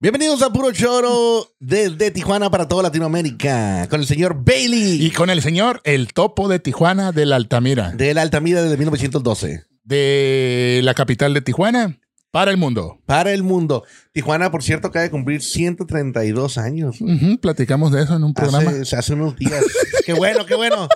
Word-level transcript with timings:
Bienvenidos 0.00 0.42
a 0.42 0.52
Puro 0.52 0.70
Choro 0.70 1.56
desde 1.58 2.12
Tijuana 2.12 2.50
para 2.50 2.68
toda 2.68 2.84
Latinoamérica 2.84 3.88
con 3.90 3.98
el 3.98 4.06
señor 4.06 4.44
Bailey 4.44 5.04
Y 5.04 5.10
con 5.10 5.28
el 5.28 5.42
señor, 5.42 5.80
el 5.82 6.12
topo 6.12 6.46
de 6.46 6.60
Tijuana 6.60 7.10
de 7.10 7.26
la 7.26 7.34
Altamira, 7.34 7.90
de 7.90 8.14
la 8.14 8.22
Altamira 8.22 8.62
desde 8.62 8.76
1912 8.76 9.64
de 9.82 10.82
la 10.84 10.94
capital 10.94 11.34
de 11.34 11.40
Tijuana 11.40 11.98
para 12.30 12.52
el 12.52 12.58
mundo. 12.58 13.00
para 13.06 13.32
el 13.32 13.42
mundo. 13.42 13.82
Tijuana, 14.12 14.52
por 14.52 14.62
cierto, 14.62 14.86
acaba 14.86 15.02
de 15.02 15.10
cumplir 15.10 15.42
132 15.42 16.58
años. 16.58 17.00
Ujú, 17.00 17.40
platicamos 17.40 17.90
de 17.90 18.04
eso 18.04 18.14
en 18.14 18.22
un 18.22 18.34
programa. 18.34 18.70
Hace, 18.70 18.94
hace 18.94 19.14
unos 19.14 19.34
días. 19.34 19.64
qué 20.06 20.12
bueno, 20.12 20.46
qué 20.46 20.54
bueno. 20.54 20.86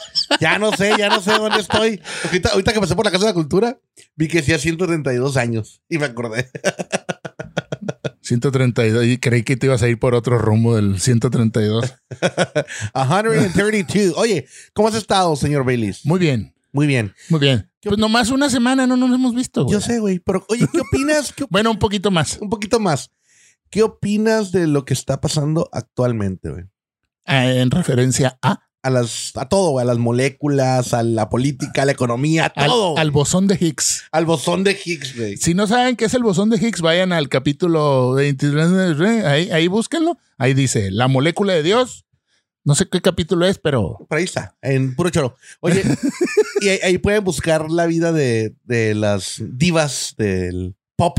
Ya 0.40 0.60
no 0.60 0.70
sé, 0.76 0.92
ya 0.96 1.08
no 1.08 1.20
sé 1.20 1.32
dónde 1.32 1.58
estoy. 1.58 2.00
Ahorita, 2.26 2.50
ahorita 2.50 2.72
que 2.72 2.78
pasé 2.80 2.94
por 2.94 3.04
la 3.04 3.10
Casa 3.10 3.24
de 3.24 3.30
la 3.30 3.34
Cultura, 3.34 3.80
vi 4.14 4.28
que 4.28 4.38
hacía 4.38 4.58
132 4.58 5.36
años 5.36 5.82
y 5.88 5.98
me 5.98 6.04
acordé. 6.04 6.48
132. 8.22 9.04
Y 9.06 9.18
creí 9.18 9.42
que 9.42 9.56
te 9.56 9.66
ibas 9.66 9.82
a 9.82 9.88
ir 9.88 9.98
por 9.98 10.14
otro 10.14 10.38
rumbo 10.38 10.74
del 10.76 10.98
132. 11.00 11.94
132. 12.94 14.14
Oye, 14.16 14.46
¿cómo 14.72 14.88
has 14.88 14.94
estado, 14.94 15.36
señor 15.36 15.64
Bailey? 15.64 15.94
Muy 16.04 16.18
bien, 16.18 16.54
Muy 16.72 16.86
bien. 16.86 17.14
muy 17.28 17.40
bien. 17.40 17.68
Pues 17.82 17.98
nomás 17.98 18.30
una 18.30 18.48
semana 18.48 18.86
no 18.86 18.96
nos 18.96 19.12
hemos 19.12 19.34
visto. 19.34 19.64
güey. 19.64 19.72
Yo 19.74 19.80
sé, 19.80 19.98
güey, 19.98 20.20
pero 20.20 20.44
oye, 20.48 20.66
¿qué 20.72 20.80
opinas? 20.80 21.32
¿Qué 21.32 21.42
op- 21.44 21.50
Bueno, 21.50 21.70
un 21.72 21.78
poquito 21.78 22.10
más. 22.12 22.38
un 22.40 22.48
poquito 22.48 22.78
más. 22.78 23.10
¿Qué 23.70 23.82
opinas 23.82 24.52
de 24.52 24.66
lo 24.68 24.84
que 24.84 24.94
está 24.94 25.20
pasando 25.20 25.68
actualmente, 25.72 26.50
güey? 26.50 26.64
Ah, 27.26 27.46
en 27.50 27.70
referencia 27.70 28.38
a 28.42 28.68
A 28.82 28.90
las, 28.90 29.32
a 29.36 29.48
todo, 29.48 29.78
a 29.78 29.84
las 29.84 29.98
moléculas, 29.98 30.92
a 30.92 31.04
la 31.04 31.28
política, 31.28 31.82
a 31.82 31.84
la 31.84 31.92
economía, 31.92 32.46
a 32.46 32.62
al, 32.62 32.68
todo. 32.68 32.98
al 32.98 33.10
bosón 33.12 33.46
de 33.46 33.56
Higgs. 33.60 34.04
Al 34.10 34.26
bosón 34.26 34.64
de 34.64 34.72
Higgs, 34.84 35.16
güey. 35.16 35.36
Si 35.36 35.54
no 35.54 35.68
saben 35.68 35.94
qué 35.94 36.06
es 36.06 36.14
el 36.14 36.24
bosón 36.24 36.50
de 36.50 36.56
Higgs, 36.56 36.80
vayan 36.80 37.12
al 37.12 37.28
capítulo 37.28 38.14
23. 38.14 39.24
Ahí, 39.24 39.50
ahí 39.50 39.68
búsquenlo. 39.68 40.18
Ahí 40.36 40.54
dice 40.54 40.90
la 40.90 41.06
molécula 41.06 41.52
de 41.52 41.62
Dios. 41.62 42.06
No 42.64 42.74
sé 42.74 42.88
qué 42.88 43.00
capítulo 43.00 43.46
es, 43.46 43.58
pero 43.58 43.98
Por 44.08 44.18
ahí 44.18 44.24
está, 44.24 44.56
en 44.62 44.94
puro 44.94 45.10
choro. 45.10 45.36
Oye, 45.60 45.82
y 46.60 46.68
ahí, 46.68 46.78
ahí 46.82 46.98
pueden 46.98 47.24
buscar 47.24 47.70
la 47.70 47.86
vida 47.86 48.12
de, 48.12 48.54
de 48.64 48.94
las 48.94 49.36
divas 49.40 50.14
del 50.16 50.76
pop, 50.96 51.18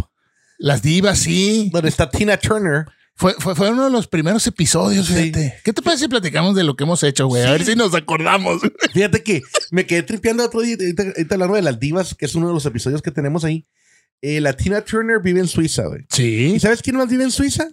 las 0.58 0.82
divas 0.82 1.20
sí. 1.20 1.70
donde 1.74 1.90
está 1.90 2.10
Tina 2.10 2.38
Turner. 2.38 2.86
Fue, 3.16 3.34
fue, 3.40 3.56
fue 3.56 3.70
uno 3.70 3.86
de 3.86 3.92
los 3.92 4.08
primeros 4.08 4.46
episodios, 4.48 5.06
Sí. 5.08 5.14
fíjate. 5.14 5.60
¿Qué 5.64 5.72
te 5.72 5.82
parece 5.82 6.06
si 6.06 6.08
platicamos 6.10 6.56
de 6.56 6.64
lo 6.64 6.76
que 6.76 6.84
hemos 6.84 7.04
hecho, 7.04 7.28
güey? 7.28 7.44
A 7.44 7.52
ver 7.52 7.64
si 7.64 7.76
nos 7.76 7.94
acordamos. 7.94 8.62
Fíjate 8.94 9.22
que 9.24 9.42
me 9.72 9.86
quedé 9.86 10.02
tripeando 10.04 10.44
otro 10.44 10.62
día, 10.62 10.76
ahorita, 10.80 11.04
ahorita 11.04 11.36
hablando 11.36 11.56
de 11.56 11.62
las 11.62 11.80
divas, 11.80 12.16
que 12.16 12.26
es 12.26 12.34
uno 12.36 12.48
de 12.48 12.54
los 12.56 12.66
episodios 12.66 13.02
que 13.04 13.12
tenemos 13.12 13.44
ahí. 13.46 13.68
Eh, 14.22 14.42
la 14.42 14.54
Tina 14.54 14.82
Turner 14.82 15.20
vive 15.22 15.42
en 15.42 15.48
Suiza, 15.48 15.84
güey. 15.86 16.06
Sí. 16.10 16.54
¿Y 16.56 16.60
sabes 16.60 16.82
quién 16.82 16.96
más 16.96 17.08
vive 17.10 17.24
en 17.24 17.32
Suiza? 17.32 17.68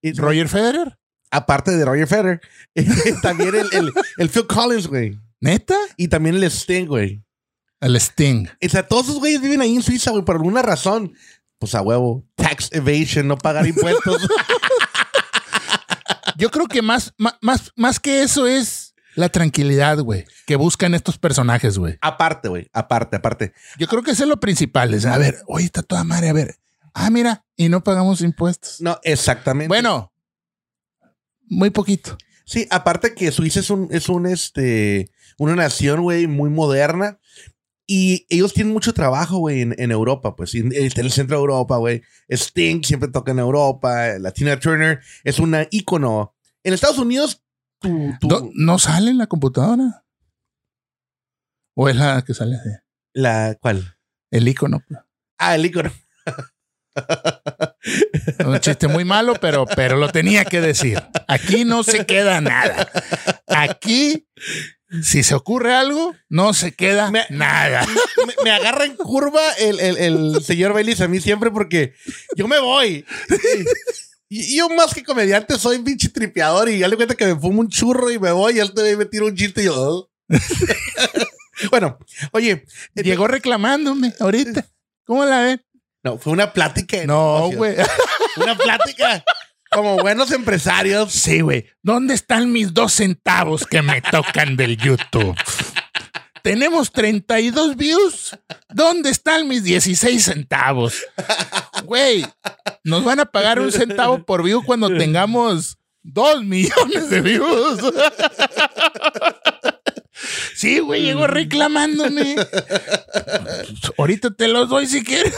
Y- 0.00 0.12
Roger 0.12 0.48
Federer. 0.48 0.98
Aparte 1.30 1.72
de 1.72 1.84
Roger 1.84 2.06
Federer. 2.06 2.40
también 3.22 3.54
el, 3.54 3.68
el, 3.72 3.92
el 4.16 4.28
Phil 4.30 4.46
Collins, 4.46 4.86
güey. 4.86 5.18
¿Neta? 5.40 5.76
Y 5.96 6.08
también 6.08 6.36
el 6.36 6.44
Sting, 6.44 6.86
güey. 6.86 7.22
El 7.80 7.94
Sting. 7.96 8.46
O 8.64 8.68
sea, 8.68 8.86
todos 8.88 9.04
esos 9.08 9.18
güeyes 9.18 9.40
viven 9.42 9.60
ahí 9.60 9.74
en 9.76 9.82
Suiza, 9.82 10.10
güey, 10.12 10.24
por 10.24 10.36
alguna 10.36 10.62
razón. 10.62 11.12
Pues 11.58 11.74
a 11.74 11.82
huevo. 11.82 12.24
Tax 12.36 12.70
evasion, 12.72 13.26
no 13.28 13.36
pagar 13.36 13.66
impuestos. 13.66 14.26
Yo 16.38 16.50
creo 16.50 16.68
que 16.68 16.82
más, 16.82 17.12
más, 17.18 17.72
más 17.74 17.98
que 17.98 18.22
eso 18.22 18.46
es 18.46 18.94
la 19.16 19.28
tranquilidad, 19.28 19.98
güey, 19.98 20.24
que 20.46 20.54
buscan 20.54 20.94
estos 20.94 21.18
personajes, 21.18 21.76
güey. 21.76 21.98
aparte, 22.00 22.48
güey. 22.48 22.68
Aparte, 22.72 23.16
aparte. 23.16 23.52
Yo 23.76 23.88
creo 23.88 24.04
que 24.04 24.12
eso 24.12 24.22
es 24.22 24.28
lo 24.28 24.38
principal. 24.38 24.94
Es, 24.94 25.04
a 25.04 25.18
ver, 25.18 25.38
oye, 25.48 25.64
está 25.64 25.82
toda 25.82 26.04
madre, 26.04 26.28
a 26.28 26.32
ver. 26.32 26.54
Ah, 26.94 27.10
mira, 27.10 27.44
y 27.56 27.68
no 27.68 27.82
pagamos 27.82 28.20
impuestos. 28.20 28.80
No, 28.80 29.00
exactamente. 29.02 29.66
Bueno, 29.66 30.12
muy 31.48 31.70
poquito. 31.70 32.16
Sí, 32.44 32.68
aparte 32.70 33.14
que 33.14 33.32
Suiza 33.32 33.58
es 33.58 33.70
un, 33.70 33.88
es 33.90 34.08
un, 34.08 34.26
este, 34.26 35.10
una 35.38 35.56
nación, 35.56 36.02
güey, 36.02 36.28
muy 36.28 36.50
moderna. 36.50 37.17
Y 37.90 38.26
ellos 38.28 38.52
tienen 38.52 38.74
mucho 38.74 38.92
trabajo, 38.92 39.38
güey, 39.38 39.62
en, 39.62 39.74
en 39.78 39.90
Europa, 39.90 40.36
pues. 40.36 40.54
En, 40.54 40.72
está 40.74 41.00
en 41.00 41.06
el 41.06 41.12
centro 41.12 41.38
de 41.38 41.40
Europa, 41.40 41.78
güey. 41.78 42.02
Sting 42.28 42.82
siempre 42.84 43.08
toca 43.08 43.32
en 43.32 43.38
Europa. 43.38 44.18
La 44.18 44.30
Tina 44.30 44.60
Turner 44.60 45.00
es 45.24 45.38
una 45.38 45.66
ícono. 45.70 46.34
En 46.62 46.74
Estados 46.74 46.98
Unidos, 46.98 47.42
tu- 47.80 48.12
¿No, 48.28 48.50
no 48.54 48.78
sale 48.78 49.10
en 49.10 49.16
la 49.16 49.26
computadora? 49.26 50.04
¿O 51.74 51.88
es 51.88 51.96
la 51.96 52.22
que 52.26 52.34
sale 52.34 52.56
así? 52.56 52.68
la, 53.14 53.56
¿cuál? 53.60 53.96
El 54.30 54.46
icono. 54.48 54.84
Ah, 55.38 55.54
el 55.54 55.64
ícono. 55.64 55.90
Un 58.44 58.58
chiste 58.60 58.86
muy 58.88 59.04
malo, 59.04 59.34
pero, 59.40 59.64
pero 59.64 59.96
lo 59.96 60.10
tenía 60.10 60.44
que 60.44 60.60
decir. 60.60 61.02
Aquí 61.26 61.64
no 61.64 61.82
se 61.82 62.04
queda 62.04 62.40
nada. 62.40 62.88
Aquí, 63.46 64.26
si 65.02 65.22
se 65.22 65.34
ocurre 65.34 65.74
algo, 65.74 66.14
no 66.28 66.54
se 66.54 66.72
queda 66.72 67.10
Me- 67.10 67.26
nada. 67.30 67.86
me, 68.26 68.34
me 68.44 68.50
agarra 68.50 68.84
en 68.84 68.96
curva 68.96 69.40
el, 69.58 69.78
el, 69.80 69.96
el 69.98 70.42
señor 70.44 70.72
Baylis 70.72 71.00
a 71.00 71.08
mí 71.08 71.20
siempre 71.20 71.50
porque 71.50 71.94
yo 72.36 72.48
me 72.48 72.58
voy. 72.58 73.04
Y, 74.30 74.54
y 74.54 74.56
yo 74.58 74.68
más 74.70 74.94
que 74.94 75.02
comediante 75.02 75.58
soy 75.58 75.76
un 75.78 75.84
pinche 75.84 76.08
tripeador 76.10 76.68
y 76.68 76.78
ya 76.78 76.88
le 76.88 76.96
cuenta 76.96 77.14
que 77.14 77.26
me 77.26 77.40
fumo 77.40 77.60
un 77.60 77.68
churro 77.68 78.10
y 78.10 78.18
me 78.18 78.32
voy 78.32 78.56
y 78.56 78.60
él 78.60 78.72
te 78.74 78.96
me 78.96 79.04
tira 79.06 79.24
un 79.24 79.34
chiste 79.36 79.62
y 79.62 79.64
yo... 79.66 79.74
"Oh". 79.76 80.10
bueno, 81.70 81.98
oye, 82.32 82.64
Llegó 82.94 83.26
reclamándome 83.26 84.12
ahorita. 84.20 84.66
¿Cómo 85.04 85.24
la 85.24 85.40
ven? 85.40 85.64
no, 86.04 86.16
fue 86.18 86.32
una 86.32 86.52
plática. 86.52 86.98
No, 87.04 87.50
güey. 87.50 87.76
Una 88.36 88.56
plática 88.56 89.24
como 89.70 89.96
buenos 89.98 90.30
empresarios. 90.32 91.12
Sí, 91.12 91.40
güey. 91.40 91.66
¿Dónde 91.82 92.14
están 92.14 92.52
mis 92.52 92.72
dos 92.74 92.92
centavos 92.92 93.66
que 93.66 93.82
me 93.82 94.00
tocan 94.02 94.56
del 94.56 94.76
YouTube? 94.76 95.36
Tenemos 96.42 96.92
32 96.92 97.76
views. 97.76 98.38
¿Dónde 98.70 99.10
están 99.10 99.48
mis 99.48 99.64
16 99.64 100.22
centavos? 100.22 101.04
Güey, 101.84 102.24
nos 102.84 103.04
van 103.04 103.20
a 103.20 103.26
pagar 103.26 103.60
un 103.60 103.72
centavo 103.72 104.24
por 104.24 104.42
view 104.42 104.62
cuando 104.64 104.88
tengamos 104.96 105.78
dos 106.02 106.42
millones 106.44 107.10
de 107.10 107.20
views. 107.20 107.80
Sí, 110.56 110.80
güey, 110.80 111.02
llegó 111.02 111.26
reclamándome. 111.26 112.34
Ahorita 113.96 114.30
te 114.30 114.48
los 114.48 114.68
doy 114.68 114.86
si 114.86 115.04
quieres. 115.04 115.34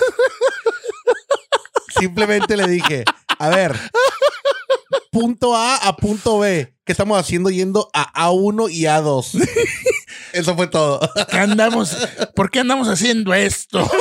Simplemente 1.99 2.57
le 2.57 2.67
dije, 2.67 3.05
a 3.41 3.49
ver, 3.49 3.75
punto 5.11 5.57
A 5.57 5.77
a 5.77 5.97
punto 5.97 6.39
B. 6.41 6.75
¿Qué 6.85 6.93
estamos 6.93 7.19
haciendo 7.19 7.49
yendo 7.49 7.89
a 7.95 8.29
A1 8.29 8.71
y 8.71 8.83
A2? 8.83 9.49
Eso 10.35 10.55
fue 10.55 10.67
todo. 10.67 11.01
¿Qué 11.31 11.39
andamos? 11.39 11.97
¿Por 12.37 12.51
qué 12.51 12.61
andamos 12.61 12.89
haciendo 12.89 13.35
esto? 13.35 13.91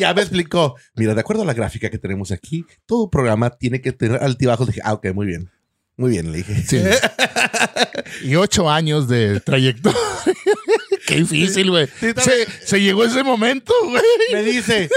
Ya 0.00 0.12
me 0.12 0.22
explicó, 0.22 0.74
mira, 0.96 1.14
de 1.14 1.20
acuerdo 1.20 1.42
a 1.42 1.46
la 1.46 1.54
gráfica 1.54 1.88
que 1.88 1.98
tenemos 1.98 2.32
aquí, 2.32 2.66
todo 2.84 3.08
programa 3.10 3.50
tiene 3.50 3.80
que 3.80 3.92
tener 3.92 4.20
altibajos. 4.24 4.66
Dije, 4.66 4.80
ah, 4.82 4.94
ok, 4.94 5.14
muy 5.14 5.24
bien. 5.24 5.52
Muy 5.96 6.10
bien, 6.10 6.32
le 6.32 6.38
dije. 6.38 6.64
Sí. 6.66 6.82
Y 8.24 8.34
ocho 8.34 8.68
años 8.68 9.06
de 9.06 9.38
trayectoria. 9.38 10.00
Qué 11.06 11.16
difícil, 11.18 11.70
güey. 11.70 11.86
Sí, 12.00 12.12
se, 12.16 12.46
se 12.66 12.80
llegó 12.80 13.04
ese 13.04 13.22
momento, 13.22 13.72
güey. 13.84 14.02
Me 14.32 14.42
dice, 14.42 14.90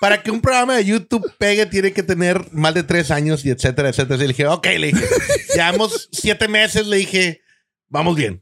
para 0.00 0.22
que 0.22 0.30
un 0.30 0.40
programa 0.40 0.76
de 0.76 0.84
YouTube 0.84 1.32
pegue, 1.38 1.66
tiene 1.66 1.92
que 1.92 2.02
tener 2.02 2.46
más 2.52 2.74
de 2.74 2.82
tres 2.82 3.10
años 3.10 3.44
y 3.44 3.50
etcétera, 3.50 3.88
etcétera. 3.88 4.16
Y 4.16 4.20
le 4.20 4.28
dije, 4.28 4.46
ok, 4.46 4.66
le 4.78 4.86
dije, 4.88 5.04
llevamos 5.54 6.08
siete 6.12 6.48
meses, 6.48 6.86
le 6.86 6.98
dije, 6.98 7.40
vamos 7.88 8.16
bien. 8.16 8.40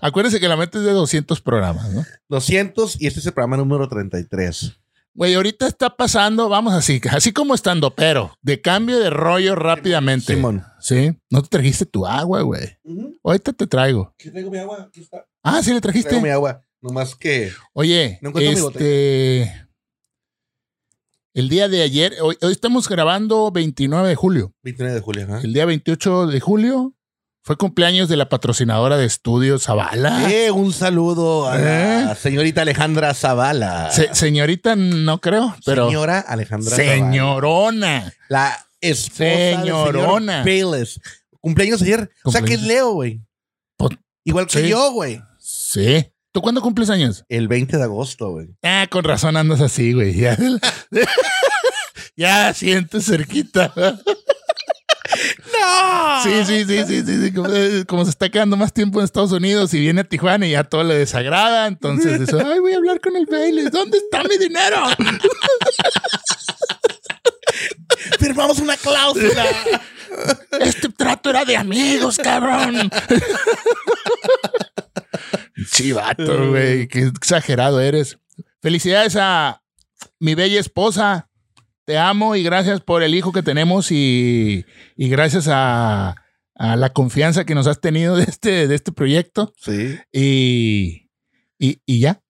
Acuérdense 0.00 0.40
que 0.40 0.48
la 0.48 0.56
meta 0.56 0.78
es 0.78 0.84
de 0.84 0.92
200 0.92 1.40
programas, 1.40 1.90
¿no? 1.90 2.04
200 2.28 3.00
y 3.00 3.06
este 3.06 3.20
es 3.20 3.26
el 3.26 3.32
programa 3.32 3.56
número 3.56 3.88
33. 3.88 4.78
Güey, 5.14 5.34
ahorita 5.34 5.66
está 5.66 5.94
pasando, 5.94 6.48
vamos 6.48 6.72
así, 6.72 6.98
así 7.10 7.32
como 7.32 7.54
estando, 7.54 7.94
pero 7.94 8.34
de 8.40 8.62
cambio 8.62 8.98
de 8.98 9.10
rollo 9.10 9.54
rápidamente. 9.54 10.34
Simón. 10.34 10.64
Sí. 10.80 11.14
No 11.30 11.42
te 11.42 11.48
trajiste 11.48 11.84
tu 11.84 12.06
agua, 12.06 12.40
güey. 12.40 12.78
Ahorita 13.22 13.52
te 13.52 13.66
traigo. 13.66 14.14
Aquí 14.18 14.30
traigo 14.30 14.50
mi 14.50 14.58
agua, 14.58 14.86
aquí 14.88 15.02
está. 15.02 15.26
Ah, 15.42 15.62
sí 15.62 15.74
le 15.74 15.82
trajiste. 15.82 16.08
Traigo 16.08 16.24
mi 16.24 16.30
agua. 16.30 16.64
Nomás 16.82 17.14
que 17.14 17.52
Oye, 17.72 18.18
No 18.20 18.30
encuentro 18.30 18.52
mi 18.52 18.66
este. 18.68 19.66
El 21.34 21.48
día 21.48 21.68
de 21.68 21.80
ayer, 21.82 22.14
hoy, 22.20 22.36
hoy 22.42 22.52
estamos 22.52 22.88
grabando 22.88 23.50
29 23.50 24.06
de 24.08 24.14
julio. 24.16 24.52
29 24.64 24.94
de 24.96 25.00
julio. 25.00 25.26
¿ah? 25.30 25.40
El 25.42 25.54
día 25.54 25.64
28 25.64 26.26
de 26.26 26.40
julio 26.40 26.94
fue 27.44 27.56
cumpleaños 27.56 28.08
de 28.10 28.16
la 28.16 28.28
patrocinadora 28.28 28.98
de 28.98 29.06
estudios 29.06 29.62
Zavala. 29.64 30.30
Eh, 30.30 30.50
un 30.50 30.72
saludo 30.74 31.48
a 31.48 31.56
la 31.56 32.12
¿Eh? 32.12 32.16
señorita 32.16 32.62
Alejandra 32.62 33.14
Zavala. 33.14 33.90
Se- 33.92 34.14
señorita, 34.14 34.76
no 34.76 35.20
creo, 35.20 35.56
pero. 35.64 35.86
Señora 35.86 36.20
Alejandra 36.20 36.76
Zavala. 36.76 36.92
señorona. 36.94 38.12
La 38.28 38.66
esposa 38.80 39.24
Señorona. 39.62 40.44
del 40.44 40.86
señor. 40.86 41.06
Cumpleaños 41.40 41.80
ayer. 41.82 42.10
O 42.24 42.30
sea 42.30 42.42
que 42.42 42.52
es 42.54 42.58
Cumpleaños. 42.60 42.66
Leo, 42.68 42.92
güey. 42.92 43.20
Pues, 43.78 43.92
Igual 44.24 44.46
que 44.48 44.62
sí. 44.62 44.68
yo, 44.68 44.92
güey. 44.92 45.20
Sí. 45.38 46.06
¿Tú 46.32 46.40
cuándo 46.40 46.62
cumples 46.62 46.88
años? 46.88 47.24
El 47.28 47.46
20 47.46 47.76
de 47.76 47.82
agosto, 47.82 48.30
güey. 48.30 48.48
Ah, 48.62 48.86
con 48.90 49.04
razón 49.04 49.36
andas 49.36 49.60
así, 49.60 49.92
güey. 49.92 50.14
Ya, 50.14 50.36
Ya 52.16 52.52
siente 52.54 53.00
cerquita. 53.00 53.72
¡No! 53.76 53.92
Sí, 56.22 56.44
sí, 56.46 56.64
sí, 56.64 56.84
sí, 56.86 57.02
sí, 57.04 57.22
sí, 57.22 57.32
Como, 57.32 57.48
eh, 57.52 57.84
como 57.86 58.04
se 58.04 58.10
está 58.10 58.30
quedando 58.30 58.56
más 58.56 58.72
tiempo 58.72 58.98
en 58.98 59.04
Estados 59.04 59.32
Unidos 59.32 59.74
y 59.74 59.80
viene 59.80 60.00
a 60.00 60.04
Tijuana 60.04 60.46
y 60.46 60.52
ya 60.52 60.64
todo 60.64 60.84
le 60.84 60.94
desagrada, 60.94 61.66
entonces 61.66 62.20
dice, 62.20 62.36
ay, 62.42 62.60
voy 62.60 62.72
a 62.72 62.76
hablar 62.76 63.00
con 63.00 63.16
el 63.16 63.26
Bailey. 63.26 63.66
¿Dónde 63.70 63.98
está 63.98 64.22
mi 64.24 64.38
dinero? 64.38 64.78
Firmamos 68.18 68.58
una 68.58 68.76
cláusula. 68.76 69.44
Este 70.60 70.88
trato 70.90 71.30
era 71.30 71.44
de 71.44 71.56
amigos, 71.56 72.18
cabrón. 72.18 72.90
Sí, 75.70 75.92
vato, 75.92 76.50
güey. 76.50 76.88
Qué 76.88 77.02
exagerado 77.02 77.80
eres. 77.80 78.18
Felicidades 78.60 79.16
a 79.16 79.62
mi 80.18 80.34
bella 80.34 80.60
esposa. 80.60 81.28
Te 81.84 81.98
amo 81.98 82.36
y 82.36 82.42
gracias 82.42 82.80
por 82.80 83.02
el 83.02 83.14
hijo 83.14 83.32
que 83.32 83.42
tenemos 83.42 83.90
y, 83.90 84.64
y 84.96 85.08
gracias 85.08 85.48
a, 85.48 86.14
a 86.54 86.76
la 86.76 86.92
confianza 86.92 87.44
que 87.44 87.56
nos 87.56 87.66
has 87.66 87.80
tenido 87.80 88.16
de 88.16 88.24
este, 88.24 88.68
de 88.68 88.74
este 88.74 88.92
proyecto. 88.92 89.52
Sí. 89.58 89.98
Y, 90.12 91.10
y, 91.58 91.80
y 91.84 92.00
ya. 92.00 92.22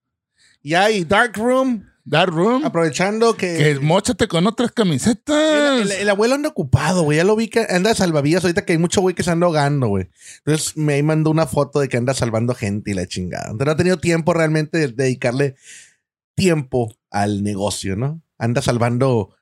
Y 0.62 0.74
hay 0.74 1.04
Dark 1.04 1.36
Room, 1.36 1.86
Dark 2.04 2.32
Room. 2.32 2.64
aprovechando 2.64 3.36
que. 3.36 3.56
Que 3.56 3.78
mochate 3.80 4.26
con 4.28 4.46
otras 4.46 4.72
camisetas. 4.72 5.80
el- 5.80 5.92
el 5.92 6.08
abuelo 6.10 6.34
anda 6.34 6.48
ocupado, 6.48 7.02
güey. 7.02 7.18
Ya 7.18 7.24
lo 7.24 7.36
vi 7.36 7.48
que 7.48 7.66
anda 7.68 7.94
salvavidas 7.94 8.42
ahorita 8.44 8.64
que 8.64 8.72
hay 8.72 8.78
mucho 8.78 9.00
güey 9.00 9.14
que 9.14 9.22
se 9.22 9.30
anda 9.30 9.46
ahogando, 9.46 9.86
güey. 9.88 10.10
Entonces 10.44 10.76
me 10.76 11.00
mandó 11.02 11.30
una 11.30 11.46
foto 11.46 11.78
de 11.80 11.88
que 11.88 11.96
anda 11.96 12.12
salvando 12.14 12.54
gente 12.54 12.90
y 12.90 12.94
la 12.94 13.06
chingada. 13.06 13.44
Entonces 13.46 13.66
no 13.66 13.72
ha 13.72 13.76
tenido 13.76 13.98
tiempo 13.98 14.34
realmente 14.34 14.78
de 14.78 14.88
dedicarle 14.88 15.54
tiempo 16.34 16.94
al 17.10 17.42
negocio, 17.42 17.94
¿no? 17.96 18.22
Anda 18.38 18.62
salvando 18.62 19.34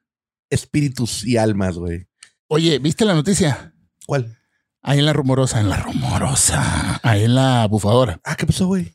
espíritus 0.50 1.24
y 1.24 1.36
almas, 1.36 1.76
güey. 1.78 2.06
Oye, 2.48 2.78
¿viste 2.78 3.04
la 3.04 3.14
noticia? 3.14 3.72
¿Cuál? 4.06 4.36
Ahí 4.82 4.98
en 4.98 5.06
la 5.06 5.12
rumorosa, 5.12 5.60
en 5.60 5.68
la 5.68 5.76
rumorosa, 5.76 7.00
ahí 7.02 7.24
en 7.24 7.34
la 7.34 7.66
bufadora. 7.68 8.20
Ah, 8.24 8.34
¿qué 8.36 8.46
pasó, 8.46 8.66
güey? 8.66 8.94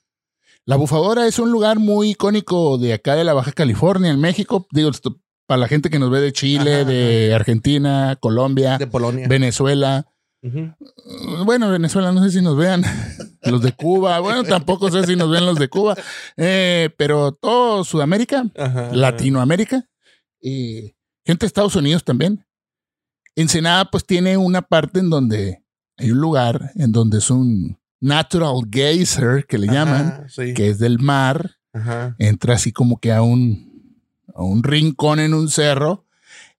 La 0.68 0.78
bufadora 0.78 1.28
es 1.28 1.38
un 1.38 1.52
lugar 1.52 1.78
muy 1.80 2.12
icónico 2.12 2.78
de 2.78 2.94
acá 2.94 3.16
de 3.16 3.24
la 3.24 3.34
Baja 3.34 3.52
California, 3.52 4.10
en 4.12 4.20
México. 4.20 4.68
Digo, 4.72 4.90
esto 4.90 5.22
para 5.48 5.60
la 5.60 5.68
gente 5.68 5.92
que 5.92 6.00
nos 6.00 6.10
ve 6.10 6.22
de 6.22 6.34
Chile, 6.34 6.82
Ajá, 6.82 6.86
de 6.86 7.34
Argentina, 7.36 8.18
Colombia, 8.20 8.78
De 8.80 8.88
Polonia. 8.88 9.28
Venezuela. 9.28 10.08
Uh, 10.42 11.44
Bueno, 11.46 11.70
Venezuela, 11.70 12.12
no 12.12 12.24
sé 12.24 12.32
si 12.32 12.42
nos 12.44 12.58
vean. 12.58 12.84
Los 13.44 13.62
de 13.62 13.74
Cuba, 13.74 14.20
bueno, 14.22 14.44
tampoco 14.44 14.90
sé 14.90 15.06
si 15.06 15.16
nos 15.16 15.30
ven 15.30 15.46
los 15.46 15.60
de 15.60 15.68
Cuba. 15.70 15.96
Eh, 16.36 16.90
pero 16.98 17.32
todo 17.32 17.84
Sudamérica, 17.84 18.44
Ajá. 18.58 18.90
Latinoamérica 18.92 19.88
y 20.42 20.96
gente 21.24 21.42
de 21.44 21.48
Estados 21.48 21.76
Unidos 21.76 22.04
también. 22.04 22.44
Ensenada, 23.36 23.86
pues 23.92 24.04
tiene 24.04 24.36
una 24.36 24.64
parte 24.64 25.00
en 25.00 25.12
donde 25.12 25.64
hay 25.98 26.10
un 26.10 26.18
lugar 26.18 26.72
en 26.74 26.92
donde 26.92 27.20
es 27.20 27.30
un 27.30 27.78
natural 28.06 28.62
geyser 28.72 29.46
que 29.48 29.58
le 29.58 29.68
llaman, 29.68 30.30
sí. 30.30 30.54
que 30.54 30.70
es 30.70 30.80
del 30.80 31.00
mar. 31.00 31.58
Ajá. 31.74 32.16
Entra 32.20 32.56
así 32.56 32.72
como 32.72 33.00
que 33.00 33.12
a 33.12 33.22
un, 33.22 34.00
a 34.34 34.44
un 34.44 34.64
rincón 34.64 35.20
en 35.20 35.34
un 35.34 35.50
cerro 35.50 36.06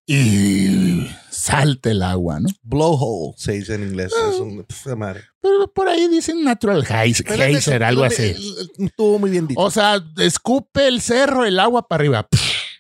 y 0.05 1.09
salta 1.31 1.91
el 1.91 2.03
agua, 2.03 2.39
¿no? 2.41 2.49
Blowhole, 2.63 3.35
se 3.39 3.53
dice 3.53 3.75
en 3.75 3.85
inglés. 3.89 4.13
Es 4.13 4.39
un, 4.39 4.63
pf, 4.65 4.95
madre. 4.95 5.23
Pero 5.41 5.73
por 5.73 5.89
ahí 5.89 6.07
dicen 6.09 6.45
natural 6.45 6.85
geys- 6.85 7.25
Pero 7.27 7.43
geyser, 7.45 7.83
algo 7.83 8.05
así. 8.05 8.35
Estuvo 8.79 9.19
muy 9.19 9.31
bien 9.31 9.47
dicho. 9.47 9.61
O 9.61 9.71
sea, 9.71 10.05
escupe 10.19 10.87
el 10.87 11.01
cerro 11.01 11.45
el 11.45 11.59
agua 11.59 11.89
para 11.89 12.01
arriba. 12.03 12.29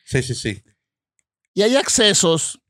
Sí, 0.05 0.23
sí, 0.23 0.35
sí. 0.35 0.63
Y 1.55 1.63
hay 1.63 1.75
accesos 1.77 2.61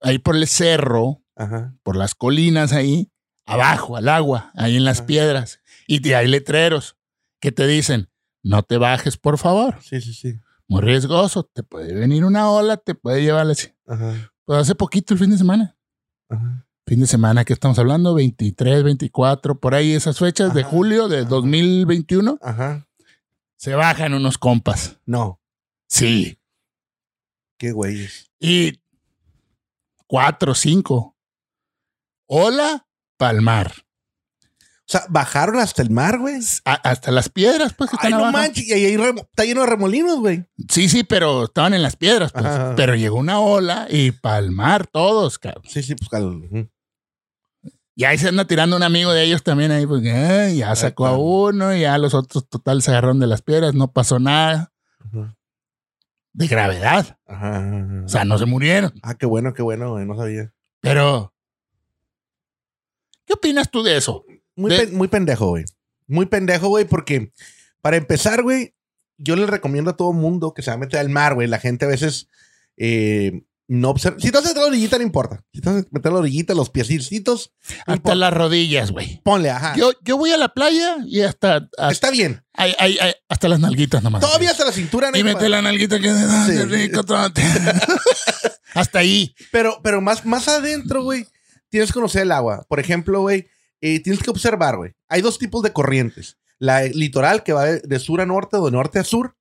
ahí 0.00 0.18
por 0.18 0.36
el 0.36 0.46
cerro, 0.46 1.22
Ajá. 1.34 1.74
por 1.82 1.96
las 1.96 2.14
colinas 2.14 2.72
ahí, 2.72 3.10
abajo, 3.46 3.96
al 3.96 4.08
agua, 4.08 4.50
ahí 4.54 4.76
en 4.76 4.84
las 4.84 4.98
Ajá. 4.98 5.06
piedras. 5.06 5.60
Y 5.86 6.00
te- 6.00 6.14
hay 6.16 6.28
letreros 6.28 6.96
que 7.40 7.52
te 7.52 7.66
dicen, 7.66 8.10
no 8.42 8.62
te 8.62 8.76
bajes, 8.78 9.16
por 9.16 9.38
favor. 9.38 9.78
Sí, 9.82 10.00
sí, 10.00 10.12
sí. 10.12 10.40
Muy 10.68 10.82
riesgoso, 10.82 11.44
te 11.44 11.62
puede 11.62 11.94
venir 11.94 12.24
una 12.24 12.50
ola, 12.50 12.76
te 12.76 12.94
puede 12.94 13.22
llevar 13.22 13.48
así. 13.48 13.72
Ajá. 13.86 14.32
Pues 14.44 14.60
hace 14.60 14.74
poquito, 14.74 15.14
el 15.14 15.20
fin 15.20 15.30
de 15.30 15.38
semana. 15.38 15.76
Ajá. 16.28 16.66
Fin 16.88 17.00
de 17.00 17.06
semana 17.06 17.44
que 17.44 17.52
estamos 17.52 17.78
hablando, 17.78 18.14
23, 18.14 18.82
24, 18.84 19.58
por 19.60 19.74
ahí 19.74 19.92
esas 19.92 20.18
fechas 20.18 20.54
de 20.54 20.62
julio 20.62 21.08
de 21.08 21.20
Ajá. 21.20 21.28
2021, 21.28 22.38
Ajá. 22.42 22.88
se 23.56 23.74
bajan 23.74 24.14
unos 24.14 24.38
compas. 24.38 24.98
No. 25.04 25.40
Sí. 25.88 26.38
Qué 27.58 27.72
güeyes. 27.72 28.30
Y 28.38 28.80
cuatro, 30.06 30.54
cinco. 30.54 31.16
Hola, 32.28 32.85
palmar. 33.16 33.72
O 34.88 34.88
sea, 34.88 35.02
bajaron 35.08 35.58
hasta 35.58 35.82
el 35.82 35.90
mar, 35.90 36.18
güey. 36.18 36.36
hasta 36.64 37.10
las 37.10 37.28
piedras, 37.28 37.74
pues, 37.74 37.90
que 37.90 37.96
Ay, 38.00 38.06
están 38.06 38.10
no 38.12 38.18
abajo. 38.18 38.32
manches. 38.38 38.68
Y 38.68 38.72
ahí 38.72 38.84
hay 38.84 38.94
está 38.94 39.44
lleno 39.44 39.62
de 39.62 39.66
remolinos, 39.66 40.20
güey. 40.20 40.44
Sí, 40.68 40.88
sí, 40.88 41.02
pero 41.02 41.44
estaban 41.44 41.74
en 41.74 41.82
las 41.82 41.96
piedras, 41.96 42.30
pues. 42.30 42.44
Ajá. 42.44 42.74
Pero 42.76 42.94
llegó 42.94 43.16
una 43.18 43.40
ola 43.40 43.88
y 43.90 44.12
palmar 44.12 44.86
todos, 44.86 45.40
cabrón. 45.40 45.64
Sí, 45.66 45.82
sí, 45.82 45.96
pues. 45.96 46.22
ujú. 46.22 46.68
Y 47.98 48.04
ahí 48.04 48.18
se 48.18 48.28
anda 48.28 48.44
tirando 48.44 48.76
un 48.76 48.82
amigo 48.82 49.12
de 49.12 49.24
ellos 49.24 49.42
también 49.42 49.72
ahí, 49.72 49.86
pues, 49.86 50.04
ay, 50.06 50.58
ya 50.58 50.76
sacó 50.76 51.06
a 51.06 51.16
uno, 51.16 51.74
y 51.74 51.80
ya 51.80 51.96
los 51.98 52.12
otros 52.14 52.46
total 52.48 52.82
se 52.82 52.90
agarraron 52.90 53.18
de 53.18 53.26
las 53.26 53.40
piedras, 53.42 53.74
no 53.74 53.90
pasó 53.92 54.18
nada 54.20 54.72
de 56.34 56.46
gravedad. 56.46 57.18
Ajá. 57.26 58.02
O 58.04 58.08
sea, 58.08 58.24
no 58.26 58.36
se 58.38 58.44
murieron. 58.44 58.92
ah, 59.02 59.14
qué 59.14 59.24
bueno, 59.26 59.54
qué 59.54 59.62
bueno, 59.62 59.92
güey. 59.92 60.04
No 60.04 60.14
sabía. 60.16 60.52
Pero, 60.82 61.32
¿qué 63.26 63.34
opinas 63.34 63.70
tú 63.70 63.82
de 63.82 63.96
eso? 63.96 64.24
Muy, 64.54 64.70
De- 64.70 64.78
pen- 64.86 64.96
muy 64.96 65.08
pendejo, 65.08 65.48
güey. 65.48 65.64
Muy 66.06 66.26
pendejo, 66.26 66.68
güey, 66.68 66.84
porque 66.84 67.32
para 67.82 67.96
empezar, 67.96 68.42
güey, 68.42 68.74
yo 69.18 69.34
le 69.36 69.46
recomiendo 69.46 69.90
a 69.90 69.96
todo 69.96 70.12
mundo 70.12 70.54
que 70.54 70.62
se 70.62 70.70
va 70.70 70.74
a 70.74 70.78
meter 70.78 71.00
al 71.00 71.08
mar, 71.08 71.34
güey. 71.34 71.48
La 71.48 71.58
gente 71.58 71.84
a 71.84 71.88
veces 71.88 72.28
eh, 72.76 73.42
no 73.68 73.90
observa. 73.90 74.18
Si 74.20 74.30
te 74.30 74.36
vas 74.38 74.44
a 74.44 74.48
meter 74.48 74.58
a 74.60 74.66
la 74.66 74.68
orillita, 74.70 74.98
no 74.98 75.02
importa. 75.02 75.42
Si 75.52 75.60
te 75.60 75.68
vas 75.70 75.82
a 75.82 75.86
meter 75.90 76.10
a 76.10 76.14
la 76.14 76.20
orillita, 76.20 76.54
los 76.54 76.70
piecitos, 76.70 77.52
Hasta 77.86 78.14
las 78.14 78.32
rodillas, 78.32 78.92
güey. 78.92 79.20
ponle, 79.24 79.50
ajá. 79.50 79.74
Yo, 79.76 79.90
yo 80.04 80.16
voy 80.16 80.30
a 80.32 80.36
la 80.36 80.50
playa 80.54 80.98
y 81.06 81.22
hasta, 81.22 81.68
hasta, 81.76 81.90
Está 81.90 82.10
bien. 82.10 82.44
ay, 82.52 82.74
ay, 82.78 82.98
ay, 83.00 83.14
hasta 83.28 83.48
las 83.48 83.58
nalguitas 83.58 84.02
nomás. 84.02 84.20
Todavía 84.20 84.50
hasta 84.50 84.64
la 84.64 84.72
cintura, 84.72 85.10
no 85.10 85.16
Y 85.16 85.20
hay 85.20 85.24
mete 85.24 85.48
la 85.48 85.62
nalguita 85.62 85.98
que 85.98 86.08
ay, 86.10 86.46
Sí. 86.46 86.56
qué 86.58 86.64
rico, 86.66 87.02
tómate. 87.02 87.42
Hasta 88.74 88.98
ahí. 88.98 89.34
Pero, 89.52 89.80
pero 89.82 90.00
más, 90.00 90.24
más 90.26 90.48
adentro, 90.48 91.02
güey, 91.02 91.26
tienes 91.76 91.90
que 91.90 91.94
conocer 91.94 92.22
el 92.22 92.32
agua. 92.32 92.64
Por 92.68 92.80
ejemplo, 92.80 93.20
güey, 93.20 93.48
eh, 93.82 94.00
tienes 94.00 94.22
que 94.22 94.30
observar, 94.30 94.76
güey. 94.78 94.94
Hay 95.08 95.20
dos 95.20 95.38
tipos 95.38 95.62
de 95.62 95.72
corrientes. 95.72 96.38
La 96.58 96.84
litoral, 96.84 97.42
que 97.42 97.52
va 97.52 97.66
de, 97.66 97.80
de 97.80 97.98
sur 97.98 98.22
a 98.22 98.26
norte 98.26 98.56
o 98.56 98.64
de 98.64 98.70
norte 98.70 98.98
a 98.98 99.04
sur, 99.04 99.36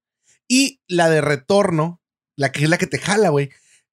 y 0.50 0.82
la 0.88 1.10
de 1.10 1.22
retorno, 1.22 2.02
la 2.36 2.52
que 2.52 2.66
es 2.66 2.70
la 2.70 2.78
que 2.78 2.88
te 2.88 3.00
jala, 3.00 3.30
güey. 3.30 3.52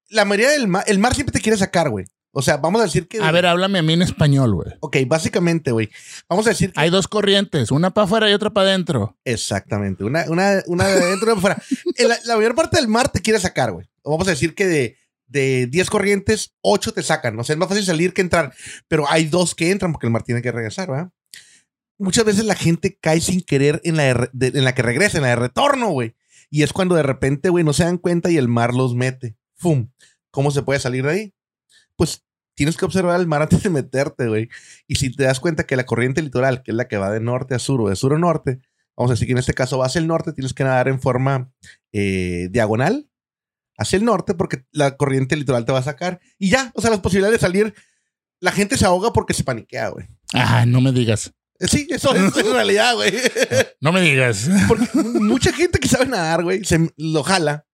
La 0.09 0.25
mayoría 0.25 0.51
del 0.51 0.67
mar, 0.67 0.83
el 0.89 0.99
mar 0.99 1.15
siempre 1.15 1.33
te 1.33 1.41
quiere 1.41 1.57
sacar, 1.57 1.89
güey. 1.89 2.07
O 2.33 2.43
sea, 2.43 2.57
vamos 2.57 2.81
a 2.81 2.85
decir 2.85 3.07
que... 3.07 3.21
A 3.21 3.31
ver, 3.31 3.47
háblame 3.47 3.79
a 3.79 3.83
mí 3.83 3.93
en 3.93 4.03
español, 4.03 4.55
güey. 4.55 4.73
Ok, 4.81 4.97
básicamente, 5.07 5.71
güey. 5.71 5.91
Vamos 6.29 6.47
a 6.47 6.51
decir 6.51 6.73
que... 6.73 6.81
Hay 6.81 6.91
dos 6.91 7.07
corrientes, 7.07 7.71
una 7.71 7.93
para 7.95 8.07
afuera 8.07 8.29
y 8.29 8.33
otra 8.33 8.51
para 8.51 8.71
adentro. 8.71 9.17
Exactamente. 9.25 10.03
Una, 10.03 10.25
una, 10.29 10.63
una 10.67 10.87
de 10.87 11.03
adentro 11.05 11.29
y 11.29 11.33
una 11.33 11.35
de 11.35 11.39
afuera. 11.39 11.63
La, 11.99 12.19
la 12.25 12.37
mayor 12.37 12.55
parte 12.57 12.79
del 12.79 12.89
mar 12.89 13.11
te 13.11 13.21
quiere 13.21 13.39
sacar, 13.39 13.71
güey. 13.71 13.87
Vamos 14.03 14.27
a 14.27 14.33
decir 14.33 14.55
que 14.55 14.67
de, 14.67 14.97
de 15.33 15.67
10 15.67 15.91
corrientes, 15.91 16.55
8 16.61 16.93
te 16.93 17.03
sacan. 17.03 17.39
O 17.39 17.45
sea, 17.45 17.55
es 17.55 17.59
más 17.59 17.69
fácil 17.69 17.85
salir 17.85 18.13
que 18.13 18.21
entrar. 18.21 18.55
Pero 18.87 19.07
hay 19.09 19.25
dos 19.25 19.55
que 19.55 19.71
entran 19.71 19.93
porque 19.93 20.07
el 20.07 20.13
mar 20.13 20.23
tiene 20.23 20.43
que 20.43 20.53
regresar, 20.53 20.91
¿verdad? 20.91 21.11
Muchas 21.99 22.25
veces 22.25 22.45
la 22.45 22.55
gente 22.55 22.99
cae 23.01 23.21
sin 23.21 23.43
querer 23.43 23.81
en 23.85 23.97
la, 23.97 24.11
en 24.11 24.65
la 24.65 24.75
que 24.75 24.83
regresa, 24.83 25.19
en 25.19 25.23
la 25.23 25.31
de 25.31 25.37
retorno, 25.37 25.89
güey. 25.89 26.15
Y 26.51 26.63
es 26.63 26.73
cuando 26.73 26.95
de 26.95 27.03
repente, 27.03 27.49
güey, 27.49 27.65
no 27.65 27.73
se 27.73 27.85
dan 27.85 27.99
cuenta 27.99 28.31
y 28.31 28.37
el 28.37 28.49
mar 28.49 28.75
los 28.75 28.95
mete. 28.95 29.37
¡Fum! 29.55 29.91
¿Cómo 30.31 30.51
se 30.51 30.63
puede 30.63 30.81
salir 30.81 31.05
de 31.05 31.11
ahí? 31.11 31.35
Pues 31.97 32.25
tienes 32.55 32.77
que 32.77 32.85
observar 32.85 33.19
el 33.21 33.27
mar 33.27 33.43
antes 33.43 33.63
de 33.63 33.71
meterte, 33.71 34.29
güey. 34.29 34.49
Y 34.87 34.97
si 34.97 35.15
te 35.15 35.25
das 35.25 35.41
cuenta 35.41 35.65
que 35.65 35.77
la 35.77 35.87
corriente 35.87 36.23
litoral, 36.23 36.63
que 36.63 36.73
es 36.73 36.77
la 36.77 36.89
que 36.89 36.99
va 36.99 37.11
de 37.11 37.21
norte 37.21 37.55
a 37.55 37.59
sur 37.59 37.81
o 37.81 37.89
de 37.89 37.97
sur 37.97 38.13
a 38.15 38.19
norte, 38.19 38.61
vamos 38.97 39.11
a 39.11 39.15
decir 39.15 39.27
que 39.27 39.33
en 39.33 39.39
este 39.39 39.55
caso 39.55 39.79
va 39.79 39.87
hacia 39.87 40.01
el 40.01 40.07
norte, 40.07 40.33
tienes 40.33 40.53
que 40.53 40.65
nadar 40.65 40.89
en 40.89 41.01
forma 41.01 41.51
eh, 41.93 42.49
diagonal 42.51 43.09
hacia 43.83 43.97
el 43.99 44.05
norte 44.05 44.35
porque 44.35 44.65
la 44.73 44.97
corriente 44.97 45.37
litoral 45.37 45.65
te 45.65 45.73
va 45.73 45.79
a 45.79 45.83
sacar. 45.85 46.21
Y 46.39 46.51
ya, 46.51 46.73
o 46.75 46.81
sea, 46.81 46.91
las 46.91 47.01
posibilidades 47.01 47.41
de 47.41 47.47
salir, 47.47 47.75
la 48.41 48.53
gente 48.53 48.77
se 48.77 48.87
ahoga 48.87 49.13
porque 49.13 49.35
se 49.35 49.45
paniquea, 49.45 49.89
güey. 49.89 50.07
Ajá, 50.33 50.67
no 50.67 50.81
me 50.81 50.93
digas. 50.93 51.33
Eh, 51.61 51.69
Sí, 51.69 51.87
eso 51.91 52.15
es 52.15 52.37
en 52.37 52.53
realidad, 52.53 52.95
güey. 52.95 53.13
No 53.81 53.93
me 53.93 54.01
digas. 54.01 54.49
Porque 54.69 54.89
mucha 54.95 55.53
gente 55.53 55.79
que 55.79 55.89
sabe 55.89 56.07
nadar, 56.07 56.43
güey, 56.43 56.65
se 56.65 56.93
lo 56.97 57.23
jala 57.23 57.67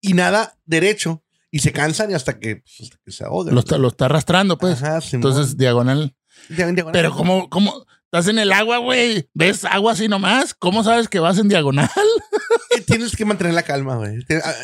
y 0.00 0.14
nada 0.14 0.58
derecho 0.64 1.22
y 1.50 1.60
se 1.60 1.72
cansan 1.72 2.10
y 2.10 2.14
hasta 2.14 2.38
que, 2.38 2.56
pues, 2.56 2.80
hasta 2.82 2.96
que 3.04 3.10
se 3.12 3.24
ahogan. 3.24 3.54
Lo 3.54 3.60
está, 3.60 3.78
lo 3.78 3.88
está 3.88 4.06
arrastrando, 4.06 4.58
pues. 4.58 4.82
Ajá. 4.82 5.00
Entonces, 5.12 5.56
diagonal. 5.56 6.14
Pero, 6.92 7.14
¿cómo, 7.14 7.48
cómo? 7.48 7.86
Estás 8.06 8.28
en 8.28 8.38
el 8.38 8.52
agua, 8.52 8.78
güey. 8.78 9.28
¿Ves 9.34 9.64
agua 9.64 9.92
así 9.92 10.06
nomás? 10.08 10.54
¿Cómo 10.54 10.84
sabes 10.84 11.08
que 11.08 11.18
vas 11.18 11.38
en 11.38 11.48
diagonal? 11.48 11.90
Tienes 12.86 13.16
que 13.16 13.24
mantener 13.24 13.52
la 13.54 13.62
calma, 13.62 13.96
güey. 13.96 14.24
Ah, 14.44 14.54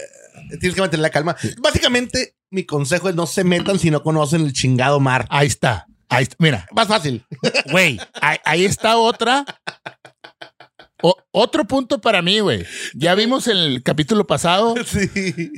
Tienes 0.60 0.74
que 0.74 0.80
mantener 0.80 1.02
la 1.02 1.10
calma. 1.10 1.36
Básicamente, 1.60 2.36
mi 2.50 2.64
consejo 2.64 3.08
es 3.08 3.14
no 3.14 3.26
se 3.26 3.42
metan 3.44 3.78
si 3.78 3.90
no 3.90 4.02
conocen 4.02 4.42
el 4.42 4.52
chingado 4.52 5.00
mar. 5.00 5.26
Ahí 5.28 5.48
está. 5.48 5.86
Ahí 6.08 6.22
está. 6.24 6.36
Mira, 6.38 6.66
Más 6.72 6.86
fácil. 6.88 7.24
güey, 7.70 7.98
ahí, 8.20 8.38
ahí 8.44 8.64
está 8.64 8.96
otra. 8.96 9.44
O- 11.02 11.16
otro 11.32 11.64
punto 11.66 12.00
para 12.00 12.22
mí, 12.22 12.38
güey. 12.40 12.64
Ya 12.94 13.14
vimos 13.16 13.48
el 13.48 13.82
capítulo 13.82 14.26
pasado 14.26 14.74
Sí. 14.86 15.08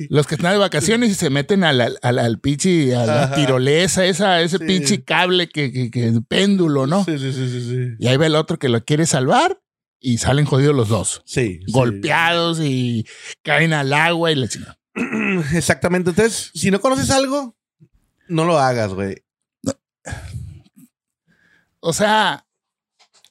los 0.09 0.25
que 0.27 0.35
están 0.35 0.53
de 0.53 0.57
vacaciones 0.57 1.11
y 1.11 1.15
se 1.15 1.29
meten 1.29 1.63
al, 1.63 1.79
al, 1.81 1.99
al, 2.01 2.19
al 2.19 2.39
pinche, 2.39 2.95
a 2.95 3.05
la 3.05 3.23
Ajá. 3.25 3.35
tirolesa, 3.35 4.05
esa, 4.05 4.41
ese 4.41 4.57
Sí. 4.57 4.65
pinche 4.65 5.03
cable 5.03 5.47
que, 5.49 5.71
que, 5.71 5.91
que 5.91 6.13
péndulo, 6.27 6.87
¿no? 6.87 7.03
Sí, 7.05 7.17
sí, 7.19 7.31
sí, 7.31 7.49
sí, 7.49 7.61
sí. 7.69 7.95
Y 7.99 8.07
ahí 8.07 8.17
va 8.17 8.25
el 8.25 8.35
otro 8.35 8.57
que 8.59 8.69
lo 8.69 8.83
quiere 8.83 9.05
salvar 9.05 9.61
y 9.99 10.17
salen 10.17 10.45
jodidos 10.45 10.75
los 10.75 10.89
dos. 10.89 11.21
Sí. 11.25 11.59
Golpeados 11.71 12.59
y 12.61 13.05
caen 13.43 13.73
al 13.73 13.93
agua 13.93 14.31
y 14.31 14.35
le 14.35 14.47
chingada. 14.49 14.79
Exactamente. 15.53 16.09
Entonces, 16.11 16.51
si 16.53 16.71
no 16.71 16.79
conoces 16.81 17.11
algo, 17.11 17.55
no 18.27 18.45
lo 18.45 18.57
hagas, 18.59 18.93
güey. 18.93 19.23
O 21.79 21.93
sea, 21.93 22.44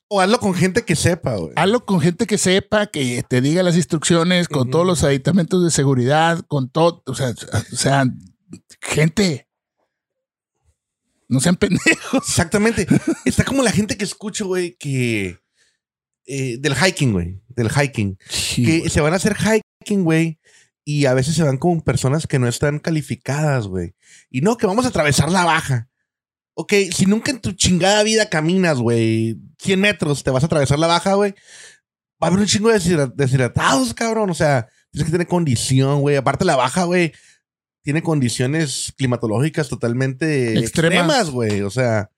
O 0.08 0.20
hazlo 0.20 0.38
con 0.38 0.54
gente 0.54 0.84
que 0.84 0.96
sepa, 0.96 1.34
güey. 1.37 1.52
hazlo 1.56 1.84
con 1.84 2.00
gente 2.00 2.26
que 2.26 2.38
sepa, 2.38 2.87
que 2.87 3.25
te 3.28 3.40
diga 3.40 3.62
las 3.62 3.76
instrucciones, 3.76 4.49
con 4.49 4.70
todos 4.70 4.87
los 4.87 5.02
aditamentos 5.02 5.64
de 5.64 5.70
seguridad, 5.70 6.44
con 6.46 6.68
todo, 6.68 7.02
o 7.06 7.14
sea, 7.14 7.30
o 7.73 7.76
sea, 7.76 8.04
gente. 8.80 9.49
No 11.28 11.40
sean 11.40 11.56
pendejos. 11.56 12.28
Exactamente. 12.28 12.87
Está 13.25 13.44
como 13.44 13.62
la 13.62 13.73
gente 13.73 13.96
que 13.96 14.04
escucho, 14.04 14.46
güey, 14.46 14.76
que. 14.76 15.38
eh, 16.26 16.58
del 16.61 16.75
hiking, 16.76 17.12
güey. 17.12 17.40
Del 17.49 17.70
hiking. 17.70 18.18
que 18.54 18.88
se 18.90 19.00
van 19.00 19.14
a 19.14 19.16
hacer 19.16 19.34
hiking, 19.37 20.04
güey. 20.04 20.38
Y 20.84 21.06
a 21.06 21.14
veces 21.14 21.34
se 21.34 21.42
van 21.42 21.56
con 21.56 21.80
personas 21.80 22.26
que 22.26 22.38
no 22.38 22.46
están 22.46 22.78
calificadas, 22.78 23.66
güey. 23.66 23.94
Y 24.30 24.42
no, 24.42 24.58
que 24.58 24.66
vamos 24.66 24.84
a 24.84 24.88
atravesar 24.88 25.30
la 25.30 25.44
baja. 25.46 25.88
Ok, 26.56 26.73
si 26.94 27.06
nunca 27.06 27.30
en 27.32 27.40
tu 27.40 27.52
chingada 27.52 28.02
vida 28.04 28.28
caminas, 28.30 28.78
güey, 28.78 29.38
100 29.58 29.80
metros, 29.80 30.23
te 30.23 30.30
vas 30.30 30.42
a 30.44 30.46
atravesar 30.46 30.78
la 30.78 30.87
baja, 30.87 31.14
güey. 31.14 31.32
Va 32.23 32.26
a 32.26 32.30
haber 32.30 32.40
un 32.40 32.46
chingo 32.46 32.68
de 32.70 32.76
deshidra- 32.78 33.12
deshidratados, 33.12 33.92
cabrón. 33.92 34.30
O 34.30 34.34
sea, 34.34 34.68
tienes 34.92 35.06
que 35.06 35.12
tener 35.12 35.26
condición, 35.26 36.00
güey. 36.00 36.16
Aparte, 36.16 36.44
la 36.44 36.54
baja, 36.56 36.84
güey, 36.84 37.12
tiene 37.82 38.02
condiciones 38.02 38.92
climatológicas 38.96 39.68
totalmente 39.68 40.56
Extremas. 40.58 41.30
güey. 41.30 41.62
O 41.62 41.70
sea, 41.70 42.11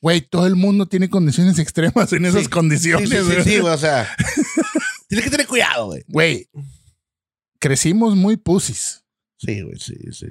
Güey, 0.00 0.20
todo 0.20 0.46
el 0.46 0.54
mundo 0.54 0.86
tiene 0.86 1.08
condiciones 1.10 1.58
extremas 1.58 2.12
en 2.12 2.24
esas 2.26 2.42
Sí. 2.44 2.48
condiciones. 2.48 3.08
sí, 3.10 3.16
sí, 3.16 3.22
sí, 3.22 3.32
güey. 3.32 3.44
sí, 3.44 3.58
güey, 3.58 3.74
o 3.74 3.78
sea, 3.78 4.08
tienes 5.08 5.24
que 5.24 5.30
tener 5.30 5.46
cuidado, 5.48 5.86
güey. 5.86 6.04
Güey, 6.06 6.48
crecimos 7.58 8.14
muy 8.16 8.36
pusis. 8.36 9.04
Sí, 9.38 9.62
güey, 9.62 9.78
sí, 9.78 9.94
sí. 10.12 10.26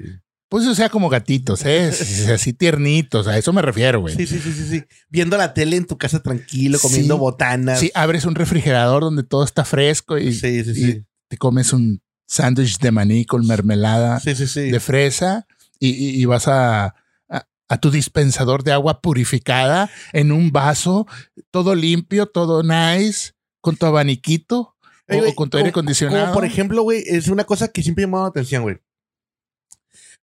Pues 0.49 0.65
o 0.65 0.73
sea, 0.75 0.89
como 0.89 1.09
gatitos, 1.09 1.65
¿eh? 1.65 1.91
Sí, 1.93 2.31
Así 2.31 2.53
tiernitos, 2.53 3.27
a 3.27 3.37
eso 3.37 3.51
me 3.53 3.61
refiero, 3.61 3.99
güey. 4.01 4.15
Sí, 4.15 4.25
sí, 4.27 4.39
sí, 4.39 4.51
sí, 4.53 4.67
sí. 4.69 4.83
Viendo 5.09 5.37
la 5.37 5.53
tele 5.53 5.75
en 5.77 5.85
tu 5.85 5.97
casa 5.97 6.21
tranquilo, 6.23 6.79
comiendo 6.79 7.15
Sí. 7.15 7.19
botanas. 7.19 7.79
Sí, 7.79 7.91
abres 7.93 8.25
un 8.25 8.35
refrigerador 8.35 9.01
donde 9.03 9.23
todo 9.23 9.43
está 9.43 9.65
fresco 9.65 10.17
y, 10.17 10.33
sí, 10.33 10.63
sí. 10.63 10.71
y 10.71 10.73
Sí, 10.73 11.03
te 11.27 11.37
comes 11.37 11.73
un 11.73 12.01
sándwich 12.27 12.79
de 12.79 12.91
maní 12.91 13.25
con 13.25 13.45
mermelada 13.45 14.19
de 14.19 14.79
fresa 14.79 15.45
y, 15.79 15.89
y- 15.89 16.21
y 16.21 16.25
vas 16.25 16.47
a, 16.47 16.95
a, 17.29 17.47
a 17.69 17.77
tu 17.79 17.91
dispensador 17.91 18.63
de 18.63 18.71
agua 18.71 19.01
purificada 19.01 19.89
en 20.13 20.31
un 20.31 20.51
vaso, 20.51 21.07
todo 21.51 21.75
limpio, 21.75 22.25
todo 22.25 22.63
nice, 22.63 23.31
con 23.61 23.75
tu 23.77 23.85
abaniquito 23.85 24.75
Ey, 25.07 25.19
o, 25.21 25.35
con 25.35 25.49
tu 25.49 25.57
aire 25.57 25.69
acondicionado. 25.69 26.21
Como 26.21 26.33
por 26.33 26.45
ejemplo, 26.45 26.81
güey, 26.83 27.03
es 27.05 27.27
una 27.29 27.43
cosa 27.45 27.67
que 27.69 27.81
siempre 27.83 28.03
ha 28.03 28.07
llamado 28.07 28.23
la 28.25 28.29
atención, 28.29 28.63
güey. 28.63 28.77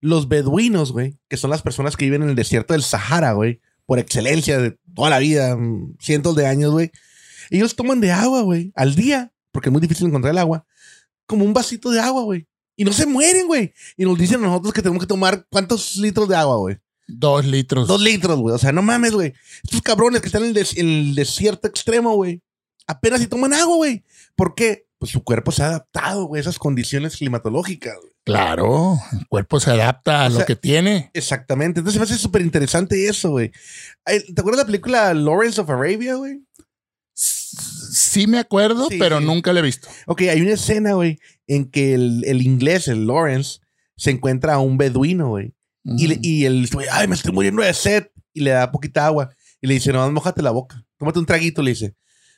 Los 0.05 0.29
beduinos, 0.29 0.93
güey, 0.93 1.19
que 1.29 1.37
son 1.39 1.49
las 1.51 1.63
personas 1.63 1.97
que 1.97 2.05
viven 2.05 2.23
en 2.23 2.29
el 2.29 2.35
desierto 2.35 2.75
del 2.75 2.83
Sahara, 2.83 3.33
güey, 3.33 3.61
por 3.87 3.99
excelencia 3.99 4.59
de 4.59 4.77
toda 4.95 5.09
la 5.09 5.19
vida, 5.19 5.57
mm, 5.57 5.97
cientos 5.99 6.37
de 6.37 6.47
años, 6.47 6.73
güey. 6.73 6.91
Ellos 7.51 7.75
toman 7.75 8.01
de 8.01 8.13
agua, 8.13 8.43
güey, 8.43 8.71
al 8.75 8.95
día, 8.95 9.33
porque 9.51 9.69
es 9.69 9.73
muy 9.73 9.81
difícil 9.81 10.07
encontrar 10.07 10.33
el 10.33 10.39
agua, 10.39 10.67
como 11.27 11.45
un 11.45 11.55
vasito 11.55 11.91
de 11.91 12.01
agua, 12.01 12.23
güey. 12.23 12.47
Y 12.77 12.85
no 12.85 12.93
se 12.93 13.07
mueren, 13.07 13.47
güey. 13.47 13.73
Y 13.97 14.05
nos 14.05 14.19
dicen 14.19 14.41
a 14.45 14.49
nosotros 14.49 14.75
que 14.75 14.83
tenemos 14.83 15.01
que 15.03 15.07
tomar 15.07 15.47
cuántos 15.51 15.97
litros 15.97 16.29
de 16.29 16.37
agua, 16.37 16.57
güey. 16.57 16.77
Dos 17.07 17.45
litros. 17.47 17.87
Dos 17.87 18.01
litros, 18.01 18.39
güey. 18.39 18.55
O 18.55 18.59
sea, 18.59 18.73
no 18.73 18.83
mames, 18.83 19.13
güey. 19.13 19.33
Estos 19.63 19.81
cabrones 19.83 20.21
que 20.21 20.27
están 20.27 20.43
en 20.43 20.49
el, 20.49 20.55
des- 20.55 20.77
en 20.77 20.89
el 20.89 21.15
desierto 21.15 21.69
extremo, 21.69 22.15
güey. 22.17 22.43
Apenas 22.87 23.21
si 23.21 23.27
toman 23.27 23.53
agua, 23.55 23.77
güey. 23.77 24.03
¿Por 24.37 24.55
qué? 24.55 24.87
Pues 24.99 25.13
su 25.13 25.23
cuerpo 25.23 25.53
se 25.53 25.63
ha 25.63 25.67
adaptado, 25.69 26.25
güey, 26.27 26.41
a 26.41 26.43
esas 26.43 26.59
condiciones 26.59 27.17
climatológicas, 27.17 27.95
güey. 28.01 28.14
Claro, 28.25 28.99
el 29.13 29.27
cuerpo 29.29 29.61
se 29.61 29.71
adapta 29.71 30.25
a 30.25 30.27
O 30.29 30.31
lo 30.31 30.45
que 30.47 30.57
tiene. 30.57 31.11
Exactamente. 31.13 31.81
Entonces 31.81 32.01
me 32.01 32.05
hace 32.05 32.17
súper 32.19 32.41
interesante 32.43 33.07
eso, 33.07 33.31
güey. 33.31 33.51
¿Te 34.05 34.41
acuerdas 34.41 34.59
de 34.59 34.63
la 34.63 34.67
película 34.67 35.13
Lawrence 35.15 35.61
of 35.61 35.69
Arabia, 35.71 36.15
güey? 36.15 36.41
Sí 37.13 38.27
me 38.27 38.39
acuerdo, 38.39 38.89
Sí, 38.89 38.97
pero 38.99 39.19
sí. 39.21 39.25
nunca 39.25 39.53
lo 39.53 39.59
he 39.61 39.63
visto. 39.63 39.89
Ok, 40.07 40.23
hay 40.23 40.41
una 40.41 40.53
escena, 40.55 40.95
güey, 40.95 41.19
en 41.47 41.71
que 41.71 41.95
el, 41.95 42.25
el 42.25 42.43
inglés, 42.43 42.89
el 42.89 43.07
Lawrence, 43.07 43.61
se 43.97 44.11
encuentra 44.11 44.55
a 44.55 44.59
un 44.59 44.77
beduino, 44.79 45.29
güey. 45.29 45.55
Y, 45.85 46.07
le- 46.07 46.19
y 46.23 46.45
el 46.47 46.67
güey, 46.73 46.87
ay, 46.91 47.07
me 47.07 47.15
estoy 47.15 47.33
muriendo 47.33 47.63
de 47.63 47.73
sed. 47.75 48.07
Y 48.33 48.41
le 48.41 48.51
da 48.51 48.73
poquita 48.73 49.07
agua. 49.07 49.31
Y 49.61 49.67
le 49.69 49.75
dice, 49.75 49.93
no, 49.93 50.11
mojate 50.11 50.43
la 50.43 50.51
boca. 50.51 50.83
Tómate 50.99 51.19
un 51.21 51.27
traguito, 51.27 51.63
le 51.63 51.71
dice. 51.71 51.95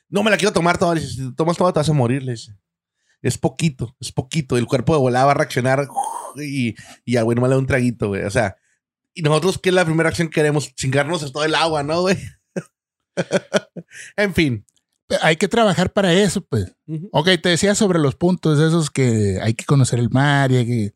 No 0.08 0.22
me 0.22 0.30
la 0.30 0.36
quiero 0.36 0.52
tomar 0.52 0.76
toda. 0.78 0.94
Le 0.94 1.00
dice, 1.00 1.14
si 1.14 1.34
tomas 1.34 1.56
toda 1.56 1.72
te 1.72 1.78
vas 1.78 1.88
a 1.88 1.92
morir, 1.94 2.22
le 2.22 2.32
dice. 2.32 2.54
Es 3.22 3.38
poquito, 3.38 3.96
es 4.00 4.12
poquito. 4.12 4.56
El 4.56 4.66
cuerpo 4.66 4.94
de 4.94 5.00
volada 5.00 5.26
va 5.26 5.30
a 5.32 5.34
reaccionar 5.34 5.88
y, 6.36 6.74
y 7.04 7.12
ya, 7.12 7.22
güey, 7.22 7.34
nomás 7.34 7.50
le 7.50 7.54
da 7.54 7.60
un 7.60 7.66
traguito, 7.66 8.08
güey. 8.08 8.22
O 8.24 8.30
sea, 8.30 8.56
y 9.14 9.22
nosotros, 9.22 9.58
¿qué 9.58 9.70
es 9.70 9.74
la 9.74 9.84
primera 9.84 10.10
acción 10.10 10.28
que 10.28 10.34
queremos? 10.34 10.74
Chingarnos 10.74 11.22
en 11.22 11.32
todo 11.32 11.44
el 11.44 11.54
agua, 11.54 11.82
¿no, 11.82 12.02
güey? 12.02 12.18
en 14.16 14.34
fin. 14.34 14.66
Hay 15.22 15.36
que 15.36 15.48
trabajar 15.48 15.92
para 15.92 16.12
eso, 16.12 16.42
pues. 16.42 16.74
Ujú. 16.86 17.08
Ok, 17.12 17.28
te 17.42 17.48
decía 17.48 17.74
sobre 17.74 17.98
los 17.98 18.16
puntos 18.16 18.58
esos 18.58 18.90
que 18.90 19.38
hay 19.40 19.54
que 19.54 19.64
conocer 19.64 20.00
el 20.00 20.10
mar 20.10 20.52
y 20.52 20.56
hay 20.56 20.66
que... 20.66 20.94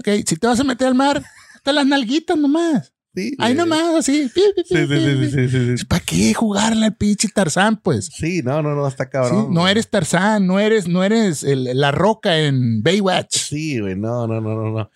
Ok, 0.00 0.26
si 0.26 0.36
te 0.36 0.46
vas 0.46 0.60
a 0.60 0.64
meter 0.64 0.88
al 0.88 0.94
mar, 0.94 1.22
te 1.62 1.72
las 1.72 1.86
nalguitas 1.86 2.36
nomás. 2.36 2.92
Sí, 3.14 3.36
Ahí 3.38 3.54
nomás, 3.54 3.94
así. 3.96 4.28
Sí, 4.30 4.40
sí, 4.56 4.64
sí, 4.86 5.30
sí, 5.30 5.48
sí, 5.48 5.76
sí. 5.78 5.84
¿Para 5.84 6.02
qué 6.02 6.32
jugarle 6.32 6.86
al 6.86 6.96
pinche 6.96 7.28
Tarzán, 7.28 7.76
pues? 7.76 8.06
Sí, 8.06 8.40
no, 8.42 8.62
no, 8.62 8.74
no, 8.74 8.88
está 8.88 9.04
Sí, 9.04 9.10
cabrón. 9.12 9.52
no 9.52 9.68
eres 9.68 9.90
Tarzán, 9.90 10.46
no 10.46 10.58
eres, 10.58 10.88
no 10.88 11.04
eres 11.04 11.42
el- 11.42 11.78
la 11.78 11.92
roca 11.92 12.38
en 12.38 12.82
Baywatch. 12.82 13.36
Sí, 13.36 13.80
güey, 13.80 13.96
no, 13.96 14.26
no, 14.26 14.40
no, 14.40 14.54
no, 14.54 14.70
no. 14.70 14.90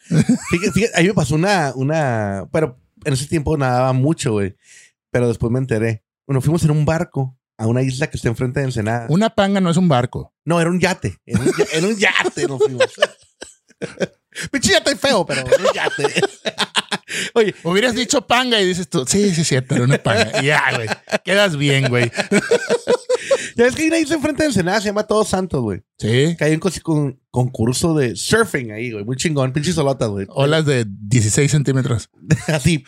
Fíjate, 0.50 0.73
fíjate, 0.73 0.99
a 0.99 1.02
mí 1.02 1.08
me 1.08 1.14
pasó 1.14 1.35
una, 1.35 1.73
una, 1.75 2.49
pero 2.52 2.80
en 3.04 3.12
ese 3.12 3.26
tiempo 3.26 3.56
nadaba 3.58 3.92
mucho, 3.92 4.32
güey. 4.32 4.56
Pero 5.11 5.28
después 5.28 5.52
me 5.52 5.58
enteré. 5.58 6.02
Bueno, 6.26 6.40
fuimos 6.40 6.64
en 6.64 6.70
un 6.70 6.85
barco 6.87 7.38
a 7.58 7.66
una 7.66 7.82
isla 7.82 8.06
que 8.08 8.16
está 8.16 8.28
enfrente 8.28 8.61
de 8.61 8.66
Ensenada. 8.66 9.06
Una 9.11 9.30
panga 9.30 9.61
no 9.61 9.68
es 9.70 9.76
un 9.76 9.88
barco. 9.88 10.35
No, 10.44 10.61
era 10.61 10.70
un 10.70 10.80
yate. 10.80 11.18
Era 11.26 11.40
un, 11.40 11.52
era 11.73 11.87
un 11.87 11.96
yate, 11.96 12.46
nos 12.49 12.62
fuimos. 12.62 12.85
Pinche 14.50 14.73
yate 14.73 14.97
feo, 14.97 15.25
pero 15.25 15.45
yate. 15.75 16.04
Oye, 17.35 17.54
Hubieras 17.62 17.95
dicho 17.95 18.26
panga 18.26 18.61
y 18.61 18.66
dices 18.66 18.88
tú, 18.88 19.04
sí, 19.06 19.35
sí, 19.35 19.40
es 19.42 19.49
cierto, 19.49 19.75
era 19.75 19.85
una 19.85 20.02
panga. 20.02 20.42
Ya, 20.42 20.62
güey. 20.75 20.88
Quedas 21.25 21.56
bien, 21.56 21.88
güey. 21.88 22.11
ya 23.56 23.64
ves 23.64 23.75
que 23.75 23.87
isla 23.87 24.16
enfrente 24.16 24.42
de 24.42 24.49
Ensenada, 24.49 24.80
se 24.80 24.88
llama 24.88 25.06
Todos 25.06 25.28
Santos, 25.28 25.62
güey. 25.62 25.80
Sí. 25.99 26.37
Que 26.37 26.45
hay 26.45 26.52
un 26.54 26.61
con- 26.61 27.21
concurso 27.30 27.95
de 27.95 28.16
surfing 28.16 28.73
ahí, 28.73 28.92
güey. 28.92 29.04
Muy 29.04 29.16
chingón, 29.16 29.52
pinches 29.52 29.75
solotas, 29.76 30.09
güey. 30.09 30.26
Olas 30.30 30.66
de 30.66 30.85
16 30.87 31.50
centímetros. 31.50 32.11
así 32.49 32.85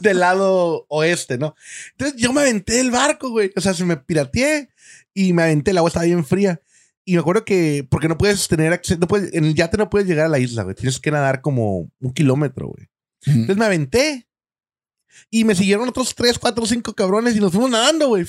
del 0.00 0.20
lado 0.20 0.86
oeste, 0.88 1.38
¿no? 1.38 1.54
Entonces 1.92 2.20
yo 2.20 2.32
me 2.32 2.42
aventé 2.42 2.74
del 2.74 2.90
barco, 2.90 3.30
güey. 3.30 3.50
O 3.56 3.60
sea, 3.60 3.74
se 3.74 3.84
me 3.84 3.96
pirateé 3.96 4.70
y 5.14 5.32
me 5.32 5.42
aventé. 5.42 5.70
El 5.72 5.78
agua 5.78 5.88
estaba 5.88 6.04
bien 6.06 6.24
fría. 6.24 6.60
Y 7.08 7.14
me 7.14 7.20
acuerdo 7.20 7.42
que, 7.44 7.86
porque 7.88 8.06
no 8.06 8.18
puedes 8.18 8.48
tener 8.48 8.70
acceso, 8.70 9.00
no 9.00 9.08
puedes- 9.08 9.32
en 9.32 9.44
el 9.46 9.54
yate 9.54 9.78
no 9.78 9.88
puedes 9.88 10.06
llegar 10.06 10.26
a 10.26 10.28
la 10.28 10.38
isla, 10.38 10.62
güey. 10.64 10.74
Tienes 10.74 11.00
que 11.00 11.10
nadar 11.10 11.40
como 11.40 11.90
un 12.00 12.12
kilómetro, 12.12 12.68
güey. 12.68 12.88
Entonces 13.24 13.56
me 13.56 13.64
aventé. 13.64 14.28
Y 15.30 15.44
me 15.44 15.54
siguieron 15.54 15.88
otros 15.88 16.14
tres, 16.14 16.38
cuatro, 16.38 16.66
cinco 16.66 16.92
cabrones 16.94 17.34
y 17.34 17.40
nos 17.40 17.50
fuimos 17.52 17.70
nadando, 17.70 18.08
güey. 18.08 18.26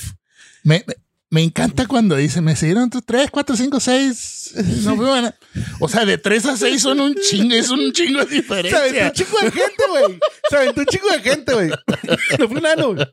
Me, 0.64 0.86
me- 0.88 0.96
me 1.30 1.44
encanta 1.44 1.88
cuando 1.88 2.16
dice, 2.16 2.40
me 2.42 2.56
siguieron 2.56 2.86
otros 2.86 3.04
3, 3.06 3.30
4, 3.30 3.56
5, 3.58 3.80
6. 3.82 4.54
No, 4.86 4.96
fue 4.96 5.08
buena. 5.10 5.36
o 5.82 5.88
sea, 5.90 6.06
de 6.06 6.18
3 6.18 6.46
a 6.46 6.56
6 6.58 6.82
son 6.82 7.02
un 7.02 7.14
chingo, 7.16 7.54
es 7.54 7.70
un 7.70 7.92
chingo 7.92 8.24
de 8.26 8.42
Se 8.42 8.54
aventó 8.54 8.56
diferencia. 8.56 9.06
un 9.08 9.12
chingo 9.12 9.38
de 9.44 9.52
gente, 9.52 9.84
güey. 9.90 10.20
Se 10.50 10.56
aventó 10.56 10.80
un 10.82 10.88
chingo 10.88 11.10
de 11.10 11.20
gente, 11.20 11.54
güey. 11.54 11.70
No 12.40 12.48
fue 12.50 12.62
nano, 12.62 12.94
güey. 12.96 13.06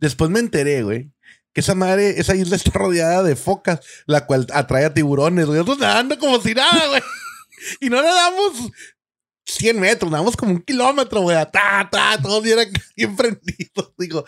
Después 0.00 0.30
me 0.30 0.38
enteré, 0.40 0.82
güey, 0.82 1.10
que 1.56 1.60
esa 1.60 1.74
madre, 1.74 2.20
esa 2.20 2.34
isla 2.34 2.54
está 2.54 2.70
rodeada 2.70 3.22
de 3.22 3.34
focas, 3.34 3.80
la 4.04 4.26
cual 4.26 4.46
atrae 4.52 4.84
a 4.84 4.92
tiburones, 4.92 5.46
güey. 5.46 5.58
Nosotros 5.58 5.78
nadando 5.78 6.18
como 6.18 6.38
si 6.38 6.52
nada, 6.52 6.86
güey. 6.88 7.00
Y 7.80 7.88
no 7.88 8.02
nadamos 8.02 8.52
100 9.46 9.80
metros, 9.80 10.10
nadamos 10.10 10.36
como 10.36 10.52
un 10.52 10.60
kilómetro, 10.60 11.22
güey. 11.22 11.34
Ta, 11.50 11.88
ta, 11.90 12.20
todos 12.22 12.42
bien, 12.42 12.58
bien 12.94 13.16
prendidos. 13.16 13.90
Digo, 13.96 14.26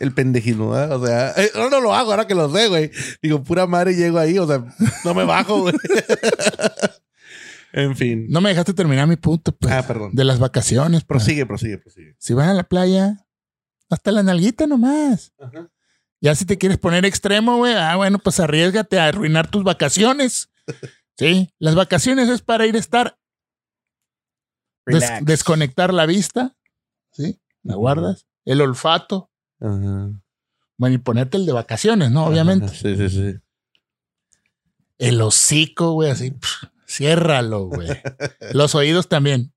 el 0.00 0.12
pendejismo, 0.12 0.70
¿verdad? 0.70 1.00
O 1.00 1.06
sea, 1.06 1.34
eh, 1.36 1.52
no, 1.54 1.70
no 1.70 1.80
lo 1.80 1.94
hago 1.94 2.10
ahora 2.10 2.26
que 2.26 2.34
lo 2.34 2.52
sé, 2.52 2.66
güey. 2.66 2.90
Digo, 3.22 3.44
pura 3.44 3.68
madre 3.68 3.94
llego 3.94 4.18
ahí, 4.18 4.36
o 4.36 4.46
sea, 4.48 4.64
no 5.04 5.14
me 5.14 5.22
bajo, 5.24 5.60
güey. 5.60 5.74
en 7.74 7.94
fin. 7.94 8.26
No 8.28 8.40
me 8.40 8.48
dejaste 8.48 8.74
terminar 8.74 9.06
mi 9.06 9.14
punto, 9.14 9.54
pues. 9.54 9.72
Ah, 9.72 9.86
perdón. 9.86 10.10
De 10.12 10.24
las 10.24 10.40
vacaciones. 10.40 11.04
pues. 11.04 11.22
Prosigue, 11.22 11.46
prosigue, 11.46 11.78
prosigue. 11.78 12.16
Si 12.18 12.34
van 12.34 12.48
a 12.48 12.54
la 12.54 12.64
playa, 12.64 13.24
hasta 13.88 14.10
la 14.10 14.24
nalguita 14.24 14.66
nomás. 14.66 15.32
Ajá. 15.38 15.70
Ya 16.24 16.34
si 16.34 16.46
te 16.46 16.56
quieres 16.56 16.78
poner 16.78 17.04
extremo, 17.04 17.58
güey, 17.58 17.74
ah, 17.74 17.96
bueno, 17.96 18.18
pues 18.18 18.40
arriesgate 18.40 18.98
a 18.98 19.08
arruinar 19.08 19.50
tus 19.50 19.62
vacaciones. 19.62 20.50
Sí, 21.16 21.54
las 21.60 21.76
vacaciones 21.76 22.28
es 22.28 22.42
para 22.42 22.66
ir 22.66 22.74
a 22.74 22.80
estar, 22.80 23.16
des- 24.84 25.12
desconectar 25.22 25.94
la 25.94 26.06
vista, 26.06 26.56
¿sí? 27.12 27.40
La 27.62 27.76
guardas, 27.76 28.26
el 28.44 28.60
olfato, 28.60 29.30
Ajá. 29.60 30.10
bueno, 30.76 30.94
y 30.96 30.98
ponerte 30.98 31.36
el 31.36 31.46
de 31.46 31.52
vacaciones, 31.52 32.10
¿no? 32.10 32.24
Obviamente. 32.26 32.66
Sí, 32.66 32.96
sí, 32.96 33.08
sí. 33.08 33.38
El 34.98 35.20
hocico, 35.22 35.92
güey, 35.92 36.10
así, 36.10 36.34
ciérralo, 36.88 37.66
güey. 37.66 37.86
Los 38.52 38.74
oídos 38.74 39.08
también, 39.08 39.54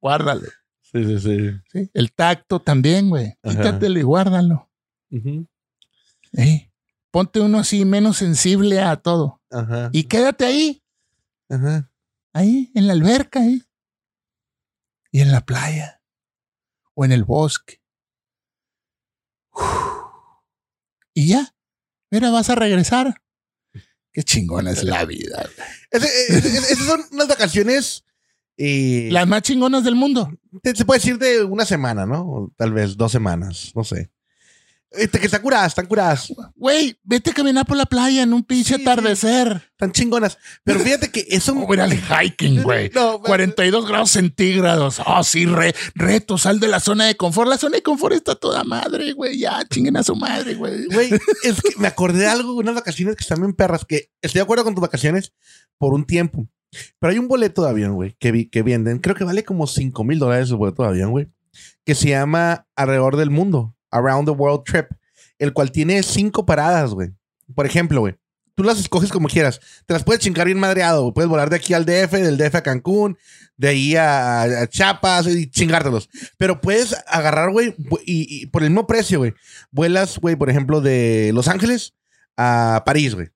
guárdalo. 0.00 0.46
Sí, 0.82 1.04
sí, 1.04 1.18
sí. 1.18 1.50
¿sí? 1.72 1.90
El 1.94 2.12
tacto 2.12 2.60
también, 2.60 3.08
güey. 3.08 3.34
Quítatelo 3.42 3.98
y 3.98 4.02
guárdalo. 4.02 4.70
Ujú. 5.10 5.48
¿Eh? 6.36 6.70
Ponte 7.10 7.40
uno 7.40 7.58
así 7.58 7.84
menos 7.84 8.18
sensible 8.18 8.80
a 8.80 8.96
todo. 8.96 9.40
Ajá. 9.50 9.90
Y 9.92 10.04
quédate 10.04 10.44
ahí, 10.44 10.82
Ajá. 11.48 11.90
ahí, 12.32 12.70
en 12.74 12.86
la 12.86 12.92
alberca, 12.92 13.40
ahí. 13.40 13.62
Y 15.12 15.20
en 15.20 15.32
la 15.32 15.40
playa. 15.44 16.00
O 16.94 17.04
en 17.04 17.12
el 17.12 17.24
bosque. 17.24 17.80
Uf. 19.52 19.62
Y 21.12 21.26
ya. 21.28 21.52
Mira, 22.12 22.30
vas 22.30 22.50
a 22.50 22.54
regresar. 22.54 23.20
Qué 24.12 24.22
chingona 24.22 24.70
es 24.70 24.84
la 24.84 25.04
vida. 25.04 25.48
esas 25.90 26.78
son 26.86 27.00
unas 27.12 27.26
vacaciones. 27.28 28.04
eh, 28.56 29.08
Las 29.10 29.26
más 29.26 29.42
chingonas 29.42 29.82
del 29.84 29.96
mundo. 29.96 30.30
se 30.62 30.84
puede 30.84 31.00
decir 31.00 31.18
de 31.18 31.42
una 31.44 31.64
semana, 31.66 32.06
¿no? 32.06 32.22
O 32.22 32.52
tal 32.56 32.72
vez 32.72 32.96
dos 32.96 33.10
semanas, 33.12 33.72
no 33.74 33.82
sé. 33.84 34.10
Este, 34.92 35.20
que 35.20 35.26
están 35.26 35.40
curadas, 35.42 35.68
están 35.68 35.86
curadas, 35.86 36.32
Güey, 36.56 36.96
vete 37.04 37.30
a 37.30 37.32
caminar 37.32 37.64
por 37.64 37.76
la 37.76 37.86
playa 37.86 38.24
en 38.24 38.32
un 38.32 38.42
pinche 38.42 38.74
Sí, 38.74 38.82
atardecer. 38.82 39.62
están 39.70 39.92
chingonas. 39.92 40.36
Pero 40.64 40.80
fíjate 40.80 41.10
que 41.12 41.24
eso. 41.28 41.52
O 41.68 41.74
ir 41.74 41.80
al 41.80 41.92
hiking, 41.92 42.62
güey. 42.64 42.90
No, 42.94 43.20
42 43.22 43.86
grados 43.86 44.10
centígrados. 44.10 45.00
Oh, 45.06 45.22
sí, 45.22 45.46
re- 45.46 45.74
reto, 45.94 46.38
sal 46.38 46.58
de 46.58 46.66
la 46.66 46.80
zona 46.80 47.04
de 47.06 47.16
confort. 47.16 47.48
La 47.48 47.56
zona 47.58 47.76
de 47.76 47.82
confort 47.82 48.14
está 48.14 48.34
toda 48.34 48.64
madre, 48.64 49.12
güey. 49.12 49.38
Ya, 49.38 49.64
chinguen 49.70 49.96
a 49.96 50.02
su 50.02 50.16
madre, 50.16 50.54
güey. 50.54 50.86
Güey, 50.86 51.10
es 51.44 51.62
que 51.62 51.78
me 51.78 51.86
acordé 51.86 52.20
de 52.20 52.26
algo, 52.26 52.54
unas 52.54 52.74
vacaciones 52.74 53.14
que 53.14 53.22
están 53.22 53.40
bien 53.40 53.52
perras, 53.54 53.84
que 53.84 54.10
estoy 54.22 54.40
de 54.40 54.42
acuerdo 54.42 54.64
con 54.64 54.74
tus 54.74 54.82
vacaciones 54.82 55.32
por 55.78 55.94
un 55.94 56.04
tiempo. 56.04 56.48
Pero 56.98 57.12
hay 57.12 57.18
un 57.18 57.28
boleto 57.28 57.62
de 57.62 57.70
avión, 57.70 57.94
güey, 57.94 58.16
que, 58.18 58.32
vi, 58.32 58.46
que 58.46 58.62
venden. 58.62 58.98
Creo 58.98 59.14
que 59.14 59.24
vale 59.24 59.44
como 59.44 59.66
5 59.68 60.02
mil 60.04 60.18
dólares 60.18 60.50
el 60.50 60.56
boleto 60.56 60.82
de 60.82 60.88
avión, 60.88 61.10
güey. 61.12 61.28
Que 61.84 61.94
se 61.94 62.08
llama 62.10 62.66
Alrededor 62.76 63.16
del 63.16 63.30
Mundo, 63.30 63.76
Around 63.90 64.26
the 64.26 64.32
World 64.32 64.64
Trip. 64.64 64.86
El 65.38 65.52
cual 65.52 65.70
tiene 65.72 66.02
cinco 66.02 66.44
paradas, 66.44 66.90
güey. 66.92 67.10
Por 67.54 67.66
ejemplo, 67.66 68.00
güey. 68.00 68.16
Tú 68.54 68.64
las 68.64 68.78
escoges 68.78 69.10
como 69.10 69.28
quieras. 69.28 69.58
Te 69.86 69.94
las 69.94 70.04
puedes 70.04 70.20
chingar 70.22 70.46
bien 70.46 70.58
madreado. 70.58 71.02
güey. 71.02 71.14
Puedes 71.14 71.30
volar 71.30 71.48
de 71.48 71.56
aquí 71.56 71.72
al 71.72 71.86
DF, 71.86 72.12
del 72.12 72.36
DF 72.36 72.56
a 72.56 72.62
Cancún, 72.62 73.16
de 73.56 73.68
ahí 73.68 73.96
a, 73.96 74.42
a 74.42 74.66
Chiapas 74.66 75.26
y 75.28 75.48
chingártelos. 75.48 76.10
Pero 76.36 76.60
puedes 76.60 76.94
agarrar, 77.06 77.52
güey, 77.52 77.74
y, 78.04 78.42
y 78.42 78.46
por 78.46 78.62
el 78.62 78.68
mismo 78.70 78.86
precio, 78.86 79.18
güey. 79.18 79.32
Vuelas, 79.70 80.18
güey, 80.18 80.36
por 80.36 80.50
ejemplo, 80.50 80.82
de 80.82 81.30
Los 81.32 81.48
Ángeles 81.48 81.94
a 82.36 82.82
París, 82.84 83.14
güey. 83.14 83.28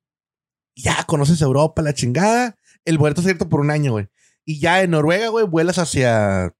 Ya 0.76 1.04
conoces 1.04 1.40
Europa, 1.40 1.80
la 1.80 1.94
chingada. 1.94 2.58
El 2.84 2.98
boleto 2.98 3.20
es 3.22 3.26
cierto 3.26 3.48
por 3.48 3.60
un 3.60 3.70
año, 3.70 3.92
güey. 3.92 4.08
Y 4.44 4.60
ya 4.60 4.82
en 4.82 4.90
Noruega, 4.90 5.28
güey, 5.28 5.46
vuelas 5.46 5.78
hacia. 5.78 6.52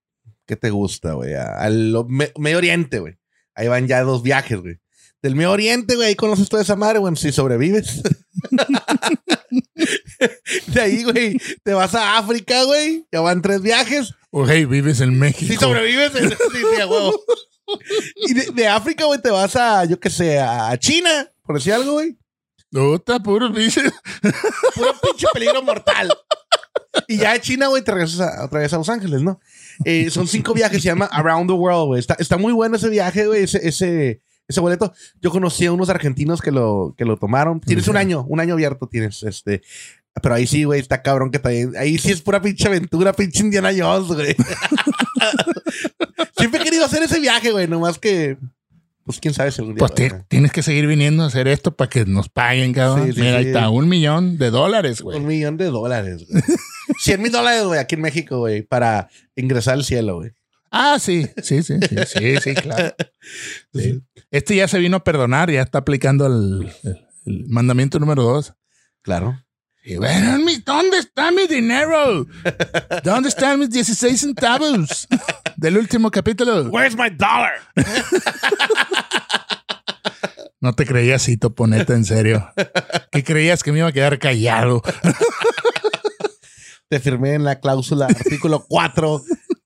¿Qué 0.47 0.57
te 0.57 0.71
gusta, 0.71 1.13
güey? 1.13 1.35
Al 1.35 1.95
Me- 2.09 2.33
Medio 2.39 2.59
Oriente, 2.59 2.99
güey. 3.01 3.19
Ahí 3.55 3.69
van 3.69 3.87
ya 3.87 4.03
dos 4.03 4.23
viajes, 4.23 4.61
güey. 4.61 4.79
Del 5.23 5.37
Medio 5.37 5.53
Oriente, 5.53 5.97
güey, 5.97 6.09
ahí 6.09 6.17
conoces 6.17 6.49
toda 6.49 6.63
esa 6.63 6.77
madre, 6.77 6.99
güey, 6.99 7.17
si 7.17 7.33
sobrevives. 7.33 8.03
de 10.67 10.81
ahí, 10.81 11.05
güey, 11.05 11.39
te 11.63 11.73
vas 11.73 11.95
a 11.95 12.19
África, 12.19 12.65
güey. 12.65 13.07
Ya 13.11 13.21
van 13.21 13.41
tres 13.41 13.63
viajes. 13.63 14.13
Oh, 14.31 14.47
hey, 14.47 14.67
vives 14.67 15.01
en 15.01 15.19
México. 15.19 15.53
Si 15.53 15.59
sobrevives, 15.59 16.13
sí, 16.13 16.29
sí, 16.29 16.81
a 16.81 16.87
huevo. 16.87 17.19
Y 18.17 18.35
de, 18.35 18.51
de 18.53 18.69
África, 18.69 19.07
güey, 19.07 19.23
te 19.23 19.31
vas 19.31 19.57
a, 19.57 19.87
yo 19.87 19.99
qué 19.99 20.11
sé, 20.11 20.39
a 20.39 20.77
China, 20.79 21.31
por 21.43 21.57
decir 21.57 21.73
algo, 21.73 21.93
güey. 21.93 22.19
No, 22.75 22.97
está 22.97 23.21
puro 23.21 23.53
pinche. 23.53 23.83
Puro 24.75 24.95
pinche 25.01 25.29
peligro 25.33 25.63
mortal. 25.63 26.13
Y 27.09 27.17
ya 27.19 27.33
de 27.33 27.41
China, 27.41 27.67
güey, 27.69 27.83
te 27.83 27.93
regresas 27.93 28.21
a- 28.21 28.45
otra 28.45 28.61
vez 28.61 28.73
a 28.73 28.77
Los 28.79 28.89
Ángeles, 28.89 29.23
¿no? 29.23 29.41
Eh, 29.85 30.09
son 30.11 30.29
cinco 30.29 30.55
viajes, 30.55 30.81
se 30.83 30.87
llama 30.89 31.07
Around 31.07 31.49
the 31.51 31.55
World, 31.55 31.87
güey. 31.87 32.01
Está, 32.01 32.15
está 32.19 32.37
muy 32.37 32.53
bueno 32.53 32.77
ese 32.77 32.89
viaje, 32.89 33.27
güey, 33.27 33.43
ese, 33.45 33.67
ese, 33.67 34.21
ese 34.47 34.61
boleto. 34.61 34.93
Yo 35.21 35.31
conocí 35.31 35.67
a 35.67 35.73
unos 35.73 35.89
argentinos 35.91 36.41
que 36.41 36.51
lo, 36.53 36.95
que 36.97 37.05
lo 37.05 37.17
tomaron. 37.17 37.61
Tienes 37.61 37.89
un 37.89 37.97
año, 37.97 38.25
un 38.29 38.41
año 38.41 38.55
abierto 38.55 38.87
tienes, 38.87 39.23
este. 39.25 39.63
Pero 40.23 40.37
ahí 40.37 40.47
sí, 40.47 40.63
güey, 40.63 40.79
está 40.81 41.03
cabrón 41.03 41.33
que 41.33 41.41
también. 41.41 41.73
Ahí 41.77 41.99
sí 41.99 42.13
es 42.13 42.21
pura 42.23 42.41
pinche 42.41 42.69
aventura, 42.69 43.13
pinche 43.13 43.43
Indiana 43.43 43.71
Jones, 43.77 44.07
güey. 44.07 44.37
Siempre 46.39 46.61
he 46.61 46.65
querido 46.65 46.85
hacer 46.85 47.03
ese 47.03 47.19
viaje, 47.21 47.51
güey, 47.51 47.67
nomás 47.67 47.99
que. 47.99 48.39
Pues 49.05 49.21
quién 49.21 49.35
sabe 49.35 49.51
si 49.51 49.61
algún 49.61 49.75
día 49.75 49.87
Pues 49.87 50.15
tienes 50.29 50.51
que 50.51 50.63
seguir 50.63 50.87
viniendo 50.87 51.25
a 51.25 51.27
hacer 51.27 51.47
esto 51.47 51.75
para 51.77 51.91
que 51.91 52.07
nos 52.07 52.31
paguen, 52.31 52.73
cabrón. 52.73 53.09
Sí, 53.09 53.13
sí, 53.13 53.21
Mira, 53.21 53.37
ahí 53.39 53.47
está, 53.49 53.69
un 53.69 53.87
millón 53.89 54.39
de 54.39 54.51
dólares, 54.51 55.03
güey. 55.03 55.19
Un 55.19 55.27
millón 55.27 55.57
de 55.59 55.67
dólares, 55.67 56.25
güey. 56.27 56.43
100 56.99 57.23
mil 57.23 57.33
dólares, 57.33 57.65
güey, 57.65 57.81
aquí 57.81 57.95
en 57.95 58.01
México, 58.03 58.39
güey, 58.39 58.63
para 58.63 59.09
ingresar 59.37 59.75
al 59.75 59.85
cielo, 59.85 60.17
güey. 60.17 60.31
Ah, 60.71 60.99
sí, 60.99 61.27
sí, 61.43 61.63
sí, 61.63 61.75
sí, 61.81 61.97
sí, 62.07 62.37
sí, 62.41 62.55
claro. 62.55 62.95
Sí. 63.73 64.03
Este 64.31 64.57
ya 64.57 64.67
se 64.69 64.79
vino 64.79 64.97
a 64.99 65.05
perdonar, 65.05 65.51
ya 65.51 65.63
está 65.63 65.79
aplicando 65.79 66.27
el, 66.27 66.71
el- 66.83 67.07
el 67.27 67.45
mandamiento 67.49 67.99
número 67.99 68.23
dos. 68.23 68.53
Claro. 69.03 69.41
Y 69.83 69.97
bueno, 69.97 70.39
¿dónde 70.65 70.99
está 70.99 71.31
mi 71.31 71.47
dinero? 71.47 72.27
¿Dónde 73.03 73.29
están 73.31 73.61
mis 73.61 73.71
16 73.71 74.21
centavos 74.21 75.07
del 75.57 75.79
último 75.79 76.11
capítulo? 76.11 76.65
Where's 76.71 76.97
my 76.97 77.09
dollar? 77.11 77.53
No 80.61 80.73
te 80.75 80.87
creías 80.87 81.21
así, 81.23 81.37
Toponeta, 81.37 81.93
en 81.93 82.07
serio. 82.07 82.51
¿Qué 83.13 83.23
creías 83.23 83.63
que 83.63 83.71
me 83.71 83.81
iba 83.81 83.89
a 83.89 83.93
quedar 83.93 84.19
callado? 84.19 84.83
Te 86.89 87.01
firmé 87.01 87.35
en 87.35 87.45
la 87.45 87.61
cláusula 87.61 88.07
artículo 88.07 88.65
4, 88.69 89.23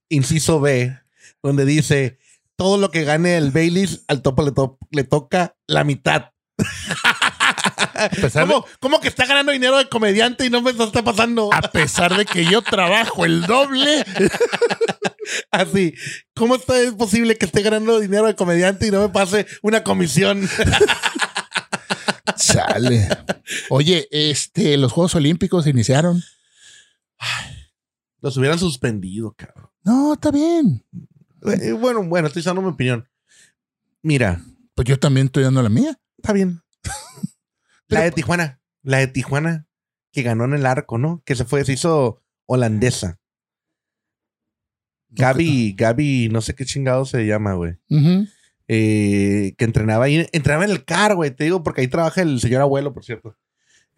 inciso 0.09 0.61
B, 0.61 0.97
donde 1.43 1.65
dice 1.65 2.19
todo 2.57 2.79
lo 2.79 2.91
que 2.91 3.05
gane 3.05 3.37
el 3.37 3.51
Baileys 3.53 4.05
al 4.09 4.23
topo 4.23 4.43
le, 4.43 4.53
to- 4.53 4.79
le 4.91 5.05
toca 5.05 5.57
la 5.67 5.85
mitad. 5.85 6.31
De, 6.57 8.31
¿Cómo, 8.31 8.65
cómo 8.81 9.01
que 9.01 9.09
está 9.09 9.27
ganando 9.27 9.53
dinero 9.53 9.77
de 9.79 9.89
comediante 9.89 10.47
y 10.47 10.51
no 10.51 10.61
me 10.63 10.71
está 10.73 11.03
pasando 11.05 11.51
a 11.53 11.63
pesar 11.63 12.17
de 12.17 12.25
que 12.27 12.45
yo 12.45 12.63
trabajo 12.63 13.25
el 13.25 13.43
doble. 13.43 14.05
así? 15.51 15.95
¿Cómo 16.35 16.57
está 16.57 16.81
es 16.81 16.93
posible 16.93 17.37
que 17.37 17.47
esté 17.47 17.63
ganando 17.63 17.99
dinero 18.01 18.27
de 18.27 18.35
comediante 18.35 18.87
y 18.87 18.91
no 18.91 19.01
me 19.03 19.09
pase 19.09 19.47
una 19.63 19.83
comisión? 19.85 20.49
Sale. 22.37 23.09
Oye, 23.71 24.09
este, 24.11 24.77
los 24.77 24.93
Juegos 24.93 25.15
Olímpicos 25.15 25.67
iniciaron. 25.67 26.23
Los 28.21 28.37
hubieran 28.37 28.59
suspendido, 28.59 29.33
cabrón. 29.37 29.71
No, 29.85 30.15
está 30.15 30.31
bien. 30.31 30.85
Eh, 31.47 31.73
Bueno, 31.73 32.03
bueno, 32.05 32.27
estoy 32.29 32.43
dando 32.43 32.63
mi 32.63 32.69
opinión. 32.69 33.09
Mira, 34.03 34.43
Pues 34.75 34.87
yo 34.89 34.99
también 34.99 35.27
estoy 35.27 35.45
dando 35.45 35.63
la 35.63 35.69
mía. 35.69 35.99
está 36.17 36.33
bien. 36.33 36.61
La 37.89 38.03
de 38.03 38.11
Tijuana, 38.13 38.61
la 38.83 38.99
de 38.99 39.07
Tijuana, 39.07 39.67
que 40.13 40.23
ganó 40.23 40.45
en 40.45 40.53
el 40.53 40.67
arco, 40.67 40.99
¿no? 40.99 41.23
Que 41.25 41.35
se 41.35 41.47
fue, 41.47 41.65
se 41.65 41.73
hizo 41.73 42.23
holandesa. 42.47 43.19
Gaby, 45.11 45.73
Gaby, 45.73 46.29
no 46.31 46.43
sé 46.43 46.55
qué 46.55 46.65
chingado 46.67 47.07
se 47.07 47.25
llama, 47.27 47.55
güey. 47.55 47.79
Ujú. 47.89 48.27
Eh, 48.69 49.55
que 49.57 49.65
entrenaba 49.65 50.05
ahí, 50.05 50.27
entrenaba 50.33 50.65
en 50.67 50.71
el 50.71 50.85
CAR, 50.85 51.15
güey, 51.15 51.31
te 51.31 51.45
digo, 51.45 51.63
porque 51.63 51.81
ahí 51.81 51.89
trabaja 51.89 52.21
el 52.21 52.41
señor 52.41 52.61
abuelo, 52.61 52.93
por 52.93 53.05
cierto. 53.05 53.35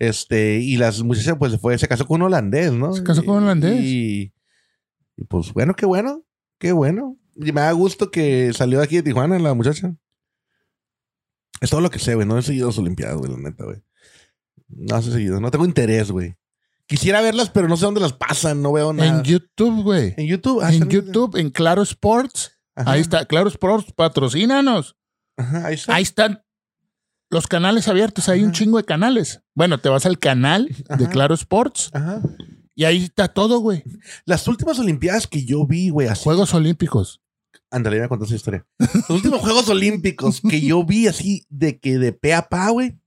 Este, 0.01 0.57
y 0.61 0.79
las 0.79 1.03
muchachas, 1.03 1.37
pues 1.39 1.53
se 1.53 1.59
fue, 1.59 1.77
se 1.79 1.87
casó 1.87 2.07
con 2.07 2.23
un 2.23 2.29
holandés, 2.29 2.73
¿no? 2.73 2.95
Se 2.95 3.05
casó 3.05 3.23
con 3.23 3.37
un 3.37 3.43
holandés. 3.45 3.85
Y, 3.85 4.33
y, 5.15 5.25
pues 5.25 5.53
bueno, 5.53 5.75
qué 5.75 5.85
bueno, 5.85 6.25
qué 6.59 6.73
bueno. 6.73 7.19
Y 7.37 7.53
me 7.53 7.61
da 7.61 7.71
gusto 7.73 8.11
que 8.11 8.51
salió 8.55 8.79
de 8.79 8.85
aquí 8.85 8.97
de 8.97 9.03
Tijuana 9.03 9.39
la 9.39 9.53
muchacha. 9.53 9.95
Es 11.61 11.69
todo 11.69 11.83
lo 11.83 11.91
que 11.91 11.99
sé, 11.99 12.15
güey. 12.15 12.27
No 12.27 12.39
he 12.39 12.43
seguido 12.43 12.69
las 12.69 12.79
Olimpiadas, 12.79 13.19
güey, 13.19 13.31
la 13.31 13.37
neta, 13.37 13.65
güey. 13.65 13.83
No 14.69 14.97
he 14.97 15.03
seguido, 15.03 15.39
no 15.39 15.51
tengo 15.51 15.67
interés, 15.67 16.11
güey. 16.11 16.35
Quisiera 16.87 17.21
verlas, 17.21 17.51
pero 17.51 17.69
no 17.69 17.77
sé 17.77 17.85
dónde 17.85 18.01
las 18.01 18.15
pasan, 18.15 18.63
no 18.63 18.73
veo 18.73 18.95
nada. 18.95 19.19
En 19.19 19.23
YouTube, 19.23 19.83
güey. 19.83 20.15
En 20.17 20.27
YouTube. 20.27 20.63
ah, 20.63 20.73
En 20.73 20.89
YouTube, 20.89 21.37
en 21.37 21.51
Claro 21.51 21.83
Sports. 21.83 22.59
Ajá. 22.75 22.93
Ahí 22.93 23.03
está, 23.03 23.27
Claro 23.27 23.49
Sports, 23.49 23.93
patrocínanos. 23.95 24.97
Ajá, 25.37 25.67
ahí 25.67 25.75
está. 25.75 25.95
Ahí 25.95 26.03
están 26.03 26.43
los 27.31 27.47
canales 27.47 27.89
abiertos, 27.89 28.29
hay 28.29 28.43
un 28.43 28.53
chingo 28.53 28.77
de 28.79 28.85
canales. 28.85 29.43
Bueno, 29.55 29.79
te 29.79 29.89
vas 29.89 30.05
al 30.07 30.19
canal 30.19 30.69
de. 30.99 31.09
Claro 31.09 31.35
Sports 31.35 31.91
Ajá. 31.93 32.21
y 32.75 32.85
ahí 32.85 33.05
está 33.05 33.29
todo, 33.29 33.61
güey. 33.61 33.85
Las 34.25 34.47
últimas 34.49 34.79
Olimpiadas 34.79 35.27
que 35.27 35.45
yo 35.45 35.67
vi, 35.67 35.91
güey, 35.91 36.09
así. 36.09 36.25
Juegos 36.25 36.53
Olímpicos. 36.55 37.23
Ándale, 37.71 38.01
me 38.01 38.09
contó 38.09 38.25
esa 38.25 38.35
historia. 38.35 38.67
Los 38.79 39.11
últimos 39.11 39.41
Juegos 39.41 39.69
Olímpicos 39.69 40.41
que 40.41 40.61
yo 40.61 40.85
vi 40.85 41.07
así 41.07 41.47
de 41.49 41.79
que 41.79 41.99
de 41.99 42.13
pe 42.13 42.35
a 42.35 42.49
pa, 42.49 42.69
güey, 42.71 42.99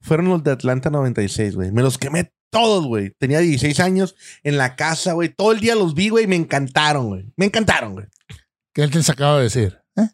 fueron 0.00 0.28
los 0.28 0.42
de 0.42 0.50
Atlanta 0.50 0.90
96, 0.90 1.54
güey. 1.54 1.70
Me 1.70 1.82
los 1.82 1.96
quemé 1.96 2.32
todos, 2.50 2.86
güey. 2.86 3.10
Tenía 3.18 3.38
16 3.38 3.78
años 3.78 4.16
en 4.42 4.58
la 4.58 4.74
casa, 4.74 5.12
güey. 5.12 5.28
Todo 5.28 5.52
el 5.52 5.60
día 5.60 5.76
los 5.76 5.94
vi, 5.94 6.08
güey. 6.08 6.24
y 6.24 6.26
Me 6.26 6.36
encantaron, 6.36 7.06
güey. 7.06 7.32
Me 7.36 7.46
encantaron, 7.46 7.92
güey. 7.92 8.06
¿Qué 8.72 8.88
te 8.88 8.98
acabo 9.12 9.36
de 9.36 9.44
decir? 9.44 9.78
¿Eh? 9.96 10.08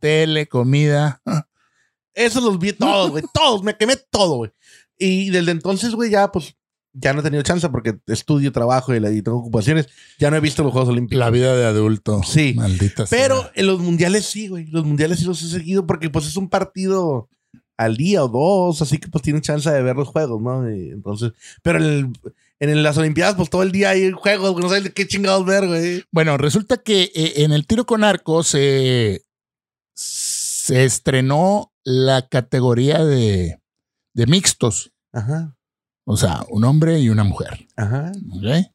Tele, 0.00 0.46
comida. 0.46 1.20
Esos 2.16 2.42
los 2.42 2.58
vi 2.58 2.72
todos, 2.72 3.10
güey. 3.12 3.22
Todos. 3.32 3.62
Me 3.62 3.76
quemé 3.76 3.94
todo, 4.10 4.36
güey. 4.38 4.50
Y 4.98 5.30
desde 5.30 5.52
entonces, 5.52 5.92
güey, 5.94 6.10
ya, 6.10 6.32
pues, 6.32 6.56
ya 6.94 7.12
no 7.12 7.20
he 7.20 7.22
tenido 7.22 7.42
chance 7.42 7.68
porque 7.68 7.98
estudio, 8.06 8.50
trabajo 8.52 8.94
y, 8.94 9.00
la- 9.00 9.12
y 9.12 9.20
tengo 9.22 9.38
ocupaciones. 9.38 9.86
Ya 10.18 10.30
no 10.30 10.36
he 10.36 10.40
visto 10.40 10.62
los 10.64 10.72
Juegos 10.72 10.88
Olímpicos. 10.88 11.18
La 11.20 11.30
vida 11.30 11.54
de 11.54 11.66
adulto. 11.66 12.22
Sí. 12.24 12.54
Maldita 12.56 13.06
sea. 13.06 13.18
Pero 13.18 13.50
en 13.54 13.66
los 13.66 13.80
mundiales 13.80 14.24
sí, 14.24 14.48
güey. 14.48 14.66
Los 14.66 14.84
mundiales 14.86 15.18
sí 15.20 15.26
los 15.26 15.42
he 15.42 15.48
seguido 15.50 15.86
porque 15.86 16.08
pues 16.10 16.26
es 16.26 16.36
un 16.38 16.48
partido 16.48 17.28
al 17.76 17.98
día 17.98 18.24
o 18.24 18.28
dos, 18.28 18.80
así 18.80 18.96
que 18.96 19.08
pues 19.08 19.20
tienen 19.22 19.42
chance 19.42 19.70
de 19.70 19.82
ver 19.82 19.94
los 19.96 20.08
juegos, 20.08 20.40
¿no? 20.40 20.70
Y 20.74 20.88
entonces, 20.88 21.32
pero 21.62 21.76
en, 21.78 21.84
el- 21.84 22.70
en 22.70 22.82
las 22.82 22.96
Olimpiadas 22.96 23.34
pues 23.34 23.50
todo 23.50 23.62
el 23.62 23.70
día 23.70 23.90
hay 23.90 24.12
juegos, 24.12 24.52
güey, 24.52 24.62
no 24.62 24.70
sabes 24.70 24.90
qué 24.94 25.06
chingados 25.06 25.44
ver, 25.44 25.66
güey. 25.66 26.02
Bueno, 26.10 26.38
resulta 26.38 26.78
que 26.78 27.12
eh, 27.14 27.34
en 27.42 27.52
el 27.52 27.66
tiro 27.66 27.84
con 27.84 28.02
arco 28.02 28.42
se, 28.42 29.26
se 29.94 30.84
estrenó 30.84 31.72
la 31.88 32.26
categoría 32.28 33.04
de, 33.04 33.62
de 34.12 34.26
mixtos. 34.26 34.92
Ajá, 35.12 35.56
O 36.04 36.16
sea, 36.16 36.44
un 36.50 36.64
hombre 36.64 36.98
y 36.98 37.08
una 37.10 37.22
mujer. 37.24 37.66
ajá, 37.76 38.10
¿ok? 38.32 38.66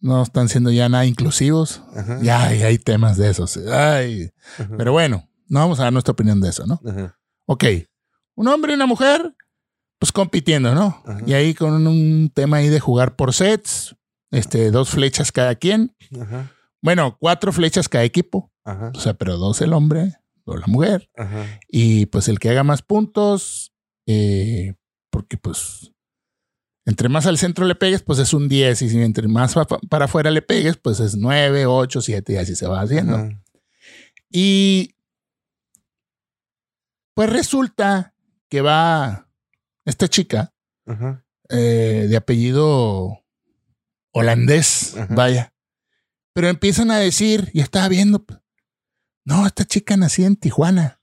No 0.00 0.22
están 0.22 0.48
siendo 0.48 0.70
ya 0.70 0.88
nada 0.88 1.06
inclusivos. 1.06 1.82
ajá. 1.94 2.18
Ya 2.22 2.42
hay, 2.44 2.62
hay 2.62 2.78
temas 2.78 3.16
de 3.16 3.30
esos. 3.30 3.56
Ay. 3.56 4.30
Pero 4.76 4.92
bueno, 4.92 5.28
no 5.48 5.60
vamos 5.60 5.78
a 5.80 5.84
dar 5.84 5.92
nuestra 5.92 6.12
opinión 6.12 6.40
de 6.40 6.48
eso, 6.50 6.66
¿no? 6.66 6.80
ajá, 6.86 7.18
Ok, 7.46 7.64
un 8.34 8.48
hombre 8.48 8.72
y 8.72 8.76
una 8.76 8.86
mujer, 8.86 9.34
pues 9.98 10.10
compitiendo, 10.12 10.74
¿no? 10.74 11.02
Y 11.26 11.34
ahí 11.34 11.54
con 11.54 11.86
un 11.86 12.30
tema 12.34 12.58
ahí 12.58 12.68
de 12.68 12.80
jugar 12.80 13.14
por 13.16 13.32
sets, 13.32 13.94
este, 14.30 14.70
dos 14.70 14.90
flechas 14.90 15.30
cada 15.32 15.54
quien. 15.54 15.94
ajá, 16.20 16.50
Bueno, 16.80 17.16
cuatro 17.20 17.52
flechas 17.52 17.88
cada 17.88 18.04
equipo. 18.04 18.52
ajá, 18.64 18.90
O 18.94 18.98
sea, 19.00 19.14
pero 19.14 19.36
dos 19.38 19.60
el 19.60 19.72
hombre, 19.72 20.14
dos 20.44 20.60
la 20.60 20.66
mujer. 20.66 21.10
ajá, 21.16 21.60
Y 21.68 22.06
pues 22.06 22.28
el 22.28 22.38
que 22.38 22.50
haga 22.50 22.62
más 22.64 22.82
puntos, 22.82 23.72
eh, 24.06 24.74
porque 25.10 25.36
pues 25.36 25.92
entre 26.84 27.08
más 27.08 27.26
al 27.26 27.38
centro 27.38 27.64
le 27.64 27.74
pegues, 27.76 28.02
pues 28.02 28.18
es 28.18 28.32
un 28.34 28.48
10. 28.48 28.82
Y 28.82 28.88
si 28.88 29.00
entre 29.00 29.28
más 29.28 29.54
pa- 29.54 29.66
para 29.88 30.06
afuera 30.06 30.30
le 30.30 30.42
pegues, 30.42 30.76
pues 30.76 30.98
es 31.00 31.16
9, 31.16 31.66
8, 31.66 32.00
7 32.00 32.32
y 32.32 32.36
así 32.36 32.56
se 32.56 32.66
va 32.66 32.80
haciendo. 32.80 33.16
ajá, 33.16 33.42
Y 34.30 34.94
pues 37.14 37.30
resulta 37.30 38.14
que 38.48 38.60
va 38.62 39.28
esta 39.84 40.08
chica 40.08 40.52
ajá, 40.86 41.24
eh, 41.50 42.06
de 42.08 42.16
apellido 42.16 43.18
holandés, 44.12 44.94
vaya. 45.10 45.52
Pero 46.34 46.48
empiezan 46.48 46.90
a 46.90 46.98
decir, 46.98 47.50
y 47.52 47.60
estaba 47.60 47.88
viendo, 47.88 48.24
pues, 48.24 48.40
no, 49.24 49.46
esta 49.46 49.64
chica 49.64 49.96
nació 49.96 50.26
en 50.26 50.36
Tijuana. 50.36 51.00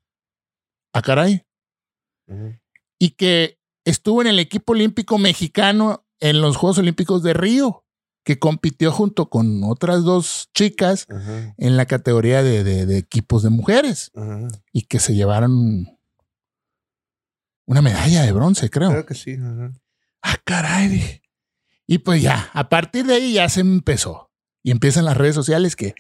Ah, 0.94 1.02
caray. 1.02 1.46
Y 3.00 3.12
que 3.12 3.60
estuvo 3.86 4.22
en 4.22 4.28
el 4.28 4.40
equipo 4.40 4.74
olímpico 4.74 5.18
mexicano 5.18 6.06
en 6.20 6.42
los 6.42 6.58
Juegos 6.58 6.78
Olímpicos 6.80 7.24
de 7.24 7.34
Río, 7.34 7.86
que 8.26 8.38
compitió 8.40 8.92
junto 8.92 9.30
con 9.30 9.64
otras 9.64 10.04
dos 10.04 10.50
chicas 10.54 11.08
en 11.58 11.78
la 11.78 11.86
categoría 11.86 12.44
de, 12.44 12.64
de- 12.64 12.86
de 12.86 12.98
equipos 12.98 13.42
de 13.44 13.50
mujeres 13.50 14.12
y 14.74 14.82
que 14.84 15.00
se 15.00 15.16
llevaron 15.16 15.88
una 17.66 17.82
medalla 17.82 18.24
de 18.24 18.32
bronce, 18.32 18.70
creo. 18.70 18.90
Creo 18.92 19.06
que 19.06 19.16
sí. 19.16 19.38
Ah, 20.22 20.38
caray. 20.44 21.22
Y 21.88 22.00
pues 22.00 22.22
ya, 22.22 22.50
a 22.54 22.68
partir 22.70 23.06
de 23.06 23.16
ahí 23.16 23.34
ya 23.34 23.48
se 23.50 23.62
empezó. 23.62 24.29
Y 24.64 24.72
empiezan 24.72 25.06
las 25.06 25.18
redes 25.18 25.36
sociales 25.36 25.76
que 25.76 25.96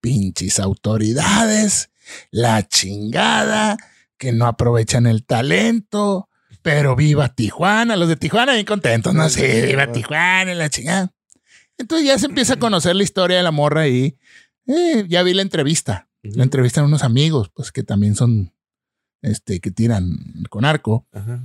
pinches 0.00 0.60
autoridades, 0.60 1.90
la 2.30 2.66
chingada, 2.66 3.76
que 4.18 4.32
no 4.32 4.46
aprovechan 4.46 5.06
el 5.06 5.24
talento, 5.24 6.28
pero 6.62 6.96
viva 6.96 7.34
Tijuana, 7.34 7.96
los 7.96 8.08
de 8.08 8.16
Tijuana 8.16 8.54
bien 8.54 8.66
contentos, 8.66 9.14
no 9.14 9.28
sé, 9.28 9.66
viva 9.66 9.90
Tijuana, 9.90 10.54
la 10.54 10.70
chingada. 10.70 11.12
Entonces 11.76 12.06
ya 12.06 12.18
se 12.18 12.26
empieza 12.26 12.54
a 12.54 12.58
conocer 12.58 12.94
la 12.94 13.02
historia 13.02 13.36
de 13.36 13.42
la 13.42 13.50
morra 13.50 13.88
y 13.88 14.16
eh, 14.66 15.04
ya 15.08 15.22
vi 15.22 15.34
la 15.34 15.42
entrevista. 15.42 16.08
La 16.22 16.42
entrevistan 16.42 16.84
unos 16.84 17.02
amigos, 17.02 17.50
pues 17.54 17.70
que 17.70 17.82
también 17.82 18.14
son, 18.14 18.54
este, 19.20 19.60
que 19.60 19.70
tiran 19.70 20.16
con 20.48 20.64
arco. 20.64 21.06
Ajá, 21.12 21.42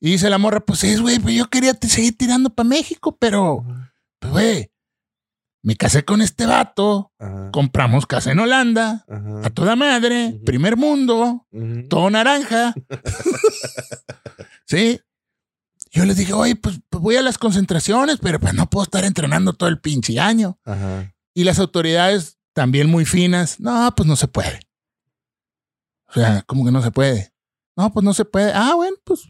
Y 0.00 0.12
dice 0.12 0.30
la 0.30 0.38
morra, 0.38 0.60
pues 0.60 0.82
es, 0.84 1.00
güey, 1.02 1.18
pues 1.18 1.34
yo 1.34 1.50
quería 1.50 1.76
seguir 1.82 2.16
tirando 2.16 2.48
para 2.50 2.68
México, 2.68 3.16
pero, 3.20 3.66
pues, 4.20 4.32
güey, 4.32 4.70
me 5.64 5.76
casé 5.76 6.04
con 6.04 6.20
este 6.20 6.44
vato, 6.44 7.10
ajá, 7.18 7.50
compramos 7.50 8.04
casa 8.06 8.30
en 8.30 8.38
Holanda, 8.38 9.06
ajá. 9.08 9.46
a 9.46 9.50
toda 9.50 9.76
madre, 9.76 10.38
primer 10.44 10.76
mundo, 10.76 11.46
todo 11.88 12.10
naranja. 12.10 12.74
sí. 14.66 15.00
Yo 15.90 16.04
les 16.04 16.16
dije, 16.16 16.34
oye, 16.34 16.56
pues, 16.56 16.80
pues 16.90 17.02
voy 17.02 17.16
a 17.16 17.22
las 17.22 17.38
concentraciones, 17.38 18.18
pero 18.20 18.38
pues 18.40 18.52
no 18.52 18.68
puedo 18.68 18.84
estar 18.84 19.04
entrenando 19.04 19.54
todo 19.54 19.70
el 19.70 19.80
pinche 19.80 20.20
año. 20.20 20.58
Ajá. 20.64 21.14
Y 21.32 21.44
las 21.44 21.58
autoridades 21.58 22.36
también 22.52 22.90
muy 22.90 23.06
finas, 23.06 23.58
no, 23.58 23.90
pues 23.96 24.06
no 24.06 24.16
se 24.16 24.28
puede. 24.28 24.60
O 26.08 26.12
sea, 26.12 26.42
¿cómo 26.42 26.64
que 26.66 26.72
no 26.72 26.82
se 26.82 26.90
puede? 26.90 27.32
No, 27.74 27.90
pues 27.90 28.04
no 28.04 28.12
se 28.12 28.26
puede. 28.26 28.52
Ah, 28.54 28.74
bueno, 28.74 28.96
pues 29.02 29.22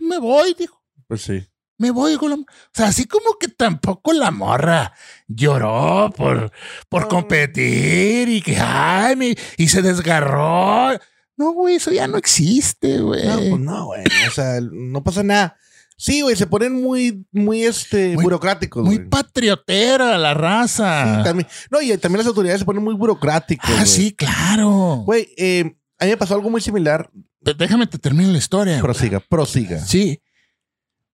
me 0.00 0.18
voy, 0.18 0.54
dijo. 0.58 0.82
Pues 1.08 1.20
sí. 1.22 1.46
Me 1.78 1.90
voy 1.90 2.16
con 2.16 2.30
la... 2.30 2.36
O 2.36 2.44
sea, 2.72 2.86
así 2.88 3.06
como 3.06 3.34
que 3.38 3.48
tampoco 3.48 4.12
la 4.12 4.30
morra 4.30 4.92
lloró 5.26 6.12
por, 6.16 6.52
por 6.88 7.08
competir 7.08 8.28
y 8.28 8.40
que, 8.42 8.56
ay, 8.58 9.16
me- 9.16 9.36
y 9.56 9.68
se 9.68 9.82
desgarró. 9.82 10.90
No, 11.36 11.52
güey, 11.52 11.76
eso 11.76 11.90
ya 11.90 12.06
no 12.06 12.16
existe, 12.16 13.00
güey. 13.00 13.26
No, 13.26 13.36
pues 13.36 13.58
no, 13.60 13.86
güey. 13.86 14.04
O 14.28 14.30
sea, 14.30 14.60
no 14.60 15.02
pasa 15.02 15.22
nada. 15.22 15.56
Sí, 15.96 16.22
güey, 16.22 16.34
se 16.36 16.46
ponen 16.46 16.80
muy, 16.82 17.24
muy, 17.32 17.62
este, 17.64 18.14
Muy- 18.14 18.24
burocráticos. 18.24 18.84
Muy 18.84 18.96
güey. 18.96 19.08
patriotera 19.08 20.18
la 20.18 20.34
raza. 20.34 21.18
Sí, 21.18 21.24
también. 21.24 21.48
No, 21.70 21.80
y 21.80 21.96
también 21.98 22.18
las 22.18 22.26
autoridades 22.26 22.60
se 22.60 22.64
ponen 22.64 22.82
muy 22.84 22.94
burocráticos. 22.94 23.68
ah, 23.70 23.74
güey. 23.76 23.86
sí, 23.86 24.12
claro. 24.12 25.02
Güey, 25.06 25.28
eh, 25.36 25.76
a 25.98 26.04
mí 26.04 26.10
me 26.10 26.16
pasó 26.16 26.34
algo 26.34 26.50
muy 26.50 26.60
similar. 26.60 27.10
Déjame 27.40 27.86
te 27.86 27.98
termino 27.98 28.30
la 28.32 28.38
historia. 28.38 28.74
güey. 28.74 28.82
Prosiga, 28.82 29.20
prosiga. 29.20 29.78
Sí. 29.80 30.20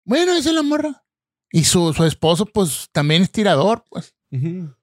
Bueno, 0.09 0.33
esa 0.33 0.49
es 0.49 0.55
la 0.55 0.63
morra. 0.63 1.05
Y 1.53 1.65
su, 1.65 1.93
su 1.93 2.03
esposo, 2.05 2.47
pues, 2.47 2.89
también 2.93 3.23
es 3.23 3.31
tirador, 3.31 3.85
pues. 3.91 4.15
Ujú. 4.33 4.75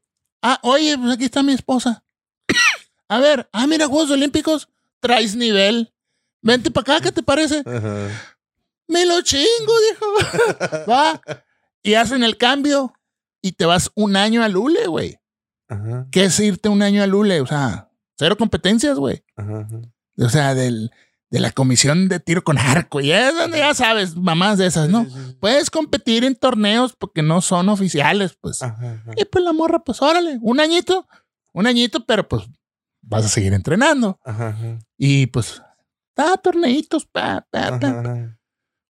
Ah, 0.43 0.59
oye, 0.61 0.95
pues 0.99 1.13
aquí 1.13 1.25
está 1.25 1.41
mi 1.41 1.53
esposa. 1.53 2.03
A 3.07 3.19
ver, 3.19 3.49
ah, 3.51 3.65
mira, 3.65 3.87
Juegos 3.87 4.11
Olímpicos, 4.11 4.69
traes 4.99 5.35
nivel. 5.35 5.91
Vente 6.43 6.69
para 6.69 6.97
acá, 6.97 7.03
¿qué 7.05 7.11
te 7.11 7.23
parece? 7.23 7.63
Me 8.87 9.05
lo 9.07 9.19
chingo, 9.23 9.73
dijo. 9.89 10.85
Va. 10.89 11.19
Y 11.81 11.95
hacen 11.95 12.23
el 12.23 12.37
cambio 12.37 12.93
y 13.41 13.53
te 13.53 13.65
vas 13.65 13.91
un 13.95 14.15
año 14.15 14.43
a 14.43 14.47
Lule, 14.47 14.85
güey. 14.85 15.19
¿Qué 16.11 16.25
es 16.25 16.39
irte 16.39 16.69
un 16.69 16.83
año 16.83 17.01
a 17.01 17.07
Lule? 17.07 17.41
O 17.41 17.47
sea, 17.47 17.89
cero 18.15 18.37
competencias, 18.37 18.97
güey. 18.99 19.23
O 20.17 20.29
sea, 20.29 20.53
del, 20.53 20.91
de 21.35 21.41
la 21.41 21.51
comisión 21.51 22.07
de 22.07 22.21
tiro 22.21 22.45
con 22.45 22.57
arco. 22.57 23.01
Y 23.01 23.11
es 23.11 23.35
donde 23.35 23.57
ya 23.57 23.73
sabes, 23.73 24.15
mamás 24.15 24.57
de 24.57 24.67
esas, 24.67 24.87
¿no? 24.87 25.03
Sí, 25.03 25.11
sí, 25.11 25.19
sí. 25.25 25.37
Puedes 25.41 25.69
competir 25.69 26.23
en 26.23 26.33
torneos 26.33 26.95
porque 26.97 27.21
no 27.21 27.41
son 27.41 27.67
oficiales, 27.67 28.37
pues. 28.39 28.63
Ajá, 28.63 28.93
ajá. 28.93 29.11
Y 29.17 29.25
pues 29.25 29.43
la 29.43 29.51
morra, 29.51 29.79
pues 29.79 30.01
órale, 30.01 30.39
un 30.41 30.61
añito, 30.61 31.09
un 31.51 31.67
añito, 31.67 32.05
pero 32.05 32.25
pues 32.25 32.43
vas 33.01 33.25
a 33.25 33.27
seguir 33.27 33.53
entrenando. 33.53 34.17
Ajá. 34.23 34.55
Y 34.97 35.27
pues, 35.27 35.61
ah, 36.15 36.39
torneitos, 36.41 37.05
pa, 37.05 37.45
pa, 37.51 37.81
pa. 37.81 38.37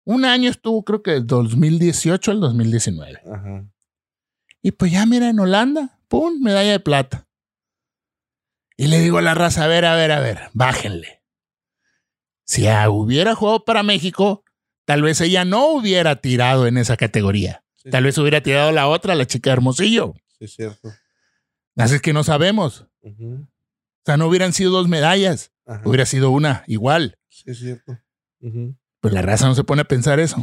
Un 0.04 0.26
año 0.26 0.50
estuvo, 0.50 0.85
creo 0.85 1.02
que 1.02 1.12
del 1.12 1.26
2018 1.26 2.30
al 2.30 2.40
2019. 2.40 3.22
Ajá. 3.26 3.64
Y 4.61 4.72
pues 4.72 4.92
ya, 4.92 5.07
mira, 5.07 5.30
en 5.30 5.40
Holanda, 5.40 5.98
pum, 6.09 6.42
medalla 6.42 6.72
de 6.72 6.80
plata. 6.80 7.26
Y 8.76 8.88
le 8.88 8.98
digo 8.98 9.16
a 9.16 9.22
la 9.22 9.33
raza, 9.33 9.64
a 9.64 9.66
ver, 9.66 9.87
a 9.87 9.96
ver, 9.96 10.12
a 10.12 10.20
ver, 10.20 10.50
bájenle. 10.52 11.23
Si 12.44 12.66
hubiera 12.88 13.35
jugado 13.35 13.64
para 13.64 13.83
México, 13.83 14.44
tal 14.85 15.02
vez 15.02 15.20
ella 15.20 15.44
no 15.44 15.68
hubiera 15.68 16.16
tirado 16.16 16.66
en 16.66 16.76
esa 16.78 16.96
categoría. 16.96 17.64
Sí, 17.74 17.90
Tal 17.90 18.04
vez 18.04 18.16
hubiera 18.18 18.42
tirado 18.42 18.72
la 18.72 18.88
otra, 18.88 19.14
la 19.14 19.26
chica 19.26 19.50
de 19.50 19.54
Hermosillo. 19.54 20.14
Sí, 20.38 20.44
es 20.44 20.54
cierto. 20.54 20.92
Así 21.76 21.96
es 21.96 22.02
que 22.02 22.12
no 22.12 22.24
sabemos. 22.24 22.87
O 23.02 23.46
sea, 24.04 24.16
no 24.16 24.26
hubieran 24.26 24.52
sido 24.52 24.70
dos 24.70 24.88
medallas. 24.88 25.52
Ajá. 25.66 25.83
Hubiera 25.85 26.07
sido 26.07 26.30
una 26.30 26.64
igual. 26.66 27.18
Sí, 27.28 27.44
es 27.46 27.59
cierto. 27.59 27.98
Ujú. 28.40 28.76
Pero 29.00 29.14
la 29.14 29.22
raza 29.22 29.46
no 29.46 29.54
se 29.54 29.64
pone 29.64 29.83
a 29.83 29.88
pensar 29.88 30.20
eso. 30.20 30.37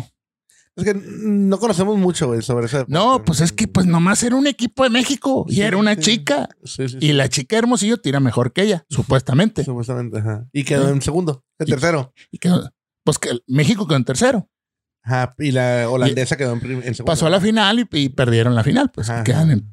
Es 0.77 0.85
que 0.85 0.93
no 0.93 1.59
conocemos 1.59 1.97
mucho, 1.97 2.27
güey, 2.27 2.41
sobre 2.41 2.67
eso. 2.67 2.85
No, 2.87 3.23
pues 3.25 3.41
es 3.41 3.51
que 3.51 3.67
pues 3.67 3.85
nomás 3.85 4.23
era 4.23 4.35
un 4.37 4.47
equipo 4.47 4.83
de 4.83 4.89
México 4.89 5.45
y 5.49 5.55
Sí, 5.55 5.61
era 5.61 5.75
una 5.77 5.95
sí. 5.95 6.01
chica. 6.01 6.47
Sí, 6.63 6.85
Y 7.01 7.11
la 7.13 7.27
chica 7.27 7.57
Hermosillo 7.57 7.97
tira 7.97 8.19
mejor 8.21 8.53
que 8.53 8.63
ella, 8.63 8.85
supuestamente. 8.89 9.63
Supuestamente, 9.65 10.19
ajá. 10.19 10.47
Y 10.53 10.63
quedó 10.63 10.89
en 10.89 11.01
segundo, 11.01 11.43
en 11.59 11.67
tercero. 11.67 12.13
Y 12.31 12.37
quedó- 12.39 12.71
pues 13.03 13.19
que 13.19 13.31
México 13.47 13.85
quedó 13.87 13.97
en 13.97 14.05
tercero. 14.05 14.49
Ajá. 15.03 15.35
Y 15.39 15.51
la 15.51 15.89
holandesa 15.89 16.37
quedó 16.37 16.53
en, 16.53 16.59
en 16.63 16.81
segundo. 16.95 17.05
Pasó 17.05 17.25
a 17.27 17.29
la 17.29 17.41
final 17.41 17.79
y, 17.79 17.87
y 17.97 18.09
perdieron 18.09 18.55
la 18.55 18.63
final. 18.63 18.91
Pues 18.91 19.09
Ajá. 19.09 19.23
quedan 19.23 19.51
en 19.51 19.69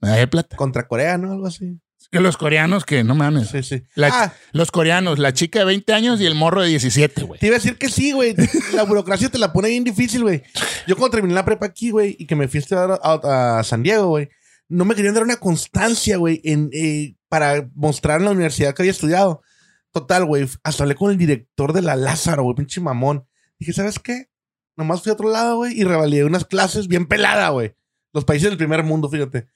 medalla 0.00 0.20
de 0.20 0.28
plata. 0.28 0.56
Contra 0.56 0.86
Corea, 0.86 1.18
¿no? 1.18 1.32
Algo 1.32 1.46
así. 1.46 1.80
Que 2.10 2.20
los 2.20 2.36
coreanos 2.38 2.84
que 2.86 3.04
no 3.04 3.14
mames. 3.14 3.48
Sí, 3.48 3.62
sí. 3.62 3.82
La- 3.94 4.08
Ah, 4.10 4.32
Los 4.52 4.70
coreanos, 4.70 5.18
la 5.18 5.34
chica 5.34 5.58
de 5.58 5.64
20 5.66 5.92
años 5.92 6.20
y 6.20 6.26
el 6.26 6.34
morro 6.34 6.62
de 6.62 6.68
17, 6.68 7.22
güey. 7.24 7.38
te 7.38 7.46
iba 7.48 7.56
a 7.56 7.58
decir 7.58 7.76
que 7.76 7.88
sí, 7.90 8.12
güey. 8.12 8.34
La 8.74 8.84
burocracia 8.84 9.28
te 9.28 9.38
la 9.38 9.52
pone 9.52 9.68
bien 9.68 9.84
difícil, 9.84 10.22
güey. 10.22 10.42
Yo 10.86 10.96
cuando 10.96 11.16
terminé 11.16 11.34
la 11.34 11.44
prepa 11.44 11.66
aquí, 11.66 11.90
güey, 11.90 12.16
y 12.18 12.26
que 12.26 12.34
me 12.34 12.48
fui 12.48 12.58
a 12.58 12.60
estudiar 12.62 12.98
a, 13.02 13.58
a 13.58 13.62
San 13.64 13.82
Diego, 13.82 14.08
güey, 14.08 14.30
no 14.70 14.84
me 14.86 14.94
querían 14.94 15.14
dar 15.14 15.22
una 15.22 15.36
constancia, 15.36 16.16
güey, 16.16 16.40
en, 16.44 16.70
eh, 16.72 17.14
para 17.28 17.68
mostrar 17.74 18.20
en 18.20 18.24
la 18.26 18.30
universidad 18.32 18.74
que 18.74 18.82
había 18.82 18.92
estudiado. 18.92 19.42
Total, 19.92 20.24
güey. 20.24 20.46
Hasta 20.62 20.84
hablé 20.84 20.94
con 20.94 21.10
el 21.10 21.18
director 21.18 21.72
de 21.74 21.82
la 21.82 21.94
Lázaro, 21.96 22.42
güey, 22.44 22.54
pinche 22.56 22.80
mamón. 22.80 23.26
Dije, 23.58 23.72
¿sabes 23.74 23.98
qué? 23.98 24.30
Nomás 24.76 25.02
fui 25.02 25.10
a 25.10 25.14
otro 25.14 25.28
lado, 25.30 25.56
güey, 25.56 25.78
y 25.78 25.84
revalidé 25.84 26.24
unas 26.24 26.44
clases 26.46 26.88
bien 26.88 27.06
pelada, 27.06 27.48
güey. 27.50 27.74
Los 28.14 28.24
países 28.24 28.48
del 28.48 28.56
primer 28.58 28.82
mundo, 28.84 29.10
fíjate. 29.10 29.48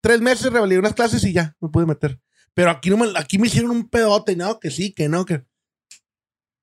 Tres 0.00 0.20
meses 0.20 0.52
revalidé 0.52 0.78
unas 0.78 0.94
clases 0.94 1.24
y 1.24 1.32
ya, 1.32 1.56
me 1.60 1.68
pude 1.68 1.86
meter. 1.86 2.20
Pero 2.54 2.70
aquí, 2.70 2.90
no 2.90 2.96
me, 2.96 3.06
aquí 3.16 3.38
me 3.38 3.46
hicieron 3.46 3.70
un 3.70 3.88
pedote, 3.88 4.36
no, 4.36 4.58
que 4.58 4.70
sí, 4.70 4.92
que 4.92 5.08
no, 5.08 5.24
que... 5.24 5.44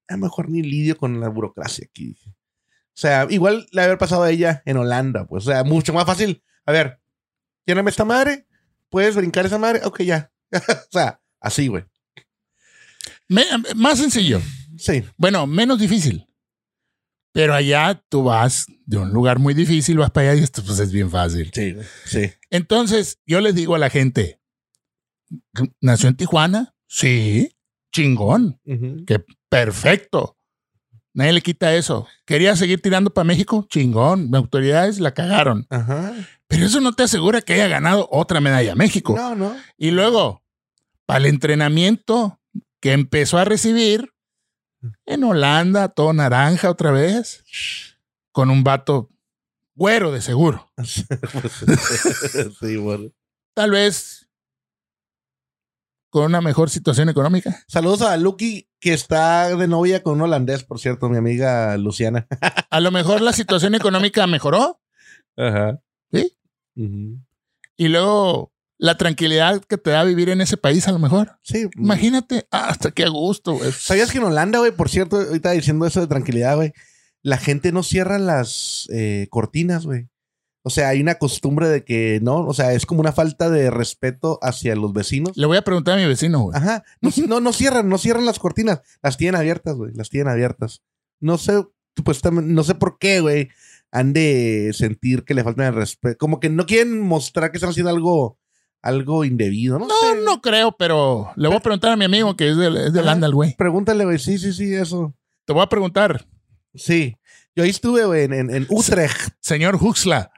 A 0.08 0.14
lo 0.14 0.20
mejor 0.20 0.50
ni 0.50 0.62
lidio 0.62 0.98
con 0.98 1.20
la 1.20 1.30
burocracia 1.30 1.86
aquí. 1.90 2.16
O 2.26 2.98
sea, 2.98 3.28
igual 3.30 3.68
le 3.72 3.82
haber 3.82 3.98
pasado 3.98 4.24
a 4.24 4.32
ella 4.32 4.62
en 4.66 4.78
Holanda, 4.78 5.26
pues. 5.26 5.48
O 5.48 5.52
sea, 5.52 5.64
mucho 5.64 5.94
más 5.94 6.06
fácil. 6.06 6.44
A 6.66 6.72
ver, 6.72 7.02
lléname 7.66 7.90
esta 7.90 8.06
madre. 8.06 8.48
¿Puedes 8.90 9.16
brincar 9.16 9.46
esa 9.46 9.58
madre? 9.58 9.82
Ok, 9.84 10.04
ya. 10.04 10.32
o 10.52 10.92
sea, 10.92 11.20
así, 11.42 11.68
güey. 11.68 11.84
Más 13.28 13.98
sencillo. 13.98 14.42
Sí. 14.78 15.04
Bueno, 15.18 15.48
menos 15.48 15.80
difícil. 15.80 16.25
Pero 17.36 17.54
allá 17.54 18.02
tú 18.08 18.24
vas 18.24 18.66
de 18.86 18.96
un 18.98 19.10
lugar 19.10 19.40
muy 19.40 19.54
difícil, 19.54 19.98
vas 19.98 20.10
para 20.10 20.32
allá 20.32 20.40
y 20.40 20.44
esto 20.46 20.64
pues 20.64 20.80
es 20.80 20.90
bien 20.94 21.12
fácil. 21.12 21.52
Sí. 21.54 21.76
Sí. 22.06 22.32
Entonces, 22.50 23.20
yo 23.26 23.42
les 23.42 23.54
digo 23.56 23.76
a 23.76 23.78
la 23.78 23.90
gente, 23.90 24.40
¿nació 25.82 26.08
en 26.08 26.16
Tijuana? 26.16 26.76
Sí, 26.88 27.58
chingón, 27.94 28.62
Ujú. 28.66 29.04
perfecto. 29.50 30.38
Nadie 31.14 31.34
le 31.34 31.42
quita 31.42 31.76
eso. 31.76 32.08
¿Quería 32.26 32.56
seguir 32.56 32.82
tirando 32.82 33.10
para 33.14 33.26
México? 33.26 33.68
Chingón. 33.70 34.30
Las 34.32 34.40
autoridades 34.40 35.00
la 35.02 35.14
cagaron. 35.14 35.68
Ajá. 35.70 36.14
Pero 36.48 36.66
eso 36.66 36.80
no 36.80 36.94
te 36.94 37.04
asegura 37.04 37.42
que 37.42 37.54
haya 37.54 37.68
ganado 37.68 38.08
otra 38.14 38.40
medalla 38.40 38.72
a 38.72 38.76
México. 38.76 39.14
No, 39.18 39.36
no. 39.36 39.58
Y 39.78 39.92
luego, 39.92 40.42
para 41.06 41.20
el 41.20 41.26
entrenamiento 41.26 42.40
que 42.82 42.94
empezó 42.94 43.38
a 43.40 43.44
recibir 43.46 44.14
en 45.06 45.24
Holanda, 45.24 45.90
todo 45.90 46.14
naranja 46.14 46.70
otra 46.70 46.92
vez, 46.92 47.44
con 48.32 48.50
un 48.50 48.64
vato 48.64 49.10
güero 49.76 50.12
de 50.12 50.22
seguro. 50.22 50.70
sí, 52.60 52.78
bueno. 52.78 53.12
Tal 53.54 53.72
vez 53.72 54.26
con 56.16 56.24
una 56.24 56.40
mejor 56.40 56.70
situación 56.70 57.10
económica. 57.10 57.66
Saludos 57.68 58.02
a 58.02 58.16
Lucky, 58.16 58.70
que 58.80 58.94
está 58.94 59.54
de 59.54 59.68
novia 59.68 60.02
con 60.02 60.14
un 60.14 60.22
holandés, 60.22 60.64
por 60.64 60.80
cierto, 60.80 61.10
mi 61.10 61.18
amiga 61.18 61.76
Luciana. 61.78 62.26
A 62.70 62.80
lo 62.80 62.90
mejor 62.92 63.20
la 63.20 63.34
situación 63.34 63.76
económica 63.76 64.26
mejoró 64.26 64.80
Ajá. 65.36 65.82
¿Sí? 66.14 66.32
y 66.76 67.88
luego 67.90 68.54
la 68.78 68.98
tranquilidad 68.98 69.64
que 69.64 69.78
te 69.78 69.92
da 69.92 70.04
vivir 70.04 70.30
en 70.30 70.42
ese 70.42 70.58
país 70.58 70.88
a 70.88 70.92
lo 70.92 71.00
mejor. 71.00 71.40
Sí. 71.44 71.68
Imagínate, 71.76 72.48
ah, 72.52 72.70
hasta 72.70 72.92
qué 72.92 73.04
a 73.04 73.10
gusto. 73.10 73.54
güey. 73.54 73.72
¿Sabías 73.72 74.12
que 74.12 74.18
en 74.18 74.26
Holanda, 74.26 74.60
güey, 74.60 74.72
por 74.72 74.90
cierto, 74.90 75.18
ahorita 75.18 75.52
diciendo 75.52 75.86
eso 75.86 76.02
de 76.02 76.08
tranquilidad, 76.08 76.56
güey, 76.56 76.74
la 77.22 77.38
gente 77.38 77.72
no 77.72 77.84
cierra 77.84 78.20
las 78.20 78.88
eh, 78.92 79.28
cortinas, 79.30 79.86
güey? 79.86 80.10
O 80.68 80.72
sea, 80.72 80.90
hay 80.90 81.00
una 81.00 81.20
costumbre 81.20 81.70
de 81.70 81.84
que 81.84 82.20
no, 82.24 82.40
o 82.40 82.54
sea, 82.56 82.74
es 82.74 82.88
como 82.88 83.00
una 83.00 83.12
falta 83.12 83.52
de 83.52 83.70
respeto 83.70 84.40
hacia 84.42 84.76
los 84.76 84.94
vecinos. 84.94 85.38
Le 85.38 85.46
voy 85.46 85.58
a 85.58 85.62
preguntar 85.62 85.94
a 85.94 86.02
mi 86.02 86.08
vecino, 86.08 86.40
güey. 86.40 86.58
Ajá. 86.58 86.84
No, 87.02 87.12
no, 87.28 87.40
no 87.40 87.54
cierran, 87.54 87.88
no 87.88 88.00
cierran 88.00 88.26
las 88.26 88.40
cortinas. 88.40 88.82
Las 89.04 89.16
tienen 89.16 89.40
abiertas, 89.40 89.76
güey. 89.76 89.94
Las 89.94 90.10
tienen 90.10 90.28
abiertas. 90.28 90.82
No 91.20 91.38
sé, 91.38 91.64
supuestamente, 91.96 92.52
no 92.52 92.64
sé 92.64 92.74
por 92.74 92.98
qué, 92.98 93.20
güey. 93.20 93.50
Han 93.92 94.12
de 94.14 94.72
sentir 94.74 95.24
que 95.24 95.36
le 95.36 95.44
faltan 95.44 95.68
el 95.68 95.76
respeto. 95.76 96.18
Como 96.18 96.40
que 96.40 96.50
no 96.50 96.66
quieren 96.66 97.00
mostrar 97.00 97.52
que 97.52 97.58
están 97.58 97.70
haciendo 97.70 97.92
algo, 97.92 98.40
algo 98.86 99.26
indebido, 99.26 99.80
¿no? 99.80 99.88
No, 99.88 99.96
sé. 100.00 100.22
no 100.24 100.42
creo, 100.42 100.72
pero 100.78 101.32
le 101.36 101.48
voy 101.48 101.58
a 101.58 101.60
preguntar 101.60 101.92
a 101.92 101.98
mi 101.98 102.06
amigo 102.06 102.36
que 102.38 102.50
es 102.52 102.58
de, 102.58 102.68
es 102.88 102.94
de. 102.94 103.00
Holanda, 103.00 103.28
el 103.28 103.34
güey. 103.34 103.56
Pregúntale, 103.58 104.06
güey. 104.06 104.20
Sí, 104.20 104.38
sí, 104.38 104.54
sí, 104.54 104.74
eso. 104.74 105.14
Te 105.46 105.54
voy 105.54 105.64
a 105.64 105.70
preguntar, 105.70 106.26
Sí. 106.74 107.18
Yo 107.56 107.64
ahí 107.64 107.70
estuve, 107.70 108.06
güey, 108.06 108.26
en, 108.26 108.34
en, 108.34 108.54
en 108.54 108.68
Utrecht. 108.70 109.34
señor 109.40 109.76
Huxla. 109.82 110.30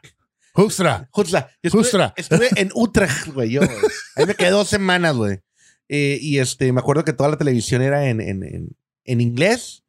Huxla. 0.56 1.10
Yo 1.16 1.22
estuve, 1.64 1.84
Justra. 1.84 2.14
estuve 2.16 2.50
en 2.56 2.70
Utrecht, 2.74 3.28
güey. 3.34 3.52
Yo, 3.52 3.62
güey. 3.62 3.78
Ahí 4.16 4.26
me 4.26 4.36
quedé 4.36 4.52
dos 4.52 4.68
semanas, 4.68 5.16
güey. 5.16 5.40
Eh, 5.90 6.18
y 6.22 6.40
este, 6.40 6.72
me 6.72 6.80
acuerdo 6.80 7.04
que 7.04 7.14
toda 7.14 7.30
la 7.30 7.38
televisión 7.38 7.82
era 7.82 8.08
en, 8.08 8.22
en, 8.22 8.44
en, 8.44 8.70
en 9.06 9.22
inglés 9.22 9.84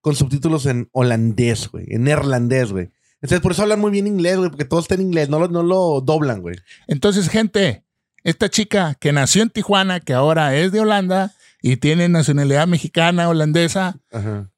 con 0.00 0.14
subtítulos 0.14 0.66
en 0.66 0.88
holandés, 0.92 1.68
güey. 1.68 1.86
En 1.88 2.04
neerlandés, 2.04 2.72
güey. 2.72 2.90
Entonces, 3.22 3.40
por 3.40 3.52
eso 3.52 3.62
hablan 3.62 3.80
muy 3.80 3.90
bien 3.90 4.06
inglés, 4.06 4.36
güey, 4.36 4.50
porque 4.50 4.64
todo 4.66 4.80
está 4.80 4.94
en 4.94 5.02
inglés. 5.02 5.28
No 5.28 5.38
lo, 5.38 5.48
no 5.48 5.62
lo 5.62 6.00
doblan, 6.00 6.42
güey. 6.42 6.56
Entonces, 6.86 7.28
gente, 7.28 7.84
esta 8.26 8.48
chica 8.48 8.96
que 8.98 9.12
nació 9.12 9.42
en 9.42 9.50
Tijuana, 9.50 10.00
que 10.00 10.12
ahora 10.12 10.56
es 10.56 10.72
de 10.72 10.80
Holanda 10.80 11.32
y 11.62 11.76
tiene 11.76 12.08
nacionalidad 12.08 12.66
mexicana, 12.66 13.28
holandesa, 13.28 14.00
Ajá. 14.10 14.50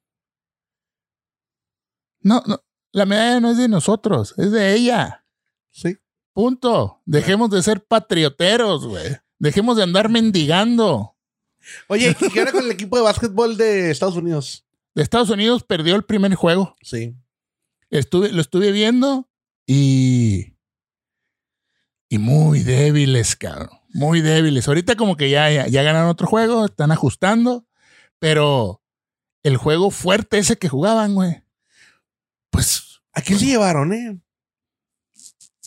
no, 2.21 2.41
no, 2.47 2.63
la 2.91 3.05
medalla 3.05 3.39
no 3.39 3.51
es 3.51 3.57
de 3.57 3.67
nosotros, 3.67 4.33
es 4.37 4.51
de 4.51 4.73
ella. 4.73 5.23
Sí. 5.69 5.99
Punto. 6.33 7.03
Dejemos 7.05 7.51
de 7.51 7.61
ser 7.61 7.85
patrioteros, 7.85 8.87
güey. 8.87 9.17
Dejemos 9.37 9.77
de 9.77 9.83
andar 9.83 10.09
mendigando. 10.09 11.15
Oye, 11.89 12.15
¿y 12.19 12.29
¿qué 12.31 12.39
era 12.41 12.51
con 12.51 12.65
el 12.65 12.71
equipo 12.71 12.97
de 12.97 13.03
básquetbol 13.03 13.55
de 13.55 13.91
Estados 13.91 14.15
Unidos? 14.15 14.65
De 14.95 15.03
Estados 15.03 15.29
Unidos 15.29 15.63
perdió 15.63 15.95
el 15.95 16.05
primer 16.05 16.33
juego. 16.33 16.75
Sí. 16.81 17.15
Estuve, 17.91 18.31
lo 18.31 18.41
estuve 18.41 18.71
viendo 18.71 19.29
y. 19.67 20.55
Y 22.09 22.17
muy 22.17 22.63
débiles, 22.63 23.35
cabrón. 23.35 23.69
Muy 23.93 24.21
débiles. 24.21 24.67
Ahorita, 24.67 24.95
como 24.95 25.15
que 25.15 25.29
ya, 25.29 25.49
ya, 25.51 25.67
ya 25.67 25.83
ganaron 25.83 26.09
otro 26.09 26.27
juego, 26.27 26.65
están 26.65 26.91
ajustando. 26.91 27.65
Pero 28.17 28.81
el 29.43 29.57
juego 29.57 29.91
fuerte 29.91 30.39
ese 30.39 30.57
que 30.57 30.69
jugaban, 30.69 31.13
güey. 31.13 31.43
Pues. 32.49 33.01
¿A 33.13 33.21
quién 33.21 33.39
se 33.39 33.45
llevaron, 33.45 33.93
eh? 33.93 34.19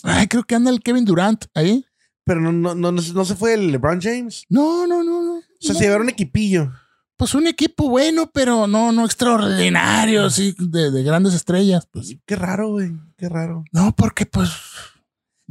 Ay, 0.03 0.27
creo 0.27 0.43
que 0.43 0.55
anda 0.55 0.71
el 0.71 0.83
Kevin 0.83 1.05
Durant 1.05 1.45
ahí. 1.55 1.87
Pero 2.25 2.41
no, 2.41 2.53
no, 2.53 2.75
no, 2.75 2.93
no, 2.93 3.03
no 3.03 3.25
se 3.25 3.37
fue 3.37 3.55
el 3.55 3.71
LeBron 3.73 4.01
James. 4.01 4.45
No, 4.49 4.87
no, 4.87 5.03
no, 5.03 5.23
no. 5.23 5.37
O 5.39 5.43
sea, 5.61 5.75
no. 5.75 5.79
se 5.79 5.85
llevaron 5.85 6.05
un 6.07 6.11
equipillo. 6.11 6.73
Pues 7.17 7.35
un 7.35 7.47
equipo 7.47 7.89
bueno, 7.89 8.31
pero 8.33 8.67
no, 8.67 8.91
no 8.91 9.05
extraordinario, 9.05 10.27
así, 10.27 10.57
de, 10.59 10.91
de 10.91 11.03
grandes 11.05 11.35
estrellas. 11.35 11.87
Pues 11.91 12.17
Qué 12.27 12.35
raro, 12.37 12.71
güey. 12.71 12.93
Qué 13.17 13.29
raro. 13.29 13.65
no, 13.71 13.95
porque 13.95 14.27
pues 14.27 14.51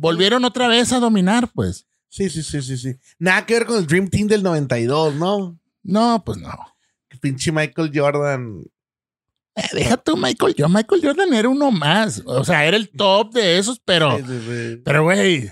volvieron 0.02 0.44
otra 0.46 0.68
vez 0.68 0.92
a 0.92 1.00
dominar, 1.00 1.50
pues. 1.54 1.86
Sí, 2.10 2.30
sí, 2.30 2.44
sí, 2.44 2.62
sí, 2.62 2.78
sí. 2.78 2.96
Nada 3.20 3.46
que 3.46 3.54
ver 3.54 3.66
con 3.66 3.78
el 3.78 3.88
Dream 3.88 4.10
Team 4.10 4.28
del 4.28 4.44
92, 4.44 5.16
¿no? 5.16 5.58
No, 5.84 6.22
pues 6.26 6.38
no. 6.40 6.52
Pinche 7.22 7.52
Michael 7.52 7.92
Jordan. 7.94 8.64
Eh, 9.56 9.64
deja 9.74 9.98
tú, 9.98 10.18
Michael. 10.18 10.56
Yo, 10.56 10.68
Michael 10.68 11.02
Jordan 11.04 11.34
era 11.34 11.48
uno 11.48 11.72
más. 11.72 12.22
O 12.26 12.44
sea, 12.44 12.66
era 12.66 12.76
el 12.78 12.90
top 12.90 13.34
de 13.34 13.58
esos, 13.60 13.80
pero, 13.86 14.18
Sí, 14.18 14.24
sí, 14.28 14.40
sí. 14.48 14.82
pero, 14.84 15.04
güey, 15.04 15.50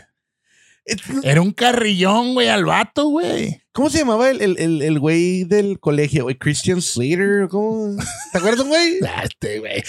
era 1.23 1.41
un 1.41 1.51
carrillón, 1.51 2.33
güey, 2.33 2.47
al 2.47 2.65
vato, 2.65 3.07
güey. 3.07 3.61
¿Cómo 3.71 3.89
se 3.89 3.99
llamaba 3.99 4.29
el, 4.31 4.41
el, 4.41 4.57
el, 4.57 4.81
el 4.81 4.99
güey 4.99 5.43
del 5.43 5.79
colegio, 5.79 6.23
güey? 6.23 6.37
Christian 6.37 6.81
Slater, 6.81 7.47
¿cómo? 7.49 7.95
¿Te 8.31 8.37
acuerdas, 8.39 8.65
güey? 8.67 8.99
Ah, 9.07 9.23
Este, 9.23 9.59
güey. 9.59 9.83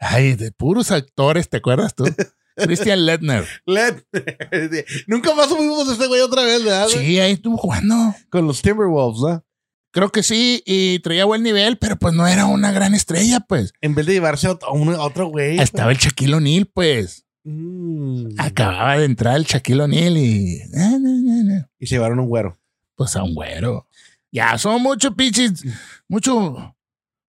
Ay, 0.00 0.34
de 0.34 0.50
puros 0.52 0.90
actores, 0.90 1.48
¿te 1.48 1.58
acuerdas 1.58 1.94
tú? 1.94 2.04
Christian 2.58 3.06
Ledner. 3.06 3.44
Led. 3.66 4.02
Nunca 5.06 5.34
más 5.34 5.48
subimos 5.48 5.88
a 5.88 5.92
este 5.92 6.06
güey 6.06 6.20
otra 6.20 6.42
vez, 6.42 6.64
¿verdad? 6.64 6.88
güey? 6.92 7.06
Sí, 7.06 7.18
ahí 7.20 7.32
estuvo 7.32 7.56
jugando. 7.56 8.14
Con 8.30 8.46
los 8.46 8.60
Timberwolves, 8.62 9.20
¿no? 9.22 9.44
Creo 9.90 10.10
que 10.12 10.22
sí, 10.22 10.62
y 10.66 10.98
traía 11.00 11.24
buen 11.24 11.42
nivel, 11.42 11.78
pero 11.78 11.96
pues 11.96 12.12
no 12.14 12.26
era 12.26 12.44
una 12.46 12.70
gran 12.72 12.94
estrella, 12.94 13.40
pues. 13.40 13.72
En 13.80 13.94
vez 13.94 14.04
de 14.06 14.12
llevarse 14.12 14.46
a 14.46 14.52
otro, 14.52 14.68
a 14.68 14.72
un- 14.72 14.94
a 14.94 15.00
otro 15.02 15.28
güey. 15.28 15.58
Estaba 15.58 15.90
el 15.90 15.96
Shaquille 15.98 16.34
O'Neal, 16.34 16.66
pues. 16.66 17.24
Mm. 17.44 18.32
Acababa 18.38 18.98
de 18.98 19.06
entrar 19.06 19.36
el 19.36 19.44
Shaquille 19.44 19.80
O'Neal 19.82 20.16
y. 20.18 20.56
eh, 20.60 20.68
no, 21.00 21.42
no. 21.44 21.68
Y 21.78 21.86
se 21.86 21.94
llevaron 21.94 22.20
un 22.20 22.28
güero. 22.28 22.58
Pues 22.96 23.16
a 23.16 23.22
un 23.22 23.34
güero. 23.34 23.86
Ya 24.30 24.58
son 24.58 24.82
mucho 24.82 25.14
pinches, 25.16 25.64
mucho, 26.06 26.76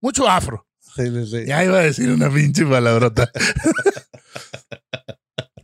mucho 0.01 0.27
afro. 0.27 0.65
Sí, 0.95 1.03
sí, 1.13 1.25
sí. 1.27 1.45
Ya 1.45 1.63
iba 1.63 1.77
a 1.77 1.81
decir 1.83 2.09
una 2.09 2.27
pinche 2.31 2.65
palabrota. 2.65 3.29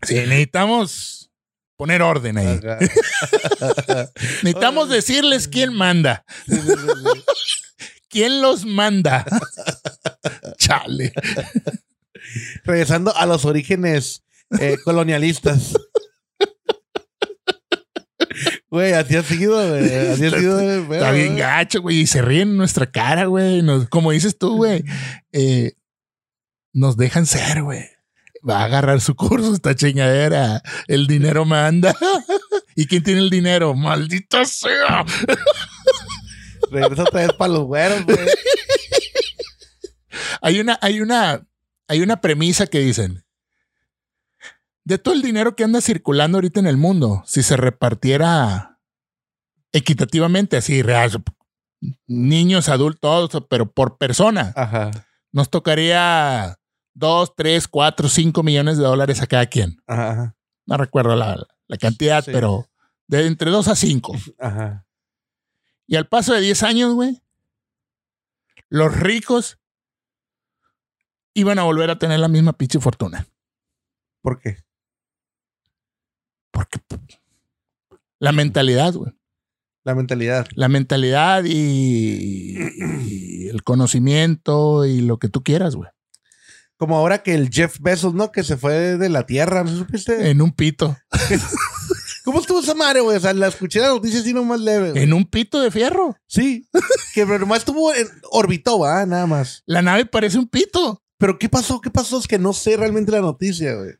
sí, 0.05 0.15
necesitamos 0.15 1.31
poner 1.75 2.01
orden 2.01 2.37
ahí. 2.37 2.59
Necesitamos 4.43 4.89
decirles 4.89 5.47
quién 5.47 5.73
manda. 5.73 6.23
¿Quién 8.09 8.41
los 8.41 8.63
manda? 8.65 9.25
Chale. 10.57 11.11
Regresando 12.63 13.15
a 13.15 13.25
los 13.25 13.43
orígenes 13.45 14.23
eh, 14.59 14.77
colonialistas. 14.83 15.73
Güey, 18.69 18.93
así 18.93 19.15
ha 19.15 19.23
sido, 19.23 19.55
güey. 19.69 19.95
Así 19.95 20.25
ha 20.25 20.29
sido. 20.31 20.55
güey, 20.85 20.99
Está 20.99 21.11
bien 21.11 21.37
gacho, 21.37 21.81
güey. 21.81 22.01
Y 22.01 22.07
se 22.07 22.21
ríen 22.21 22.49
en 22.49 22.57
nuestra 22.57 22.89
cara, 22.89 23.25
güey. 23.25 23.61
Nos- 23.61 23.87
como 23.89 24.11
dices 24.11 24.37
tú, 24.37 24.57
güey. 24.57 24.83
eh, 25.31 25.73
nos 26.73 26.97
dejan 26.97 27.25
ser, 27.27 27.61
güey. 27.63 27.87
Va 28.47 28.61
a 28.61 28.65
agarrar 28.65 28.99
su 28.99 29.15
curso 29.15 29.53
esta 29.53 29.73
chingadera. 29.75 30.61
El 30.87 31.07
dinero 31.07 31.45
manda. 31.45 31.95
¿Y 32.75 32.87
quién 32.87 33.03
tiene 33.03 33.21
el 33.21 33.29
dinero? 33.29 33.73
¡Maldita 33.73 34.43
sea! 34.45 35.05
Regresa 36.71 37.03
otra 37.03 37.21
vez 37.21 37.33
para 37.33 37.53
los 37.53 37.63
güeros, 37.63 38.05
güey. 38.05 38.17
Hay 40.41 40.59
una, 40.59 40.77
hay 40.81 40.99
una, 40.99 41.47
hay 41.87 42.01
una 42.01 42.19
premisa 42.19 42.67
que 42.67 42.79
dicen. 42.79 43.23
De 44.83 44.97
todo 44.97 45.13
el 45.13 45.21
dinero 45.21 45.55
que 45.55 45.63
anda 45.63 45.79
circulando 45.79 46.37
ahorita 46.37 46.59
en 46.59 46.67
el 46.67 46.75
mundo, 46.75 47.23
si 47.25 47.43
se 47.43 47.55
repartiera 47.55 48.77
equitativamente, 49.71 50.57
así, 50.57 50.81
real, 50.81 51.23
niños, 52.07 52.67
adultos, 52.67 53.29
pero 53.49 53.71
por 53.71 53.97
persona, 53.97 54.51
Ajá. 54.55 54.91
nos 55.31 55.49
tocaría 55.49 56.59
dos, 56.93 57.35
tres, 57.35 57.67
cuatro, 57.67 58.07
cinco 58.09 58.43
millones 58.43 58.77
de 58.77 58.83
dólares 58.83 59.21
a 59.21 59.27
cada 59.27 59.45
quien. 59.47 59.81
Ajá. 59.87 60.35
No 60.65 60.77
recuerdo 60.77 61.15
la, 61.15 61.45
la 61.67 61.77
cantidad, 61.77 62.23
Sí. 62.23 62.31
pero 62.31 62.67
de 63.07 63.27
entre 63.27 63.51
dos 63.51 63.67
a 63.67 63.75
cinco. 63.75 64.13
Ajá. 64.39 64.85
Y 65.87 65.95
al 65.97 66.07
paso 66.07 66.33
de 66.33 66.41
10 66.41 66.63
años, 66.63 66.93
güey, 66.93 67.21
los 68.69 68.95
ricos 68.97 69.59
iban 71.33 71.59
a 71.59 71.63
volver 71.63 71.89
a 71.89 71.99
tener 71.99 72.19
la 72.19 72.27
misma 72.29 72.53
pinche 72.53 72.79
fortuna. 72.79 73.27
¿Por 74.21 74.39
qué? 74.39 74.57
Porque 76.51 76.79
la 78.19 78.31
mentalidad, 78.31 78.93
güey. 78.93 79.11
La 79.83 79.95
mentalidad. 79.95 80.47
La 80.55 80.69
mentalidad 80.69 81.43
y, 81.45 82.57
y 83.05 83.47
el 83.49 83.63
conocimiento 83.63 84.85
y 84.85 85.01
lo 85.01 85.17
que 85.17 85.27
tú 85.27 85.43
quieras, 85.43 85.75
güey. 85.75 85.89
Como 86.77 86.97
ahora 86.97 87.23
que 87.23 87.33
el 87.33 87.49
Jeff 87.49 87.77
Bezos, 87.79 88.13
¿no? 88.13 88.31
Que 88.31 88.43
se 88.43 88.57
fue 88.57 88.97
de 88.97 89.09
la 89.09 89.25
tierra, 89.25 89.63
¿no 89.63 89.75
supiste? 89.75 90.29
En 90.29 90.41
un 90.41 90.51
pito. 90.51 90.97
¿Cómo 92.23 92.39
estuvo 92.39 92.61
esa 92.61 92.73
madre, 92.73 93.01
güey? 93.01 93.17
O 93.17 93.19
sea, 93.19 93.33
la 93.33 93.47
escuché 93.47 93.79
la 93.79 93.89
noticia 93.89 94.21
así 94.21 94.33
nomás 94.33 94.59
leve. 94.59 94.91
güey. 94.91 95.03
En 95.03 95.13
un 95.13 95.25
pito 95.25 95.61
de 95.61 95.71
fierro. 95.71 96.15
Sí. 96.25 96.67
que 97.13 97.25
nomás 97.25 97.59
estuvo, 97.59 97.93
en, 97.93 98.07
orbitó, 98.31 98.79
va, 98.79 99.05
nada 99.05 99.27
más. 99.27 99.63
La 99.65 99.81
nave 99.81 100.05
parece 100.05 100.37
un 100.39 100.47
pito. 100.47 101.03
Pero 101.17 101.37
¿qué 101.37 101.49
pasó? 101.49 101.79
¿Qué 101.81 101.89
pasó? 101.91 102.19
Es 102.19 102.27
que 102.27 102.39
no 102.39 102.53
sé 102.53 102.75
realmente 102.77 103.11
la 103.11 103.21
noticia, 103.21 103.75
güey. 103.75 103.91